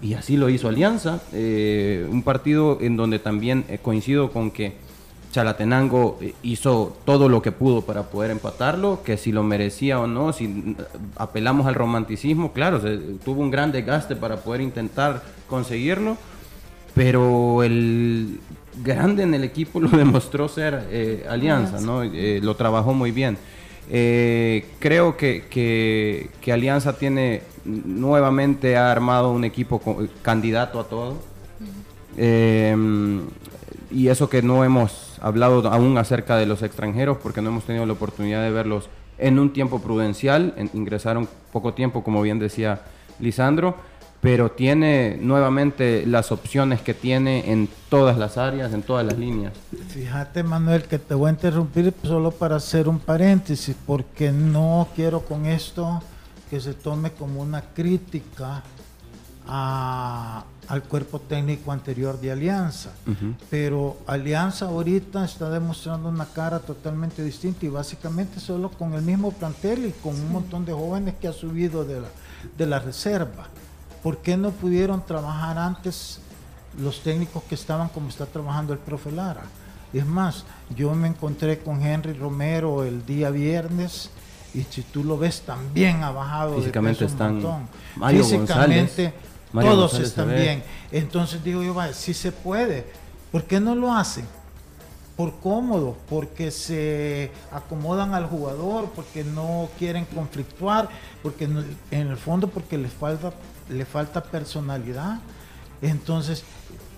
Y 0.00 0.14
así 0.14 0.38
lo 0.38 0.48
hizo 0.48 0.68
Alianza, 0.68 1.20
un 1.30 2.22
partido 2.24 2.78
en 2.80 2.96
donde 2.96 3.18
también 3.18 3.66
coincido 3.82 4.30
con 4.30 4.50
que 4.50 4.72
Chalatenango 5.30 6.18
eh, 6.20 6.34
hizo 6.42 6.96
todo 7.04 7.28
lo 7.28 7.40
que 7.40 7.52
pudo 7.52 7.82
para 7.82 8.04
poder 8.04 8.30
empatarlo, 8.30 9.02
que 9.04 9.16
si 9.16 9.32
lo 9.32 9.42
merecía 9.42 10.00
o 10.00 10.06
no, 10.06 10.32
si 10.32 10.76
apelamos 11.16 11.66
al 11.66 11.74
romanticismo, 11.74 12.52
claro, 12.52 12.80
se, 12.80 12.96
tuvo 13.24 13.42
un 13.42 13.50
gran 13.50 13.70
desgaste 13.70 14.16
para 14.16 14.38
poder 14.38 14.60
intentar 14.60 15.22
conseguirlo, 15.48 16.16
pero 16.94 17.62
el 17.62 18.40
grande 18.82 19.22
en 19.22 19.34
el 19.34 19.44
equipo 19.44 19.80
lo 19.80 19.88
demostró 19.96 20.48
ser 20.48 20.86
eh, 20.90 21.26
Alianza, 21.28 21.80
¿no? 21.80 22.02
Eh, 22.02 22.40
lo 22.42 22.56
trabajó 22.56 22.94
muy 22.94 23.10
bien. 23.10 23.38
Eh, 23.92 24.66
creo 24.78 25.16
que, 25.16 25.44
que, 25.50 26.52
Alianza 26.52 26.96
tiene 26.96 27.42
nuevamente 27.64 28.76
ha 28.76 28.92
armado 28.92 29.32
un 29.32 29.44
equipo 29.44 29.80
candidato 30.22 30.78
a 30.78 30.84
todo. 30.84 31.18
Em, 32.16 33.22
y 33.90 34.08
eso 34.08 34.28
que 34.28 34.42
no 34.42 34.64
hemos 34.64 35.18
hablado 35.20 35.68
aún 35.68 35.98
acerca 35.98 36.36
de 36.36 36.46
los 36.46 36.62
extranjeros 36.62 37.18
porque 37.18 37.42
no 37.42 37.50
hemos 37.50 37.64
tenido 37.64 37.86
la 37.86 37.92
oportunidad 37.92 38.42
de 38.42 38.50
verlos 38.50 38.88
en 39.18 39.38
un 39.38 39.52
tiempo 39.52 39.80
prudencial. 39.80 40.54
ingresaron 40.72 41.28
poco 41.52 41.74
tiempo, 41.74 42.04
como 42.04 42.22
bien 42.22 42.38
decía 42.38 42.82
Lisandro 43.18 43.76
pero 44.20 44.50
tiene 44.50 45.18
nuevamente 45.20 46.04
las 46.06 46.30
opciones 46.30 46.82
que 46.82 46.92
tiene 46.92 47.50
en 47.52 47.68
todas 47.88 48.18
las 48.18 48.36
áreas, 48.36 48.72
en 48.72 48.82
todas 48.82 49.04
las 49.06 49.18
líneas. 49.18 49.54
Fíjate 49.88 50.42
Manuel 50.42 50.84
que 50.84 50.98
te 50.98 51.14
voy 51.14 51.28
a 51.28 51.32
interrumpir 51.32 51.94
solo 52.02 52.30
para 52.30 52.56
hacer 52.56 52.88
un 52.88 52.98
paréntesis, 52.98 53.74
porque 53.86 54.30
no 54.30 54.88
quiero 54.94 55.20
con 55.20 55.46
esto 55.46 56.02
que 56.50 56.60
se 56.60 56.74
tome 56.74 57.12
como 57.12 57.40
una 57.40 57.62
crítica 57.62 58.62
al 59.46 60.82
cuerpo 60.84 61.18
técnico 61.18 61.72
anterior 61.72 62.20
de 62.20 62.30
Alianza. 62.30 62.90
Pero 63.48 63.96
Alianza 64.06 64.66
ahorita 64.66 65.24
está 65.24 65.48
demostrando 65.50 66.08
una 66.08 66.26
cara 66.26 66.60
totalmente 66.60 67.24
distinta 67.24 67.64
y 67.66 67.68
básicamente 67.68 68.38
solo 68.38 68.70
con 68.70 68.92
el 68.92 69.02
mismo 69.02 69.32
plantel 69.32 69.86
y 69.86 69.92
con 69.92 70.14
un 70.14 70.30
montón 70.30 70.64
de 70.66 70.72
jóvenes 70.72 71.14
que 71.20 71.26
ha 71.26 71.32
subido 71.32 71.84
de 71.84 72.00
la, 72.00 72.08
de 72.56 72.66
la 72.66 72.78
reserva. 72.78 73.48
¿Por 74.02 74.18
qué 74.18 74.36
no 74.36 74.50
pudieron 74.50 75.04
trabajar 75.04 75.58
antes 75.58 76.20
los 76.78 77.00
técnicos 77.02 77.42
que 77.44 77.54
estaban 77.54 77.88
como 77.88 78.08
está 78.08 78.26
trabajando 78.26 78.72
el 78.72 78.78
profe 78.78 79.10
Lara? 79.12 79.42
Es 79.92 80.06
más, 80.06 80.44
yo 80.76 80.94
me 80.94 81.08
encontré 81.08 81.58
con 81.58 81.82
Henry 81.82 82.12
Romero 82.12 82.84
el 82.84 83.04
día 83.04 83.30
viernes 83.30 84.10
y 84.54 84.62
si 84.64 84.82
tú 84.82 85.04
lo 85.04 85.18
ves 85.18 85.42
también 85.42 86.02
ha 86.02 86.10
bajado 86.10 86.56
físicamente 86.56 87.04
de 87.04 87.10
están 87.10 87.68
físicamente 88.08 89.14
todos 89.52 89.98
están 89.98 90.34
bien 90.34 90.62
entonces 90.90 91.42
digo 91.44 91.62
yo 91.62 91.74
si 91.92 92.14
se 92.14 92.32
puede 92.32 92.86
¿por 93.30 93.44
qué 93.44 93.60
no 93.60 93.74
lo 93.74 93.92
hacen? 93.92 94.26
por 95.16 95.38
cómodo 95.38 95.96
porque 96.08 96.50
se 96.50 97.30
acomodan 97.52 98.14
al 98.14 98.26
jugador 98.26 98.90
porque 98.94 99.22
no 99.22 99.68
quieren 99.78 100.04
conflictuar 100.06 100.88
porque 101.22 101.44
en 101.44 102.08
el 102.08 102.16
fondo 102.16 102.48
porque 102.48 102.76
les 102.78 102.92
falta 102.92 103.32
le 103.70 103.84
falta 103.84 104.22
personalidad. 104.22 105.20
Entonces, 105.82 106.44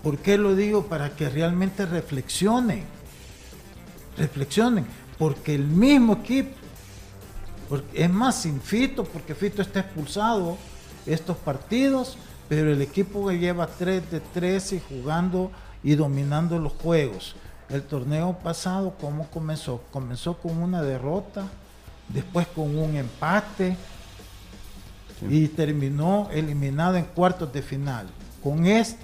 ¿por 0.01 0.17
qué 0.17 0.37
lo 0.37 0.55
digo? 0.55 0.87
Para 0.87 1.15
que 1.15 1.29
realmente 1.29 1.85
reflexionen. 1.85 2.83
Reflexionen. 4.17 4.85
Porque 5.17 5.55
el 5.55 5.67
mismo 5.67 6.13
equipo, 6.13 6.55
es 7.93 8.09
más 8.09 8.41
sin 8.41 8.59
Fito, 8.61 9.03
porque 9.03 9.35
Fito 9.35 9.61
está 9.61 9.81
expulsado 9.81 10.57
estos 11.05 11.37
partidos, 11.37 12.17
pero 12.49 12.71
el 12.71 12.81
equipo 12.81 13.27
que 13.27 13.39
lleva 13.39 13.67
3 13.67 14.11
de 14.11 14.19
13 14.19 14.81
jugando 14.87 15.51
y 15.83 15.95
dominando 15.95 16.59
los 16.59 16.73
juegos. 16.73 17.35
El 17.69 17.83
torneo 17.83 18.37
pasado, 18.39 18.95
¿cómo 18.99 19.27
comenzó? 19.29 19.81
Comenzó 19.91 20.37
con 20.37 20.57
una 20.57 20.81
derrota, 20.81 21.47
después 22.09 22.47
con 22.47 22.77
un 22.77 22.95
empate, 22.95 23.77
y 25.29 25.47
terminó 25.47 26.29
eliminado 26.31 26.95
en 26.97 27.05
cuartos 27.05 27.51
de 27.53 27.61
final. 27.61 28.07
Con 28.43 28.65
este, 28.65 29.01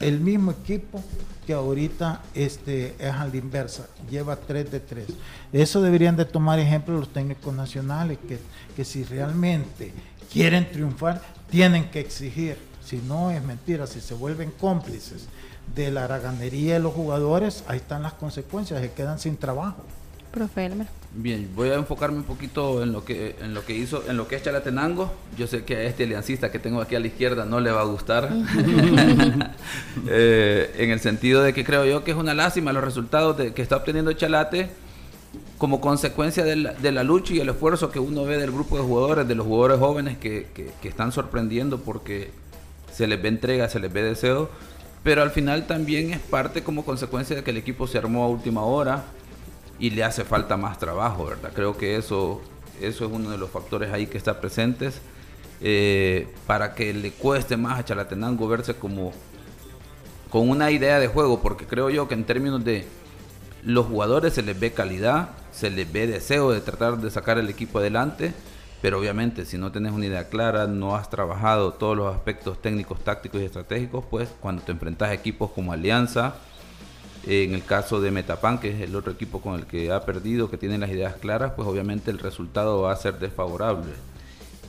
el 0.00 0.20
mismo 0.20 0.50
equipo 0.50 1.02
que 1.46 1.52
ahorita 1.54 2.22
este, 2.34 2.94
es 2.98 3.12
a 3.12 3.26
la 3.26 3.36
inversa, 3.36 3.86
lleva 4.10 4.36
3 4.36 4.70
de 4.70 4.80
3. 4.80 5.06
Eso 5.52 5.80
deberían 5.80 6.16
de 6.16 6.24
tomar 6.24 6.58
ejemplo 6.58 6.98
los 6.98 7.12
técnicos 7.12 7.54
nacionales, 7.54 8.18
que, 8.28 8.38
que 8.74 8.84
si 8.84 9.04
realmente 9.04 9.92
quieren 10.32 10.70
triunfar, 10.70 11.22
tienen 11.48 11.90
que 11.90 12.00
exigir. 12.00 12.58
Si 12.84 12.98
no, 12.98 13.30
es 13.30 13.42
mentira, 13.42 13.86
si 13.86 14.00
se 14.00 14.14
vuelven 14.14 14.50
cómplices 14.50 15.26
de 15.74 15.90
la 15.90 16.04
haraganería 16.04 16.74
de 16.74 16.80
los 16.80 16.94
jugadores, 16.94 17.64
ahí 17.68 17.78
están 17.78 18.02
las 18.02 18.12
consecuencias, 18.12 18.80
se 18.80 18.92
quedan 18.92 19.18
sin 19.18 19.36
trabajo. 19.36 19.84
Profe 20.32 20.70
Bien, 21.14 21.48
voy 21.54 21.70
a 21.70 21.76
enfocarme 21.76 22.18
un 22.18 22.24
poquito 22.24 22.82
en 22.82 22.92
lo 22.92 23.04
que 23.04 23.36
en 23.40 23.54
lo 23.54 23.64
que 23.64 23.74
hizo, 23.74 24.04
en 24.06 24.18
lo 24.18 24.28
que 24.28 24.36
es 24.36 24.42
Chalatenango. 24.42 25.10
Yo 25.38 25.46
sé 25.46 25.64
que 25.64 25.76
a 25.76 25.82
este 25.84 26.04
aliancista 26.04 26.50
que 26.50 26.58
tengo 26.58 26.80
aquí 26.80 26.94
a 26.94 27.00
la 27.00 27.06
izquierda 27.06 27.46
no 27.46 27.58
le 27.60 27.70
va 27.70 27.80
a 27.80 27.84
gustar. 27.84 28.30
Eh, 30.08 30.74
en 30.78 30.90
el 30.90 31.00
sentido 31.00 31.42
de 31.42 31.52
que 31.52 31.64
creo 31.64 31.84
yo 31.84 32.04
que 32.04 32.10
es 32.10 32.16
una 32.16 32.34
lástima 32.34 32.72
los 32.72 32.84
resultados 32.84 33.36
de, 33.36 33.52
que 33.54 33.62
está 33.62 33.76
obteniendo 33.76 34.12
Chalate 34.12 34.70
como 35.58 35.80
consecuencia 35.80 36.44
de 36.44 36.56
la, 36.92 37.02
lucha 37.02 37.34
y 37.34 37.40
el 37.40 37.48
esfuerzo 37.48 37.90
que 37.90 37.98
uno 37.98 38.24
ve 38.24 38.38
del 38.38 38.52
grupo 38.52 38.76
de 38.76 38.84
jugadores, 38.84 39.26
de 39.26 39.34
los 39.34 39.46
jugadores 39.46 39.78
jóvenes 39.78 40.18
que, 40.18 40.46
que 40.54 40.88
están 40.88 41.12
sorprendiendo 41.12 41.80
porque 41.80 42.30
se 42.92 43.06
les 43.06 43.20
ve 43.20 43.28
entrega, 43.28 43.68
se 43.68 43.80
les 43.80 43.92
ve 43.92 44.02
deseo, 44.02 44.50
pero 45.02 45.22
al 45.22 45.30
final 45.30 45.66
también 45.66 46.12
es 46.12 46.18
parte 46.18 46.62
como 46.62 46.84
consecuencia 46.84 47.36
de 47.36 47.44
que 47.44 47.50
el 47.50 47.58
equipo 47.58 47.86
se 47.86 47.98
armó 47.98 48.24
a 48.24 48.28
última 48.28 48.62
hora, 48.62 49.04
y 49.78 49.90
le 49.90 50.04
hace 50.04 50.24
falta 50.24 50.56
más 50.56 50.78
trabajo, 50.78 51.26
¿verdad? 51.26 51.52
Creo 51.54 51.76
que 51.76 51.96
eso, 51.96 52.40
eso 52.80 53.04
es 53.04 53.12
uno 53.12 53.30
de 53.30 53.38
los 53.38 53.50
factores 53.50 53.92
ahí 53.92 54.06
que 54.06 54.18
está 54.18 54.40
presentes 54.40 55.00
eh, 55.60 56.28
para 56.46 56.74
que 56.74 56.92
le 56.92 57.12
cueste 57.12 57.56
más 57.56 57.78
a 57.78 57.84
Chalatenango 57.84 58.46
verse 58.48 58.74
como 58.74 59.12
con 60.30 60.50
una 60.50 60.70
idea 60.70 60.98
de 60.98 61.08
juego, 61.08 61.40
porque 61.40 61.66
creo 61.66 61.88
yo 61.88 62.08
que 62.08 62.14
en 62.14 62.24
términos 62.24 62.64
de 62.64 62.86
los 63.62 63.86
jugadores 63.86 64.34
se 64.34 64.42
les 64.42 64.58
ve 64.58 64.72
calidad, 64.72 65.30
se 65.52 65.70
les 65.70 65.90
ve 65.90 66.06
deseo 66.06 66.52
de 66.52 66.60
tratar 66.60 66.98
de 66.98 67.10
sacar 67.10 67.38
el 67.38 67.48
equipo 67.48 67.78
adelante, 67.78 68.34
pero 68.82 68.98
obviamente 68.98 69.44
si 69.44 69.56
no 69.56 69.72
tenés 69.72 69.92
una 69.92 70.06
idea 70.06 70.28
clara, 70.28 70.66
no 70.66 70.94
has 70.94 71.08
trabajado 71.08 71.72
todos 71.72 71.96
los 71.96 72.14
aspectos 72.14 72.60
técnicos, 72.60 73.00
tácticos 73.00 73.40
y 73.40 73.44
estratégicos, 73.44 74.04
pues 74.10 74.28
cuando 74.40 74.62
te 74.62 74.72
enfrentas 74.72 75.10
a 75.10 75.14
equipos 75.14 75.50
como 75.52 75.72
Alianza, 75.72 76.34
en 77.26 77.54
el 77.54 77.64
caso 77.64 78.00
de 78.00 78.10
Metapan, 78.10 78.58
que 78.58 78.70
es 78.70 78.80
el 78.80 78.94
otro 78.94 79.12
equipo 79.12 79.40
con 79.40 79.56
el 79.56 79.66
que 79.66 79.90
ha 79.90 80.04
perdido, 80.04 80.48
que 80.48 80.56
tiene 80.56 80.78
las 80.78 80.90
ideas 80.90 81.14
claras, 81.16 81.52
pues 81.56 81.66
obviamente 81.66 82.10
el 82.10 82.18
resultado 82.18 82.82
va 82.82 82.92
a 82.92 82.96
ser 82.96 83.18
desfavorable. 83.18 83.92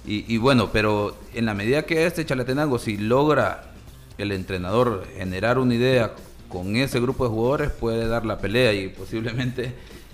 Y, 0.09 0.37
bueno, 0.37 0.69
pero 0.71 1.17
en 1.33 1.45
la 1.45 1.53
medida 1.53 1.81
que 1.81 2.05
este 2.05 2.25
Chalatenango, 2.25 2.79
si 2.79 2.95
logra 2.95 3.71
el 4.17 4.31
entrenador 4.31 5.05
generar 5.17 5.59
una 5.59 5.75
idea 5.75 6.13
con 6.47 6.77
ese 6.77 7.01
grupo 7.01 7.25
de 7.25 7.29
jugadores, 7.29 7.71
puede 7.71 8.07
dar 8.07 8.25
la 8.25 8.37
pelea 8.37 8.71
y 8.71 8.87
posiblemente 8.87 9.73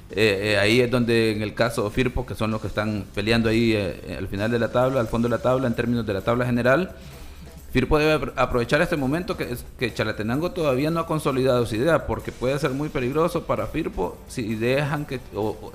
eh, 0.10 0.54
eh, 0.54 0.58
ahí 0.58 0.82
es 0.82 0.90
donde 0.90 1.32
en 1.32 1.44
el 1.44 1.54
caso 1.54 1.84
de 1.84 1.92
Firpo, 1.92 2.26
que 2.26 2.34
son 2.34 2.50
los 2.50 2.60
que 2.60 2.68
están 2.68 3.06
peleando 3.14 3.50
ahí 3.50 3.74
eh, 3.74 4.16
al 4.18 4.28
final 4.28 4.50
de 4.50 4.58
la 4.58 4.72
tabla, 4.72 5.00
al 5.00 5.08
fondo 5.08 5.28
de 5.28 5.36
la 5.36 5.44
tabla, 5.44 5.68
en 5.68 5.76
términos 5.76 6.08
de 6.08 6.14
la 6.14 6.22
tabla 6.22 6.48
general, 6.48 6.96
Firpo 7.74 7.98
debe 7.98 8.32
aprovechar 8.36 8.84
este 8.84 8.96
momento 8.96 9.36
que, 9.36 9.58
que 9.80 9.92
Chalatenango 9.92 10.52
todavía 10.52 10.92
no 10.92 11.00
ha 11.00 11.08
consolidado 11.08 11.66
su 11.66 11.76
idea, 11.76 12.06
porque 12.06 12.32
puede 12.32 12.60
ser 12.60 12.70
muy 12.70 12.90
peligroso 12.90 13.46
para 13.46 13.66
Firpo 13.66 14.16
si 14.28 14.54
dejan 14.54 15.08
que, 15.08 15.20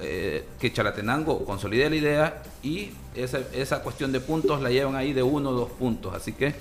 eh, 0.00 0.44
que 0.60 0.72
Chalatenango 0.72 1.44
consolide 1.44 1.90
la 1.90 1.96
idea 1.96 2.42
y 2.62 2.90
esa, 3.16 3.40
esa 3.52 3.82
cuestión 3.82 4.12
de 4.12 4.20
puntos 4.20 4.62
la 4.62 4.70
llevan 4.70 4.94
ahí 4.94 5.12
de 5.12 5.24
uno 5.24 5.50
o 5.50 5.52
dos 5.52 5.70
puntos. 5.70 6.14
Así 6.14 6.34
que 6.34 6.54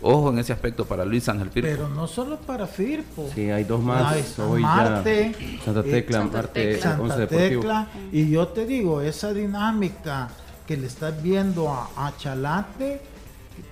ojo 0.00 0.30
en 0.30 0.38
ese 0.38 0.54
aspecto 0.54 0.86
para 0.86 1.04
Luis 1.04 1.28
Ángel 1.28 1.50
Firpo. 1.50 1.68
Pero 1.68 1.88
no 1.90 2.06
solo 2.06 2.38
para 2.38 2.66
Firpo. 2.66 3.28
Sí, 3.34 3.50
hay 3.50 3.64
dos 3.64 3.82
más. 3.82 4.16
Marte, 4.38 5.60
Santa 5.62 5.82
Tecla, 5.82 6.24
Marte, 6.24 6.80
Santa 6.80 7.26
Tecla. 7.26 7.86
Y 8.12 8.30
yo 8.30 8.48
te 8.48 8.64
digo, 8.64 9.02
esa 9.02 9.34
dinámica 9.34 10.30
que 10.66 10.78
le 10.78 10.86
estás 10.86 11.22
viendo 11.22 11.68
a, 11.68 11.90
a 11.96 12.16
Chalate 12.16 13.09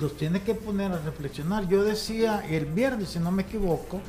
los 0.01 0.17
tiene 0.17 0.43
que 0.43 0.55
poner 0.55 0.93
a 0.93 0.99
reflexionar. 0.99 1.69
Yo 1.69 1.85
decía 1.85 2.45
el 2.49 2.67
viernes, 2.67 3.11
si 3.11 3.19
no 3.19 3.31
me 3.31 3.43
equivoco, 3.43 4.01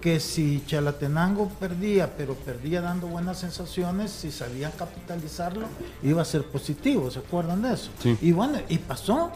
que 0.00 0.20
si 0.20 0.64
Chalatenango 0.66 1.48
perdía, 1.60 2.16
pero 2.16 2.34
perdía 2.34 2.80
dando 2.80 3.06
buenas 3.06 3.38
sensaciones, 3.38 4.10
si 4.10 4.30
sabían 4.30 4.72
capitalizarlo, 4.76 5.66
iba 6.02 6.22
a 6.22 6.24
ser 6.24 6.44
positivo, 6.44 7.10
¿se 7.10 7.20
acuerdan 7.20 7.62
de 7.62 7.74
eso? 7.74 7.90
Y 8.20 8.32
bueno, 8.32 8.58
y 8.68 8.78
pasó, 8.78 9.30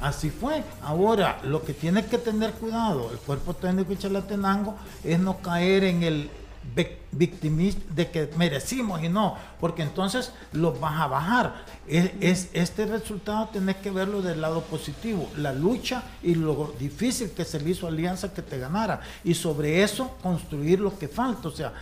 así 0.00 0.30
fue. 0.30 0.62
Ahora, 0.82 1.40
lo 1.44 1.62
que 1.62 1.74
tiene 1.74 2.06
que 2.06 2.18
tener 2.18 2.52
cuidado 2.52 3.10
el 3.12 3.18
cuerpo 3.18 3.54
técnico 3.54 3.90
de 3.90 3.98
Chalatenango 3.98 4.76
es 5.02 5.18
no 5.18 5.38
caer 5.38 5.84
en 5.84 6.02
el 6.02 6.30
de 6.74 8.10
que 8.10 8.30
merecimos 8.36 9.02
y 9.02 9.08
no, 9.08 9.36
porque 9.60 9.82
entonces 9.82 10.32
los 10.52 10.78
vas 10.80 11.00
a 11.00 11.06
bajar. 11.06 11.64
Es, 11.86 12.48
este 12.52 12.86
resultado 12.86 13.48
tenés 13.52 13.76
que 13.76 13.90
verlo 13.90 14.22
del 14.22 14.40
lado 14.40 14.62
positivo, 14.62 15.30
la 15.36 15.52
lucha 15.52 16.02
y 16.22 16.34
lo 16.34 16.74
difícil 16.78 17.30
que 17.30 17.44
se 17.44 17.60
le 17.60 17.70
hizo 17.70 17.86
a 17.86 17.90
Alianza 17.90 18.32
que 18.32 18.42
te 18.42 18.58
ganara. 18.58 19.00
Y 19.22 19.34
sobre 19.34 19.82
eso 19.82 20.16
construir 20.22 20.80
lo 20.80 20.98
que 20.98 21.08
falta, 21.08 21.48
o 21.48 21.52
sea, 21.52 21.72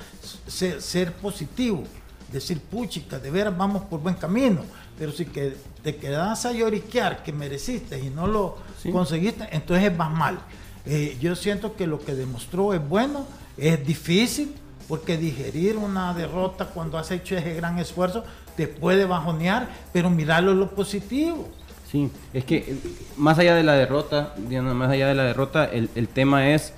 ser, 0.47 1.13
positivo, 1.15 1.85
decir, 2.31 2.61
puchica, 2.61 3.19
de 3.19 3.31
veras 3.31 3.57
vamos 3.57 3.83
por 3.85 4.01
buen 4.01 4.17
camino. 4.17 4.63
Pero 4.99 5.13
si 5.13 5.25
que 5.25 5.57
te 5.83 5.97
quedas 5.97 6.45
a 6.45 6.53
lloriquear 6.53 7.23
que 7.23 7.33
mereciste 7.33 7.99
y 7.99 8.11
no 8.11 8.27
lo 8.27 8.59
conseguiste, 8.93 9.49
entonces 9.51 9.97
vas 9.97 10.11
mal. 10.11 10.39
Eh, 10.85 11.17
yo 11.21 11.35
siento 11.35 11.77
que 11.77 11.87
lo 11.87 12.01
que 12.01 12.15
demostró 12.15 12.75
es 12.75 12.87
bueno, 12.87 13.25
es 13.57 13.85
difícil, 13.87 14.55
porque 14.89 15.17
digerir 15.17 15.77
una 15.77 16.15
derrota 16.15 16.67
cuando 16.67 16.99
has 16.99 17.11
hecho 17.11 17.37
ese 17.37 17.55
gran 17.55 17.79
esfuerzo 17.79 18.25
te 18.57 18.69
puede 18.69 19.05
bajonear, 19.05 19.69
pero 19.93 20.11
mirarlo 20.11 20.55
lo 20.55 20.71
positivo. 20.71 21.49
Sí, 21.91 22.11
es 22.33 22.45
que 22.45 22.57
eh, 22.57 22.77
más 23.17 23.39
allá 23.39 23.55
de 23.55 23.63
la 23.63 23.75
derrota, 23.75 24.35
más 24.61 24.91
allá 24.91 25.09
de 25.09 25.15
la 25.15 25.25
derrota, 25.25 25.65
el, 25.65 25.91
el 25.95 26.09
tema 26.09 26.51
es 26.51 26.73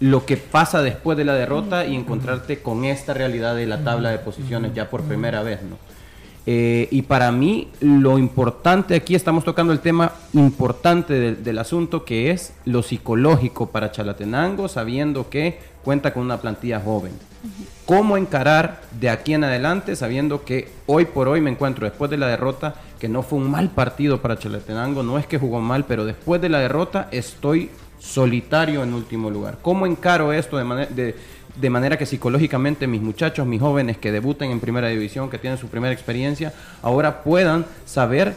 lo 0.00 0.26
que 0.26 0.36
pasa 0.36 0.82
después 0.82 1.18
de 1.18 1.24
la 1.24 1.34
derrota 1.34 1.86
y 1.86 1.96
encontrarte 1.96 2.60
con 2.62 2.84
esta 2.84 3.14
realidad 3.14 3.56
de 3.56 3.66
la 3.66 3.82
tabla 3.84 4.10
de 4.10 4.18
posiciones 4.18 4.74
ya 4.74 4.90
por 4.90 5.02
primera 5.02 5.42
vez, 5.42 5.62
¿no? 5.62 5.76
Eh, 6.50 6.88
y 6.90 7.02
para 7.02 7.30
mí 7.30 7.68
lo 7.80 8.16
importante 8.16 8.94
aquí, 8.94 9.14
estamos 9.14 9.44
tocando 9.44 9.70
el 9.70 9.80
tema 9.80 10.14
importante 10.32 11.34
del, 11.34 11.58
asunto, 11.58 12.06
que 12.06 12.30
es 12.30 12.54
lo 12.64 12.82
psicológico 12.82 13.68
para 13.68 13.92
Chalatenango, 13.92 14.66
sabiendo 14.66 15.28
que 15.28 15.58
cuenta 15.84 16.14
con 16.14 16.22
una 16.22 16.40
plantilla 16.40 16.80
joven. 16.80 17.12
¿Cómo 17.86 18.16
encarar 18.16 18.82
de 19.00 19.08
aquí 19.08 19.32
en 19.32 19.44
adelante, 19.44 19.96
sabiendo 19.96 20.44
que 20.44 20.70
hoy 20.86 21.06
por 21.06 21.28
hoy 21.28 21.40
me 21.40 21.50
encuentro 21.50 21.86
después 21.86 22.10
de 22.10 22.18
la 22.18 22.26
derrota, 22.26 22.74
que 22.98 23.08
no 23.08 23.22
fue 23.22 23.38
un 23.38 23.50
mal 23.50 23.70
partido 23.70 24.20
para 24.20 24.38
Chalatenango, 24.38 25.02
no 25.02 25.18
es 25.18 25.26
que 25.26 25.38
jugó 25.38 25.60
mal, 25.60 25.84
pero 25.86 26.04
después 26.04 26.40
de 26.40 26.48
la 26.48 26.58
derrota 26.58 27.08
estoy 27.12 27.70
solitario 27.98 28.82
en 28.82 28.92
último 28.92 29.30
lugar. 29.30 29.58
¿Cómo 29.62 29.86
encaro 29.86 30.32
esto 30.32 30.56
de 30.56 30.64
manera... 30.64 30.90
De, 30.90 31.70
manera 31.70 31.98
que 31.98 32.06
psicológicamente 32.06 32.86
mis 32.86 33.00
muchachos, 33.00 33.44
mis 33.44 33.60
jóvenes 33.60 33.98
que 33.98 34.12
debuten 34.12 34.52
en 34.52 34.60
primera 34.60 34.86
división, 34.86 35.28
que 35.28 35.38
tienen 35.38 35.58
su 35.58 35.66
primera 35.66 35.92
experiencia, 35.92 36.52
ahora 36.82 37.24
puedan 37.24 37.66
saber 37.84 38.36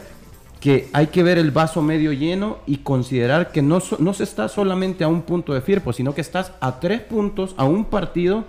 que 0.58 0.88
hay 0.92 1.06
que 1.08 1.22
ver 1.22 1.38
el 1.38 1.52
vaso 1.52 1.82
medio 1.82 2.12
lleno 2.12 2.58
y 2.66 2.78
considerar 2.78 3.52
que 3.52 3.62
no, 3.62 3.80
no 4.00 4.14
se 4.14 4.24
está 4.24 4.48
solamente 4.48 5.04
a 5.04 5.08
un 5.08 5.22
punto 5.22 5.54
de 5.54 5.60
Firpo, 5.60 5.92
sino 5.92 6.16
que 6.16 6.20
estás 6.20 6.50
a 6.60 6.80
tres 6.80 7.00
puntos, 7.00 7.54
a 7.58 7.64
un 7.64 7.84
partido 7.84 8.44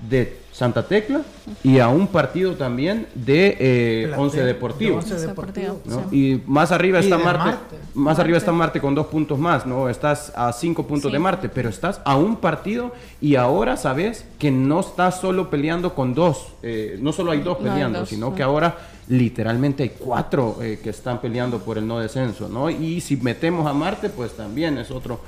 de 0.00 0.38
Santa 0.52 0.86
Tecla 0.86 1.22
y 1.62 1.78
a 1.78 1.88
un 1.88 2.08
partido 2.08 2.54
también 2.54 3.06
de 3.14 3.56
eh, 3.60 4.12
Once 4.16 4.42
Deportivo. 4.42 5.00
Y 6.10 6.40
más 6.46 6.72
arriba 6.72 6.98
está 6.98 7.16
Marte, 7.16 7.76
Más 7.94 8.18
arriba 8.18 8.38
está 8.38 8.50
Marte 8.52 8.80
con 8.80 8.94
dos 8.94 9.06
puntos 9.06 9.38
más, 9.38 9.66
¿no? 9.66 9.88
Estás 9.88 10.32
a 10.34 10.52
cinco 10.52 10.86
puntos 10.86 11.12
de 11.12 11.18
Marte, 11.18 11.48
pero 11.48 11.68
estás 11.68 12.00
a 12.04 12.16
un 12.16 12.36
partido 12.36 12.92
y 13.20 13.36
ahora 13.36 13.76
sabes 13.76 14.24
que 14.38 14.50
no 14.50 14.80
estás 14.80 15.20
solo 15.20 15.48
peleando 15.48 15.94
con 15.94 16.14
dos, 16.14 16.48
eh, 16.62 16.98
no 17.00 17.12
solo 17.12 17.30
hay 17.30 17.40
dos 17.40 17.58
peleando, 17.58 18.04
sino 18.04 18.34
que 18.34 18.42
ahora 18.42 18.76
literalmente 19.08 19.82
hay 19.82 19.90
cuatro 19.90 20.58
eh, 20.62 20.80
que 20.82 20.90
están 20.90 21.20
peleando 21.20 21.60
por 21.60 21.78
el 21.78 21.86
no 21.86 21.98
descenso, 21.98 22.48
¿no? 22.48 22.70
Y 22.70 23.00
si 23.00 23.16
metemos 23.16 23.66
a 23.66 23.72
Marte, 23.72 24.10
pues 24.10 24.36
también 24.36 24.78
es 24.78 24.90
otro 24.90 25.20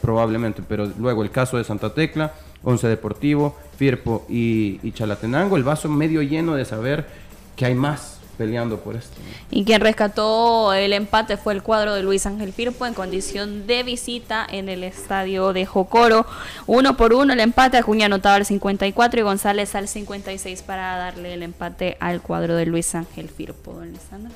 probablemente, 0.00 0.62
pero 0.66 0.86
luego 0.98 1.22
el 1.22 1.30
caso 1.30 1.56
de 1.56 1.62
Santa 1.62 1.94
Tecla 1.94 2.32
Once 2.66 2.86
Deportivo, 2.88 3.56
Firpo 3.76 4.26
y, 4.28 4.90
Chalatenango, 4.92 5.56
el 5.56 5.62
vaso 5.62 5.88
medio 5.88 6.20
lleno 6.20 6.56
de 6.56 6.64
saber 6.64 7.06
que 7.54 7.64
hay 7.64 7.76
más 7.76 8.15
peleando 8.36 8.80
por 8.80 8.96
esto. 8.96 9.16
Y 9.50 9.64
quien 9.64 9.80
rescató 9.80 10.72
el 10.72 10.92
empate 10.92 11.36
fue 11.36 11.54
el 11.54 11.62
cuadro 11.62 11.94
de 11.94 12.02
Luis 12.02 12.26
Ángel 12.26 12.52
Firpo 12.52 12.86
en 12.86 12.94
condición 12.94 13.66
de 13.66 13.82
visita 13.82 14.46
en 14.50 14.68
el 14.68 14.84
estadio 14.84 15.52
de 15.52 15.66
Jocoro. 15.66 16.26
Uno 16.66 16.96
por 16.96 17.12
uno 17.12 17.32
el 17.32 17.40
empate, 17.40 17.76
Acuña 17.76 18.06
anotaba 18.06 18.36
al 18.36 18.46
54 18.46 19.20
y 19.20 19.22
González 19.22 19.74
al 19.74 19.88
56 19.88 20.62
para 20.62 20.96
darle 20.96 21.34
el 21.34 21.42
empate 21.42 21.96
al 22.00 22.20
cuadro 22.20 22.56
de 22.56 22.66
Luis 22.66 22.94
Ángel 22.94 23.28
Firpo, 23.28 23.72
don 23.72 23.92
Lisandro. 23.92 24.32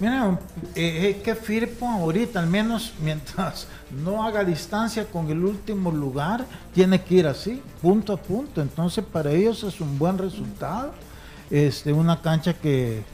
Mira, 0.00 0.40
eh, 0.74 1.14
es 1.16 1.22
que 1.22 1.36
Firpo 1.36 1.86
ahorita, 1.86 2.40
al 2.40 2.48
menos 2.48 2.94
mientras 3.00 3.68
no 4.02 4.24
haga 4.24 4.42
distancia 4.42 5.06
con 5.06 5.30
el 5.30 5.44
último 5.44 5.92
lugar, 5.92 6.44
tiene 6.74 7.00
que 7.00 7.14
ir 7.14 7.26
así, 7.28 7.62
punto 7.80 8.12
a 8.12 8.16
punto. 8.16 8.60
Entonces 8.60 9.04
para 9.04 9.30
ellos 9.30 9.62
es 9.62 9.80
un 9.80 9.98
buen 9.98 10.18
resultado. 10.18 10.92
Este, 11.50 11.92
una 11.92 12.20
cancha 12.20 12.54
que 12.54 13.04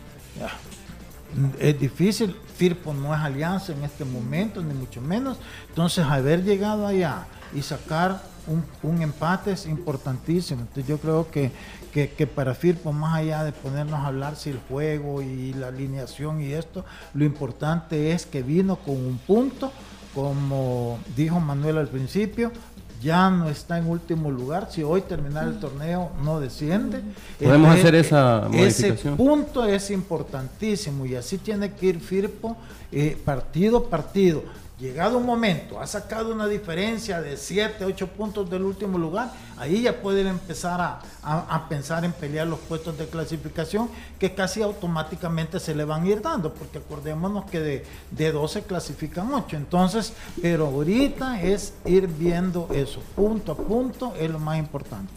es 1.59 1.79
difícil. 1.79 2.37
Firpo 2.57 2.93
no 2.93 3.15
es 3.15 3.21
alianza 3.21 3.73
en 3.73 3.83
este 3.85 4.05
momento, 4.05 4.63
ni 4.63 4.75
mucho 4.75 5.01
menos. 5.01 5.39
Entonces 5.69 6.05
haber 6.05 6.45
llegado 6.45 6.87
allá 6.87 7.27
y 7.55 7.63
sacar 7.63 8.23
un, 8.47 8.65
un 8.83 9.03
empate 9.03 9.53
es 9.53 9.67
importantísimo. 9.67 10.61
Entonces 10.61 10.87
yo 10.87 10.99
creo 10.99 11.31
que 11.31 11.53
que, 11.91 12.27
para 12.27 12.55
Firpo, 12.55 12.93
más 12.93 13.17
allá 13.17 13.45
de 13.45 13.53
ponernos 13.53 14.01
a 14.01 14.07
hablar 14.07 14.37
si 14.37 14.51
el 14.51 14.61
juego 14.69 15.23
y 15.23 15.53
la 15.55 15.69
alineación 15.69 16.41
y 16.41 16.53
esto, 16.53 16.85
lo 17.15 17.25
importante 17.25 18.13
es 18.13 18.27
que 18.27 18.43
vino 18.43 18.77
con 18.77 18.95
un 18.97 19.19
punto, 19.19 19.73
como 20.15 20.99
dijo 21.17 21.41
Manuel 21.41 21.79
al 21.79 21.89
principio, 21.89 22.53
ya 23.01 23.31
no 23.31 23.49
está 23.49 23.79
en 23.79 23.87
último 23.87 24.31
lugar. 24.31 24.69
Si 24.71 24.83
hoy 24.83 25.03
terminar 25.03 25.49
el 25.49 25.59
torneo 25.59 26.11
no 26.25 26.41
desciende. 26.41 27.03
Podemos 27.43 27.75
hacer 27.75 27.95
esa 27.95 28.47
modificación. 28.49 28.95
Ese 28.95 29.17
punto 29.17 29.65
es 29.65 29.91
importantísimo 29.91 31.07
y 31.07 31.15
así 31.15 31.39
tiene 31.39 31.73
que 31.73 31.87
ir 31.87 32.01
Firpo 32.01 32.57
eh, 32.93 33.17
partido 33.25 33.79
a 33.79 33.91
partido 33.91 34.43
llegado 34.81 35.19
un 35.19 35.27
momento, 35.27 35.79
ha 35.79 35.87
sacado 35.87 36.33
una 36.33 36.49
diferencia 36.49 37.21
de 37.21 37.37
7, 37.37 37.85
8 37.85 38.07
puntos 38.09 38.49
del 38.49 38.63
último 38.63 38.97
lugar, 38.99 39.31
ahí 39.59 39.83
ya 39.83 40.01
pueden 40.01 40.27
empezar 40.27 40.81
a, 40.81 41.69
pensar 41.69 42.05
en 42.05 42.13
pelear 42.13 42.47
los 42.47 42.59
puestos 42.61 42.97
de 42.97 43.07
clasificación 43.07 43.91
que 44.19 44.35
casi 44.35 44.63
automáticamente 44.63 45.61
se 45.61 45.75
le 45.75 45.85
van 45.85 46.05
a 46.05 46.09
ir 46.09 46.23
dando, 46.23 46.55
porque 46.55 46.79
acordémonos 46.79 47.45
que 47.45 47.61
de, 47.61 47.87
de 48.11 48.33
12 48.33 48.63
clasifican 48.63 49.33
8. 49.33 49.57
Entonces, 49.57 50.15
pero 50.41 50.67
ahorita 50.67 51.43
es 51.43 51.75
ir 51.85 52.09
viendo 52.09 52.69
eso, 52.73 53.01
punto 53.15 53.53
a 53.53 53.57
punto, 53.57 54.15
es 54.19 54.31
lo 54.31 54.39
más 54.39 54.59
importante. 54.59 55.13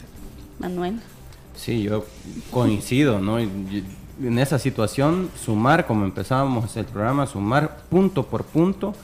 Manuel. 0.58 1.00
Sí, 1.56 1.82
yo 1.82 2.04
coincido, 2.50 3.18
¿no? 3.18 3.38
En 3.38 4.38
esa 4.38 4.58
situación, 4.58 5.30
sumar, 5.42 5.86
como 5.86 6.04
empezábamos 6.04 6.76
el 6.76 6.84
programa, 6.84 7.26
sumar 7.26 7.78
punto 7.88 8.24
por 8.26 8.44
punto 8.44 8.94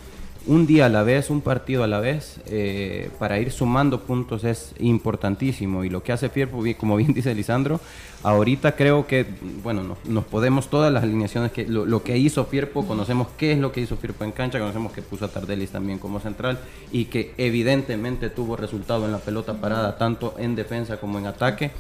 un 0.47 0.67
día 0.67 0.87
a 0.87 0.89
la 0.89 1.03
vez, 1.03 1.29
un 1.29 1.43
partido 1.43 1.85
a 1.85 1.87
la 1.87 2.01
vez, 2.01 2.41
eh, 2.47 3.11
para 3.19 3.39
ir 3.39 3.53
sumando 3.53 4.01
puntos 4.01 4.45
es 4.45 4.75
importantísimo. 4.79 5.85
Y 5.85 5.91
lo 5.91 6.03
que 6.03 6.13
hace 6.13 6.31
Fierpo, 6.31 6.63
como 6.79 6.97
bien 6.97 7.13
dice 7.15 7.35
Lisandro, 7.35 7.81
ahorita 8.23 8.73
creo 8.73 9.07
que, 9.07 9.27
bueno, 9.63 9.97
nos 10.05 10.25
podemos 10.25 10.69
todas 10.71 10.93
las 10.93 11.03
alineaciones, 11.03 11.53
que 11.53 11.67
lo, 11.67 12.03
que 12.03 12.17
hizo 12.17 12.47
Fierpo, 12.47 12.87
conocemos 12.87 13.29
qué 13.37 13.53
es 13.53 13.59
lo 13.59 13.71
que 13.71 13.83
hizo 13.83 13.97
Fierpo 13.97 14.25
en 14.25 14.33
cancha, 14.33 14.59
conocemos 14.59 14.93
que 14.93 15.03
puso 15.03 15.27
a 15.27 15.29
Tardelis 15.29 15.71
también 15.71 15.99
como 15.99 16.21
central 16.21 16.59
y 16.91 17.07
que 17.07 17.35
evidentemente 17.37 18.31
tuvo 18.31 18.57
resultado 18.57 19.05
en 19.05 19.13
la 19.13 19.19
pelota 19.19 19.61
parada, 19.61 19.99
tanto 19.99 20.35
en 20.39 20.57
defensa 20.57 20.99
como 20.99 21.19
en 21.19 21.27
ataque. 21.27 21.71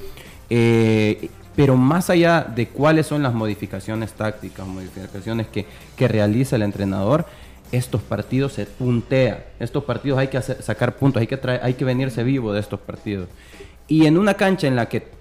Eh, 0.53 1.31
pero 1.57 1.77
más 1.77 2.11
allá 2.11 2.43
de 2.43 2.69
cuáles 2.69 3.07
son 3.07 3.23
las 3.23 3.35
modificaciones 3.35 4.13
tácticas, 4.13 4.67
modificaciones 4.67 5.47
que 5.49 6.09
realiza 6.09 6.57
el 6.57 6.63
entrenador, 6.63 7.27
estos 7.73 8.03
partidos 8.03 8.53
se 8.55 8.66
puntea. 8.66 9.47
Estos 9.61 9.85
partidos 9.85 10.18
hay 10.18 10.29
que 10.29 10.41
sacar 10.41 10.97
puntos, 10.97 11.21
hay 11.21 11.27
que, 11.27 11.39
hay 11.62 11.75
que 11.75 11.85
venirse 11.85 12.23
vivo 12.25 12.53
de 12.53 12.61
estos 12.61 12.81
partidos. 12.81 13.29
Y 13.89 14.07
en 14.07 14.18
una 14.18 14.35
cancha 14.35 14.66
en 14.66 14.77
la 14.77 14.89
que 14.89 15.21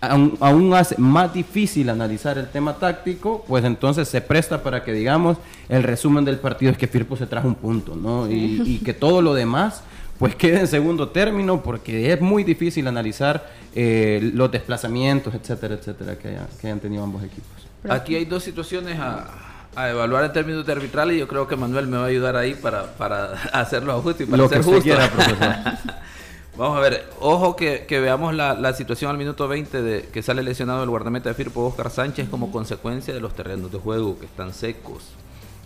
aún, 0.00 0.74
hace 0.74 0.96
más 0.98 1.32
difícil 1.32 1.88
analizar 1.88 2.38
el 2.38 2.48
tema 2.48 2.74
táctico, 2.74 3.44
pues 3.46 3.64
entonces 3.64 4.08
se 4.08 4.20
presta 4.20 4.62
para 4.62 4.84
que 4.84 4.92
digamos 4.92 5.38
el 5.68 5.82
resumen 5.82 6.24
del 6.24 6.38
partido 6.38 6.72
es 6.72 6.78
que 6.78 6.86
Firpo 6.86 7.16
se 7.16 7.26
trajo 7.26 7.48
un 7.48 7.54
punto, 7.54 7.96
¿no? 7.96 8.30
Y, 8.30 8.78
que 8.84 8.92
todo 8.92 9.22
lo 9.22 9.34
demás 9.34 9.82
pues 10.18 10.36
quede 10.36 10.60
en 10.60 10.68
segundo 10.68 11.08
término 11.08 11.62
porque 11.62 12.12
es 12.12 12.20
muy 12.20 12.44
difícil 12.44 12.86
analizar 12.86 13.48
eh, 13.74 14.30
los 14.34 14.50
desplazamientos, 14.50 15.34
etcétera, 15.34 15.74
etcétera, 15.74 16.16
que, 16.16 16.36
que 16.60 16.66
hayan 16.66 16.80
tenido 16.80 17.02
ambos 17.02 17.22
equipos. 17.24 17.50
Aquí 17.88 18.14
hay 18.14 18.24
dos 18.24 18.44
situaciones 18.44 18.98
a 19.00 19.53
a 19.76 19.90
evaluar 19.90 20.24
en 20.24 20.32
términos 20.32 20.64
de 20.66 20.72
arbitral 20.72 21.12
y 21.12 21.18
yo 21.18 21.28
creo 21.28 21.48
que 21.48 21.56
Manuel 21.56 21.86
me 21.86 21.96
va 21.96 22.04
a 22.04 22.06
ayudar 22.06 22.36
ahí 22.36 22.54
para, 22.54 22.92
para 22.94 23.32
hacerlo 23.52 24.00
justo 24.02 24.22
y 24.22 24.26
para 24.26 24.42
Lo 24.42 24.48
ser 24.48 24.58
que 24.58 24.64
justo. 24.64 24.82
Quiera, 24.82 25.10
profesor. 25.10 25.38
Vamos 26.56 26.78
a 26.78 26.80
ver, 26.80 27.08
ojo 27.18 27.56
que, 27.56 27.84
que 27.86 27.98
veamos 27.98 28.32
la, 28.32 28.54
la, 28.54 28.72
situación 28.74 29.10
al 29.10 29.18
minuto 29.18 29.48
20 29.48 29.82
de 29.82 30.02
que 30.02 30.22
sale 30.22 30.40
lesionado 30.44 30.84
el 30.84 30.88
guardameta 30.88 31.28
de 31.28 31.34
Firpo 31.34 31.66
Oscar 31.66 31.90
Sánchez 31.90 32.28
como 32.28 32.52
consecuencia 32.52 33.12
de 33.12 33.18
los 33.18 33.34
terrenos 33.34 33.72
de 33.72 33.78
juego 33.78 34.18
que 34.20 34.26
están 34.26 34.54
secos. 34.54 35.02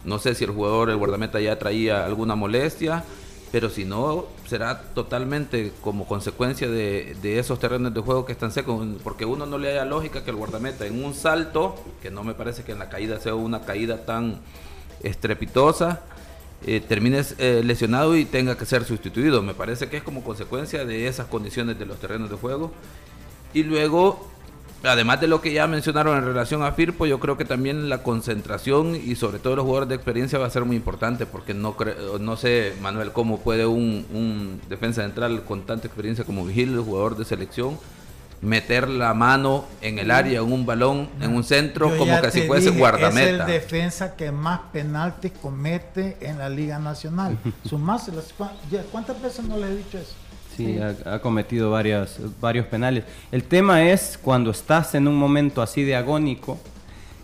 No 0.04 0.18
sé 0.18 0.34
si 0.34 0.44
el 0.44 0.50
jugador, 0.52 0.88
el 0.88 0.96
guardameta 0.96 1.40
ya 1.40 1.58
traía 1.58 2.06
alguna 2.06 2.36
molestia 2.36 3.04
pero 3.50 3.70
si 3.70 3.84
no, 3.84 4.26
será 4.46 4.82
totalmente 4.92 5.72
como 5.80 6.06
consecuencia 6.06 6.68
de, 6.68 7.38
esos 7.38 7.58
terrenos 7.58 7.94
de 7.94 8.00
juego 8.00 8.26
que 8.26 8.32
están 8.32 8.52
secos, 8.52 8.86
porque 9.02 9.24
uno 9.24 9.46
no 9.46 9.58
le 9.58 9.70
haya 9.70 9.84
lógica 9.84 10.22
que 10.24 10.30
el 10.30 10.36
guardameta 10.36 10.86
en 10.86 11.02
un 11.02 11.14
salto, 11.14 11.74
que 12.02 12.10
no 12.10 12.24
me 12.24 12.34
parece 12.34 12.62
que 12.62 12.72
en 12.72 12.78
la 12.78 12.88
caída 12.90 13.18
sea 13.20 13.34
una 13.34 13.62
caída 13.62 14.04
tan 14.04 14.38
estrepitosa, 15.02 16.02
eh, 16.66 16.80
termine 16.80 17.22
eh, 17.38 17.62
lesionado 17.64 18.16
y 18.16 18.24
tenga 18.24 18.58
que 18.58 18.66
ser 18.66 18.84
sustituido. 18.84 19.42
Me 19.42 19.54
parece 19.54 19.88
que 19.88 19.98
es 19.98 20.02
como 20.02 20.22
consecuencia 20.22 20.84
de 20.84 21.06
esas 21.06 21.26
condiciones 21.28 21.78
de 21.78 21.86
los 21.86 21.98
terrenos 21.98 22.28
de 22.30 22.36
juego. 22.36 22.72
Y 23.54 23.62
luego 23.62 24.28
además 24.84 25.20
de 25.20 25.26
lo 25.26 25.40
que 25.40 25.52
ya 25.52 25.66
mencionaron 25.66 26.16
en 26.16 26.24
relación 26.24 26.62
a 26.62 26.72
Firpo, 26.72 27.06
yo 27.06 27.18
creo 27.18 27.36
que 27.36 27.44
también 27.44 27.88
la 27.88 28.02
concentración 28.02 28.94
y 28.94 29.16
sobre 29.16 29.38
todo 29.38 29.56
los 29.56 29.64
jugadores 29.64 29.88
de 29.88 29.94
experiencia 29.96 30.38
va 30.38 30.46
a 30.46 30.50
ser 30.50 30.64
muy 30.64 30.76
importante 30.76 31.26
porque 31.26 31.54
no 31.54 31.76
no 32.20 32.36
sé, 32.36 32.74
Manuel, 32.80 33.12
cómo 33.12 33.40
puede 33.40 33.66
un, 33.66 34.60
defensa 34.68 35.02
central 35.02 35.44
con 35.44 35.62
tanta 35.66 35.86
experiencia 35.86 36.24
como 36.24 36.44
Vigil, 36.44 36.74
el 36.74 36.80
jugador 36.80 37.16
de 37.16 37.24
selección, 37.24 37.78
meter 38.40 38.88
la 38.88 39.14
mano 39.14 39.64
en 39.80 39.98
el 39.98 40.10
área, 40.10 40.40
en 40.40 40.52
un 40.52 40.64
balón, 40.64 41.08
en 41.20 41.34
un 41.34 41.42
centro, 41.42 41.96
como 41.96 42.20
que 42.20 42.30
si 42.30 42.42
fuese 42.42 42.70
guardameta. 42.70 43.20
Es 43.20 43.40
el 43.40 43.46
defensa 43.46 44.14
que 44.14 44.30
más 44.30 44.60
penaltis 44.72 45.32
comete 45.42 46.16
en 46.20 46.38
la 46.38 46.48
Liga 46.48 46.78
Nacional. 46.78 47.36
¿Cuántas 48.92 49.20
veces 49.20 49.44
no 49.44 49.56
le 49.56 49.66
he 49.66 49.76
dicho 49.76 49.98
eso? 49.98 50.14
Sí, 50.58 50.76
Ha, 51.04 51.20
cometido 51.20 51.70
varias, 51.70 52.18
varios 52.40 52.66
penales. 52.66 53.04
El 53.30 53.44
tema 53.44 53.84
es 53.84 54.18
cuando 54.20 54.50
estás 54.50 54.96
en 54.96 55.06
un 55.06 55.14
momento 55.14 55.62
así 55.62 55.84
de 55.84 55.94
agónico, 55.94 56.58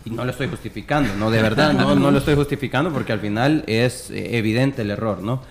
y 0.05 0.09
no 0.09 0.23
lo 0.23 0.31
estoy 0.31 0.47
justificando, 0.47 1.13
no, 1.15 1.29
de 1.29 1.41
verdad, 1.41 1.73
no, 1.73 1.95
no 1.95 2.11
lo 2.11 2.19
estoy 2.19 2.35
justificando 2.35 2.93
porque 2.93 3.11
al 3.11 3.19
final 3.19 3.63
es 3.67 4.09
eh, 4.09 4.37
evidente 4.37 4.83
el 4.83 4.91
error, 4.91 5.21
¿no? 5.21 5.41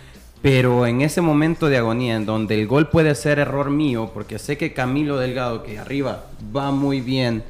Pero 0.40 0.86
en 0.86 1.02
ese 1.02 1.20
momento 1.20 1.68
de 1.68 1.76
agonía, 1.76 2.16
en 2.16 2.24
donde 2.24 2.54
el 2.58 2.66
gol 2.66 2.88
puede 2.88 3.14
ser 3.16 3.38
error 3.38 3.68
mío, 3.68 4.10
porque 4.14 4.38
sé 4.38 4.56
que 4.56 4.72
Camilo 4.72 5.18
Delgado, 5.18 5.62
que 5.62 5.78
arriba 5.78 6.26
va 6.56 6.70
muy 6.70 7.00
bien, 7.00 7.42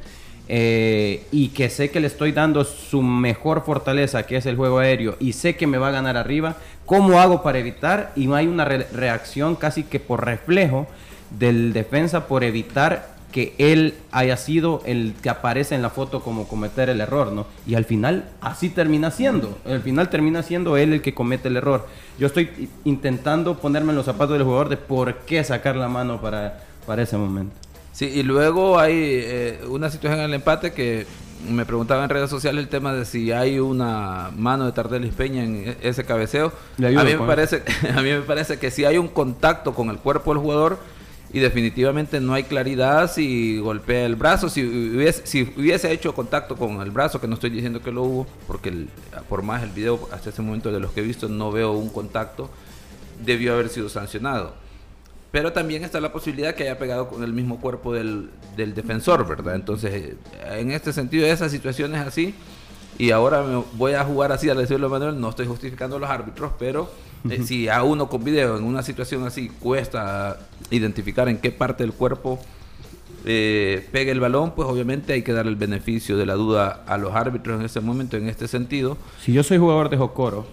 eh, 0.49 1.27
y 1.33 1.49
que 1.49 1.71
sé 1.71 1.91
que 1.91 2.01
le 2.01 2.07
estoy 2.07 2.33
dando 2.33 2.65
su 2.65 3.03
mejor 3.03 3.65
fortaleza, 3.65 4.25
que 4.25 4.37
es 4.37 4.47
el 4.47 4.57
juego 4.57 4.79
aéreo, 4.79 5.17
y 5.21 5.33
sé 5.33 5.57
que 5.57 5.67
me 5.67 5.79
va 5.79 5.89
a 5.89 5.93
ganar 5.93 6.17
arriba, 6.17 6.57
¿cómo 6.85 7.21
hago 7.21 7.43
para 7.43 7.59
evitar? 7.59 8.13
Y 8.17 8.31
hay 8.33 8.47
una 8.47 8.65
reacción 8.65 9.57
casi 9.57 9.85
que 9.85 10.01
por 10.01 10.25
reflejo 10.25 10.87
del 11.31 11.73
defensa 11.73 12.27
por 12.27 12.45
evitar 12.45 13.15
que 13.33 13.53
él 13.59 13.95
haya 14.13 14.37
sido 14.37 14.81
el 14.87 15.13
que 15.21 15.29
aparece 15.29 15.75
en 15.75 15.83
la 15.83 15.91
foto 15.91 16.21
como 16.21 16.47
cometer 16.47 16.89
el 16.89 17.01
error, 17.01 17.33
¿no? 17.33 17.47
Y 17.67 17.75
al 17.75 17.85
final 17.85 18.27
así 18.41 18.69
termina 18.69 19.11
siendo, 19.11 19.59
al 19.67 19.81
final 19.81 20.09
termina 20.09 20.45
siendo 20.45 20.77
él 20.77 20.93
el 20.93 21.03
que 21.03 21.15
comete 21.15 21.49
el 21.49 21.57
error. 21.57 21.89
Yo 22.17 22.29
estoy 22.29 22.69
intentando 22.85 23.59
ponerme 23.59 23.91
en 23.91 23.97
los 23.97 24.07
zapatos 24.07 24.35
del 24.35 24.45
jugador 24.45 24.69
de 24.69 24.77
por 24.77 25.17
qué 25.21 25.43
sacar 25.43 25.75
la 25.75 25.89
mano 25.89 26.21
para, 26.21 26.61
para 26.87 27.03
ese 27.03 27.17
momento. 27.17 27.64
Sí, 27.95 28.07
y 28.07 28.25
luego 28.25 28.79
hay 28.79 28.93
eh, 28.97 29.61
una 29.69 29.89
situación 29.89 30.19
en 30.19 30.27
el 30.27 30.35
empate 30.35 30.73
que 30.73 31.07
me 31.49 31.65
preguntaba 31.65 32.03
en 32.03 32.11
redes 32.11 32.29
sociales 32.29 32.65
el 32.65 32.69
tema 32.69 32.93
de 32.93 33.05
si 33.05 33.31
hay 33.31 33.61
una 33.61 34.31
mano 34.37 34.67
de 34.67 34.73
Tardelis 34.73 35.15
Peña 35.15 35.45
en 35.45 35.77
ese 35.81 36.05
cabeceo. 36.05 36.53
a 36.79 36.89
mí, 36.89 36.95
me 36.95 37.19
parece, 37.19 37.63
a 37.95 38.03
mí 38.03 38.11
me 38.11 38.23
parece 38.23 38.59
que 38.59 38.73
si 38.73 38.85
hay 38.85 38.99
un 38.99 39.07
contacto 39.07 39.75
con 39.75 39.91
el 39.91 39.99
cuerpo 39.99 40.35
del 40.35 40.43
jugador, 40.43 40.79
y 41.33 41.41
definitivamente 41.41 42.21
no 42.21 42.33
hay 42.33 42.45
claridad 42.45 43.11
si 43.13 43.59
golpea 43.59 44.07
el 44.07 44.15
brazo, 44.15 44.49
si 44.49 44.63
hubiese, 44.65 45.27
si 45.27 45.43
hubiese 45.57 45.91
hecho 45.91 46.15
contacto 46.15 46.55
con 46.55 46.81
el 46.81 46.93
brazo, 46.93 47.21
que 47.21 47.27
no 47.27 47.35
estoy 47.35 47.51
diciendo 47.51 47.83
que 47.83 47.91
lo 47.91 48.05
hubo, 48.05 48.27
porque 48.47 48.87
por 49.29 49.43
más 49.43 49.65
el 49.65 49.71
video 49.71 50.09
hasta 50.13 50.31
ese 50.31 50.43
momento 50.43 50.71
de 50.71 50.79
los 50.79 50.93
que 50.93 51.01
he 51.01 51.03
visto 51.03 51.29
no 51.29 51.51
veo 51.51 51.73
un 51.73 51.91
contacto, 51.91 52.51
debió 53.25 53.55
haber 53.55 53.69
sido 53.69 53.89
sancionado. 53.89 54.55
Pero 55.35 55.53
también 55.53 55.83
está 55.83 56.01
la 56.01 56.13
posibilidad 56.13 56.55
que 56.55 56.63
haya 56.63 56.79
pegado 56.79 57.09
con 57.09 57.25
el 57.25 57.33
mismo 57.33 57.59
cuerpo 57.59 57.93
del, 57.93 58.31
del 58.57 58.73
defensor, 58.73 59.27
¿verdad? 59.27 59.57
Entonces, 59.57 60.15
en 60.49 60.71
este 60.71 60.93
sentido, 60.93 61.27
esas 61.27 61.51
situaciones 61.51 62.07
así, 62.07 62.37
y 62.99 63.11
ahora 63.11 63.43
me 63.43 63.65
voy 63.73 63.95
a 63.95 64.05
jugar 64.05 64.31
así 64.31 64.49
al 64.49 64.59
decirlo 64.59 64.89
Manuel, 64.89 65.21
no 65.21 65.31
estoy 65.31 65.47
justificando 65.47 65.97
a 65.97 65.99
los 65.99 66.09
árbitros, 66.09 66.53
pero 66.57 66.89
eh, 67.29 67.43
si 67.45 67.69
a 67.69 67.83
uno 67.83 68.09
con 68.09 68.23
video 68.23 68.57
en 68.57 68.63
una 68.63 68.85
situación 68.85 69.27
así 69.27 69.49
cuesta 69.49 70.39
identificar 70.71 71.29
en 71.29 71.39
qué 71.39 71.51
parte 71.51 71.83
del 71.83 71.95
cuerpo 71.95 72.39
eh, 73.25 73.89
pega 73.91 74.13
el 74.13 74.21
balón, 74.21 74.53
pues 74.53 74.69
obviamente 74.69 75.15
hay 75.15 75.23
que 75.23 75.33
dar 75.33 75.49
el 75.49 75.57
beneficio 75.57 76.17
de 76.17 76.27
la 76.27 76.35
duda 76.35 76.85
a 76.87 76.97
los 76.97 77.13
árbitros 77.13 77.59
en 77.59 77.67
ese 77.67 77.81
momento, 77.81 78.17
en 78.17 78.29
este 78.29 78.47
sentido. 78.47 78.97
Si 79.21 79.33
yo 79.33 79.43
soy 79.43 79.59
jugador 79.59 79.91
de 79.91 79.97
Jocoro 79.97 80.47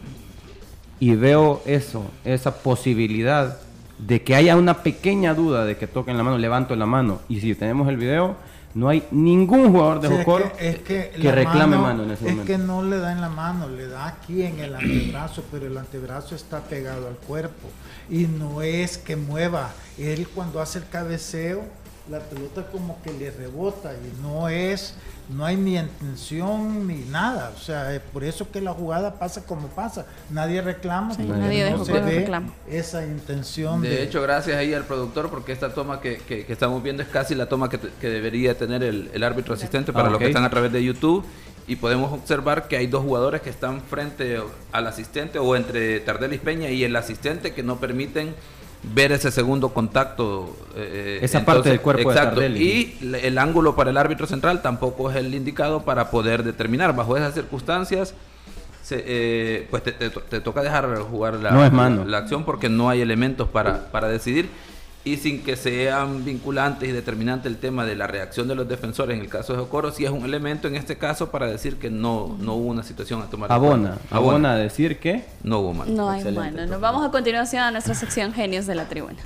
y 1.00 1.14
veo 1.14 1.62
eso, 1.68 2.04
esa 2.26 2.64
posibilidad 2.64 3.60
de 4.02 4.24
que 4.24 4.36
haya 4.36 4.58
una 4.58 4.84
pequeña 4.84 5.34
duda 5.34 5.64
de 5.64 5.78
que 5.78 5.88
toquen 5.88 6.18
la 6.18 6.24
mano, 6.24 6.38
levanto 6.38 6.76
la 6.76 6.86
mano, 6.86 7.22
y 7.30 7.40
si 7.40 7.56
tenemos 7.56 7.88
el 7.88 7.98
video, 7.98 8.36
no 8.74 8.88
hay 8.88 9.04
ningún 9.12 9.72
jugador 9.72 10.00
de 10.00 10.08
Jocoro 10.08 10.52
que, 10.58 11.32
reclame 11.32 11.78
mano, 11.78 12.04
en 12.04 12.12
ese 12.12 12.24
momento. 12.24 12.44
Es 12.44 12.48
que 12.48 12.58
no 12.58 12.84
le 12.84 12.98
da 12.98 13.12
en 13.12 13.22
la 13.22 13.30
mano, 13.30 13.68
le 13.68 13.88
da 13.88 14.08
aquí 14.08 14.44
en 14.44 14.60
el 14.60 14.76
antebrazo, 14.76 15.44
pero 15.52 15.68
el 15.68 15.78
antebrazo 15.78 16.36
está 16.36 16.62
pegado 16.62 17.08
al 17.08 17.16
cuerpo. 17.16 17.70
Y 18.10 18.28
no 18.28 18.62
es 18.62 18.98
que 18.98 19.18
mueva. 19.18 19.72
Él 19.98 20.28
cuando 20.34 20.62
hace 20.62 20.80
el 20.80 20.88
cabeceo, 20.88 21.64
la 22.10 22.20
pelota 22.20 22.68
como 22.72 23.02
que 23.04 23.14
le 23.14 23.32
rebota 23.32 23.94
y 23.94 24.22
no 24.22 24.50
es 24.50 24.96
no 25.30 25.46
hay 25.46 25.56
ni 25.56 25.78
intención 25.78 26.88
ni 26.88 27.06
nada. 27.06 27.52
O 27.56 27.60
sea, 27.60 27.94
es 27.94 28.02
por 28.02 28.24
eso 28.24 28.52
que 28.52 28.62
la 28.62 28.74
jugada 28.74 29.16
pasa 29.16 29.46
como 29.46 29.68
pasa. 29.70 30.06
Nadie 30.30 30.62
reclama, 30.62 31.16
nadie 31.18 31.72
no 31.72 31.86
se 31.86 32.00
ve 32.00 32.30
esa 32.68 33.06
intención. 33.06 33.82
De, 33.82 34.04
hecho, 34.04 34.22
gracias 34.22 34.58
ahí 34.58 34.74
al 34.74 34.86
productor, 34.86 35.30
porque 35.30 35.52
esta 35.52 35.74
toma 35.74 36.02
que, 36.02 36.18
que, 36.18 36.46
estamos 36.50 36.82
viendo 36.84 37.04
es 37.04 37.10
casi 37.10 37.36
la 37.36 37.48
toma 37.48 37.70
que, 37.70 37.80
que 37.80 38.10
debería 38.10 38.58
tener 38.58 38.84
el, 38.84 39.10
el 39.14 39.24
árbitro 39.24 39.54
asistente 39.54 39.94
para 39.94 40.08
ah, 40.08 40.12
los 40.12 40.20
que 40.20 40.28
están 40.28 40.44
a 40.44 40.50
través 40.50 40.72
de 40.72 40.84
YouTube. 40.84 41.26
Y 41.68 41.76
podemos 41.78 42.12
observar 42.12 42.68
que 42.68 42.76
hay 42.76 42.88
dos 42.88 43.04
jugadores 43.04 43.42
que 43.42 43.50
están 43.50 43.82
frente 43.82 44.42
al 44.72 44.88
asistente 44.88 45.40
o 45.40 45.56
entre 45.56 46.00
Tardelis 46.02 46.42
Peña 46.42 46.70
y 46.70 46.84
el 46.84 46.96
asistente 46.96 47.54
que 47.54 47.64
no 47.64 47.78
permiten 47.78 48.34
ver 48.84 49.12
ese 49.12 49.32
segundo 49.32 49.70
contacto. 49.70 50.56
Eh, 50.76 51.20
Esa 51.22 51.46
parte 51.46 51.70
del 51.70 51.82
cuerpo 51.82 52.12
exacto, 52.12 52.44
Y 52.44 52.98
el 53.22 53.38
ángulo 53.38 53.76
para 53.76 53.92
el 53.92 53.98
árbitro 53.98 54.28
central 54.28 54.62
tampoco 54.62 55.10
es 55.10 55.18
el 55.18 55.34
indicado 55.34 55.84
para 55.84 56.10
poder 56.10 56.44
determinar. 56.44 56.96
Bajo 56.96 57.16
esas 57.18 57.34
circunstancias, 57.34 58.14
eh, 58.90 59.68
pues 59.70 59.84
te, 59.84 60.42
toca 60.42 60.62
dejar 60.62 60.98
jugar 61.00 61.36
la, 61.36 61.70
la, 62.06 62.18
acción 62.18 62.44
porque 62.44 62.68
no 62.70 62.90
hay 62.90 63.02
elementos 63.02 63.48
para, 63.48 63.92
para 63.92 64.08
decidir 64.08 64.50
y 65.04 65.18
sin 65.18 65.44
que 65.44 65.56
sean 65.56 66.24
vinculantes 66.24 66.88
y 66.88 66.92
determinantes 66.92 67.52
el 67.52 67.58
tema 67.58 67.86
de 67.86 67.96
la 67.96 68.08
reacción 68.08 68.48
de 68.48 68.56
los 68.56 68.68
defensores 68.68 69.16
en 69.16 69.22
el 69.22 69.30
caso 69.30 69.54
de 69.54 69.60
Jocoro, 69.60 69.92
sí 69.92 70.06
es 70.06 70.12
un 70.12 70.24
elemento 70.24 70.68
en 70.68 70.76
este 70.76 70.98
caso 70.98 71.32
para 71.32 71.48
decir 71.48 71.78
que 71.78 71.90
no, 71.90 72.38
no 72.40 72.54
hubo 72.54 72.70
una 72.70 72.84
situación 72.84 73.22
a 73.22 73.26
tomar 73.26 73.52
Abona, 73.52 73.98
abona 74.12 74.54
a 74.54 74.56
decir 74.58 75.00
que 75.00 75.26
no 75.44 75.60
hubo 75.60 75.74
mano. 75.74 75.92
No 75.92 76.10
hay 76.10 76.24
mano. 76.32 76.66
Nos 76.68 76.80
vamos 76.80 77.06
a 77.06 77.12
continuación 77.12 77.64
a 77.64 77.72
nuestra 77.72 77.96
sección 77.96 78.34
Genios 78.34 78.68
de 78.68 78.76
la 78.76 78.86
Tribuna. 78.86 79.18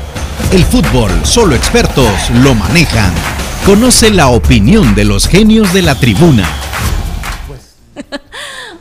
El 0.51 0.63
fútbol, 0.63 1.11
solo 1.23 1.55
expertos 1.55 2.29
lo 2.43 2.55
manejan. 2.55 3.13
Conoce 3.65 4.11
la 4.11 4.27
opinión 4.27 4.95
de 4.95 5.03
los 5.03 5.27
genios 5.27 5.73
de 5.73 5.81
la 5.81 5.95
tribuna. 5.95 6.47
Pues. 7.47 7.75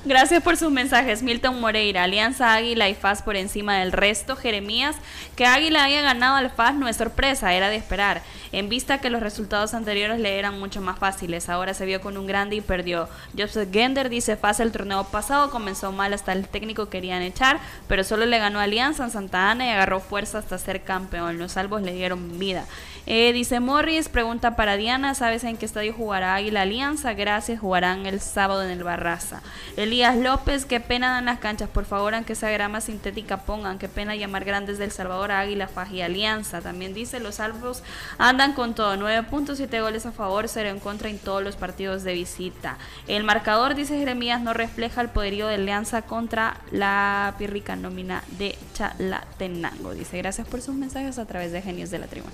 Gracias 0.07 0.43
por 0.43 0.59
sus 0.59 0.71
mensajes, 0.71 1.23
Milton 1.23 1.63
Moreira. 1.63 2.03
Alianza 2.03 2.53
Águila 2.53 2.91
y 2.91 2.95
FAS 2.95 3.23
por 3.23 3.37
encima 3.37 3.79
del 3.79 3.91
resto. 3.91 4.37
Jeremías, 4.37 4.97
que 5.35 5.47
Águila 5.47 5.83
haya 5.83 6.03
ganado 6.03 6.37
al 6.37 6.51
FAS 6.51 6.75
no 6.75 6.89
es 6.89 6.99
sorpresa, 6.99 7.55
era 7.55 7.71
de 7.71 7.77
esperar. 7.77 8.21
En 8.53 8.69
vista 8.69 8.99
que 8.99 9.09
los 9.09 9.23
resultados 9.23 9.73
anteriores 9.73 10.21
le 10.21 10.39
eran 10.39 10.61
mucho 10.61 10.83
más 10.83 10.99
fáciles. 10.99 11.49
Ahora 11.49 11.73
se 11.73 11.87
vio 11.87 12.03
con 12.03 12.19
un 12.19 12.27
grande 12.27 12.57
y 12.57 12.61
perdió. 12.61 13.09
Joseph 13.37 13.73
Gender 13.73 14.11
dice: 14.11 14.37
FAS 14.37 14.61
el 14.61 14.73
torneo 14.73 15.05
pasado 15.05 15.51
comenzó 15.51 15.91
mal, 15.91 16.13
hasta 16.13 16.35
el 16.35 16.49
técnico 16.49 16.91
querían 16.91 17.23
echar, 17.23 17.59
pero 17.89 18.05
solo 18.05 18.27
le 18.27 18.39
ganó 18.39 18.61
Alianza 18.61 19.05
en 19.05 19.11
Santa 19.11 19.51
Ana 19.51 19.65
y 19.67 19.71
agarró 19.71 20.01
fuerza 20.01 20.37
hasta 20.37 20.59
ser 20.59 20.83
campeón. 20.83 21.39
Los 21.39 21.53
salvos 21.53 21.81
le 21.81 21.95
dieron 21.95 22.39
vida. 22.39 22.67
Eh, 23.07 23.35
dice 23.35 23.61
Morris: 23.61 24.09
pregunta 24.09 24.57
para 24.57 24.77
Diana: 24.77 25.15
¿sabes 25.15 25.45
en 25.45 25.59
qué 25.59 25.67
estadio 25.67 25.93
jugará 25.93 26.35
Águila 26.35 26.63
Alianza? 26.63 27.13
Gracias, 27.13 27.61
jugarán 27.61 28.07
el 28.07 28.21
sábado 28.21 28.63
en 28.63 28.71
el 28.71 28.83
Barraza. 28.83 29.43
El 29.77 29.95
Elías 29.95 30.17
López, 30.17 30.65
qué 30.65 30.81
pena 30.81 31.11
dan 31.11 31.27
las 31.27 31.39
canchas, 31.39 31.69
por 31.69 31.85
favor, 31.85 32.15
aunque 32.15 32.35
sea 32.35 32.51
grama 32.51 32.81
sintética 32.81 33.43
pongan, 33.43 33.79
qué 33.79 33.89
pena 33.89 34.17
llamar 34.17 34.45
grandes 34.45 34.79
del 34.79 34.91
Salvador 34.91 35.33
a 35.33 35.41
Águila, 35.41 35.69
Faj 35.69 36.03
Alianza. 36.03 36.63
También 36.63 36.95
dice, 36.95 37.21
los 37.21 37.37
salvos 37.37 37.83
andan 38.17 38.55
con 38.55 38.75
todo, 38.75 38.97
9.7 38.97 39.83
goles 39.83 40.07
a 40.07 40.13
favor, 40.13 40.49
0 40.49 40.71
en 40.71 40.81
contra 40.81 41.11
en 41.11 41.19
todos 41.19 41.45
los 41.45 41.57
partidos 41.57 42.05
de 42.05 42.15
visita. 42.15 42.79
El 43.07 43.25
marcador, 43.25 43.75
dice 43.75 43.99
Jeremías, 43.99 44.41
no 44.41 44.55
refleja 44.55 45.03
el 45.03 45.11
poderío 45.11 45.47
de 45.47 45.57
Alianza 45.57 46.03
contra 46.03 46.57
la 46.71 47.35
pirrica 47.39 47.77
nómina 47.77 48.25
de 48.39 48.57
Chalatenango. 48.73 49.93
Dice, 49.93 50.17
gracias 50.17 50.49
por 50.49 50.63
sus 50.63 50.75
mensajes 50.75 51.19
a 51.19 51.27
través 51.27 51.53
de 51.53 51.61
Genios 51.61 51.91
de 51.91 51.99
la 51.99 52.07
Tribuna. 52.07 52.33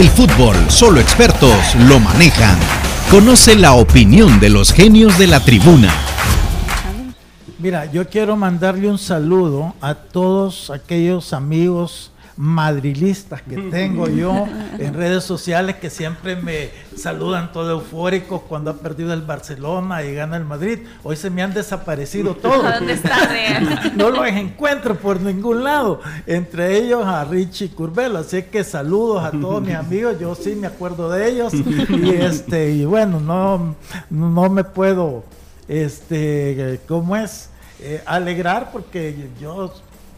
El 0.00 0.08
fútbol, 0.08 0.56
solo 0.70 0.98
expertos 0.98 1.74
lo 1.86 2.00
manejan. 2.00 2.58
Conoce 3.10 3.54
la 3.54 3.74
opinión 3.74 4.40
de 4.40 4.48
los 4.48 4.72
genios 4.72 5.18
de 5.18 5.26
la 5.26 5.40
tribuna. 5.40 5.92
Mira, 7.58 7.84
yo 7.84 8.08
quiero 8.08 8.34
mandarle 8.34 8.88
un 8.88 8.96
saludo 8.96 9.74
a 9.82 9.94
todos 9.94 10.70
aquellos 10.70 11.34
amigos 11.34 12.12
madrilistas 12.40 13.42
que 13.42 13.58
tengo 13.58 14.08
yo 14.08 14.46
en 14.78 14.94
redes 14.94 15.24
sociales 15.24 15.76
que 15.76 15.90
siempre 15.90 16.36
me 16.36 16.70
saludan 16.96 17.52
todo 17.52 17.72
eufóricos 17.72 18.40
cuando 18.48 18.70
ha 18.70 18.74
perdido 18.78 19.12
el 19.12 19.20
Barcelona 19.20 20.02
y 20.04 20.14
gana 20.14 20.38
el 20.38 20.46
Madrid. 20.46 20.78
Hoy 21.02 21.16
se 21.16 21.28
me 21.28 21.42
han 21.42 21.52
desaparecido 21.52 22.34
todos. 22.42 22.62
¿Dónde 22.62 22.94
están? 22.94 23.94
no 23.96 24.08
los 24.08 24.26
encuentro 24.26 24.94
por 24.94 25.20
ningún 25.20 25.64
lado. 25.64 26.00
Entre 26.26 26.78
ellos 26.78 27.04
a 27.04 27.26
Richie 27.26 27.68
Curbelo. 27.68 28.20
Así 28.20 28.42
que 28.44 28.64
saludos 28.64 29.22
a 29.22 29.32
todos 29.32 29.60
mis 29.60 29.74
amigos. 29.74 30.16
Yo 30.18 30.34
sí 30.34 30.54
me 30.54 30.66
acuerdo 30.66 31.10
de 31.10 31.28
ellos. 31.28 31.52
Y 31.52 32.08
este, 32.08 32.70
y 32.70 32.86
bueno, 32.86 33.20
no, 33.20 33.76
no 34.08 34.48
me 34.48 34.64
puedo, 34.64 35.24
este, 35.68 36.80
¿cómo 36.88 37.16
es? 37.16 37.50
Eh, 37.80 38.02
alegrar 38.06 38.70
porque 38.72 39.28
yo 39.38 39.74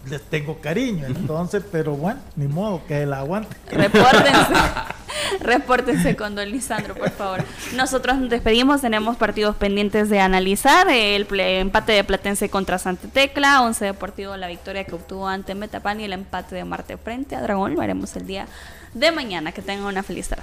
les 0.08 0.22
tengo 0.22 0.58
cariño, 0.60 1.06
entonces, 1.06 1.62
pero 1.70 1.92
bueno, 1.92 2.20
ni 2.36 2.46
modo 2.46 2.82
que 2.86 3.06
la 3.06 3.18
aguante. 3.18 3.56
Repórtense. 3.70 4.54
Repórtense 5.40 6.16
con 6.16 6.34
don 6.34 6.50
Lisandro, 6.50 6.94
por 6.94 7.10
favor. 7.10 7.44
Nosotros 7.74 8.18
nos 8.18 8.28
despedimos, 8.28 8.80
tenemos 8.80 9.16
partidos 9.16 9.56
pendientes 9.56 10.08
de 10.08 10.20
analizar. 10.20 10.88
El 10.88 11.26
empate 11.30 11.92
de 11.92 12.04
Platense 12.04 12.48
contra 12.48 12.78
Santa 12.78 13.08
Tecla, 13.08 13.62
Once 13.62 13.84
Deportivo, 13.84 14.36
la 14.36 14.48
victoria 14.48 14.84
que 14.84 14.94
obtuvo 14.94 15.28
ante 15.28 15.54
Metapan 15.54 16.00
y 16.00 16.04
el 16.04 16.12
empate 16.12 16.54
de 16.54 16.64
Marte 16.64 16.96
frente 16.96 17.36
a 17.36 17.42
Dragón. 17.42 17.74
Lo 17.74 17.82
haremos 17.82 18.14
el 18.16 18.26
día 18.26 18.46
de 18.94 19.12
mañana. 19.12 19.52
Que 19.52 19.62
tengan 19.62 19.86
una 19.86 20.02
feliz 20.02 20.28
tarde. 20.28 20.42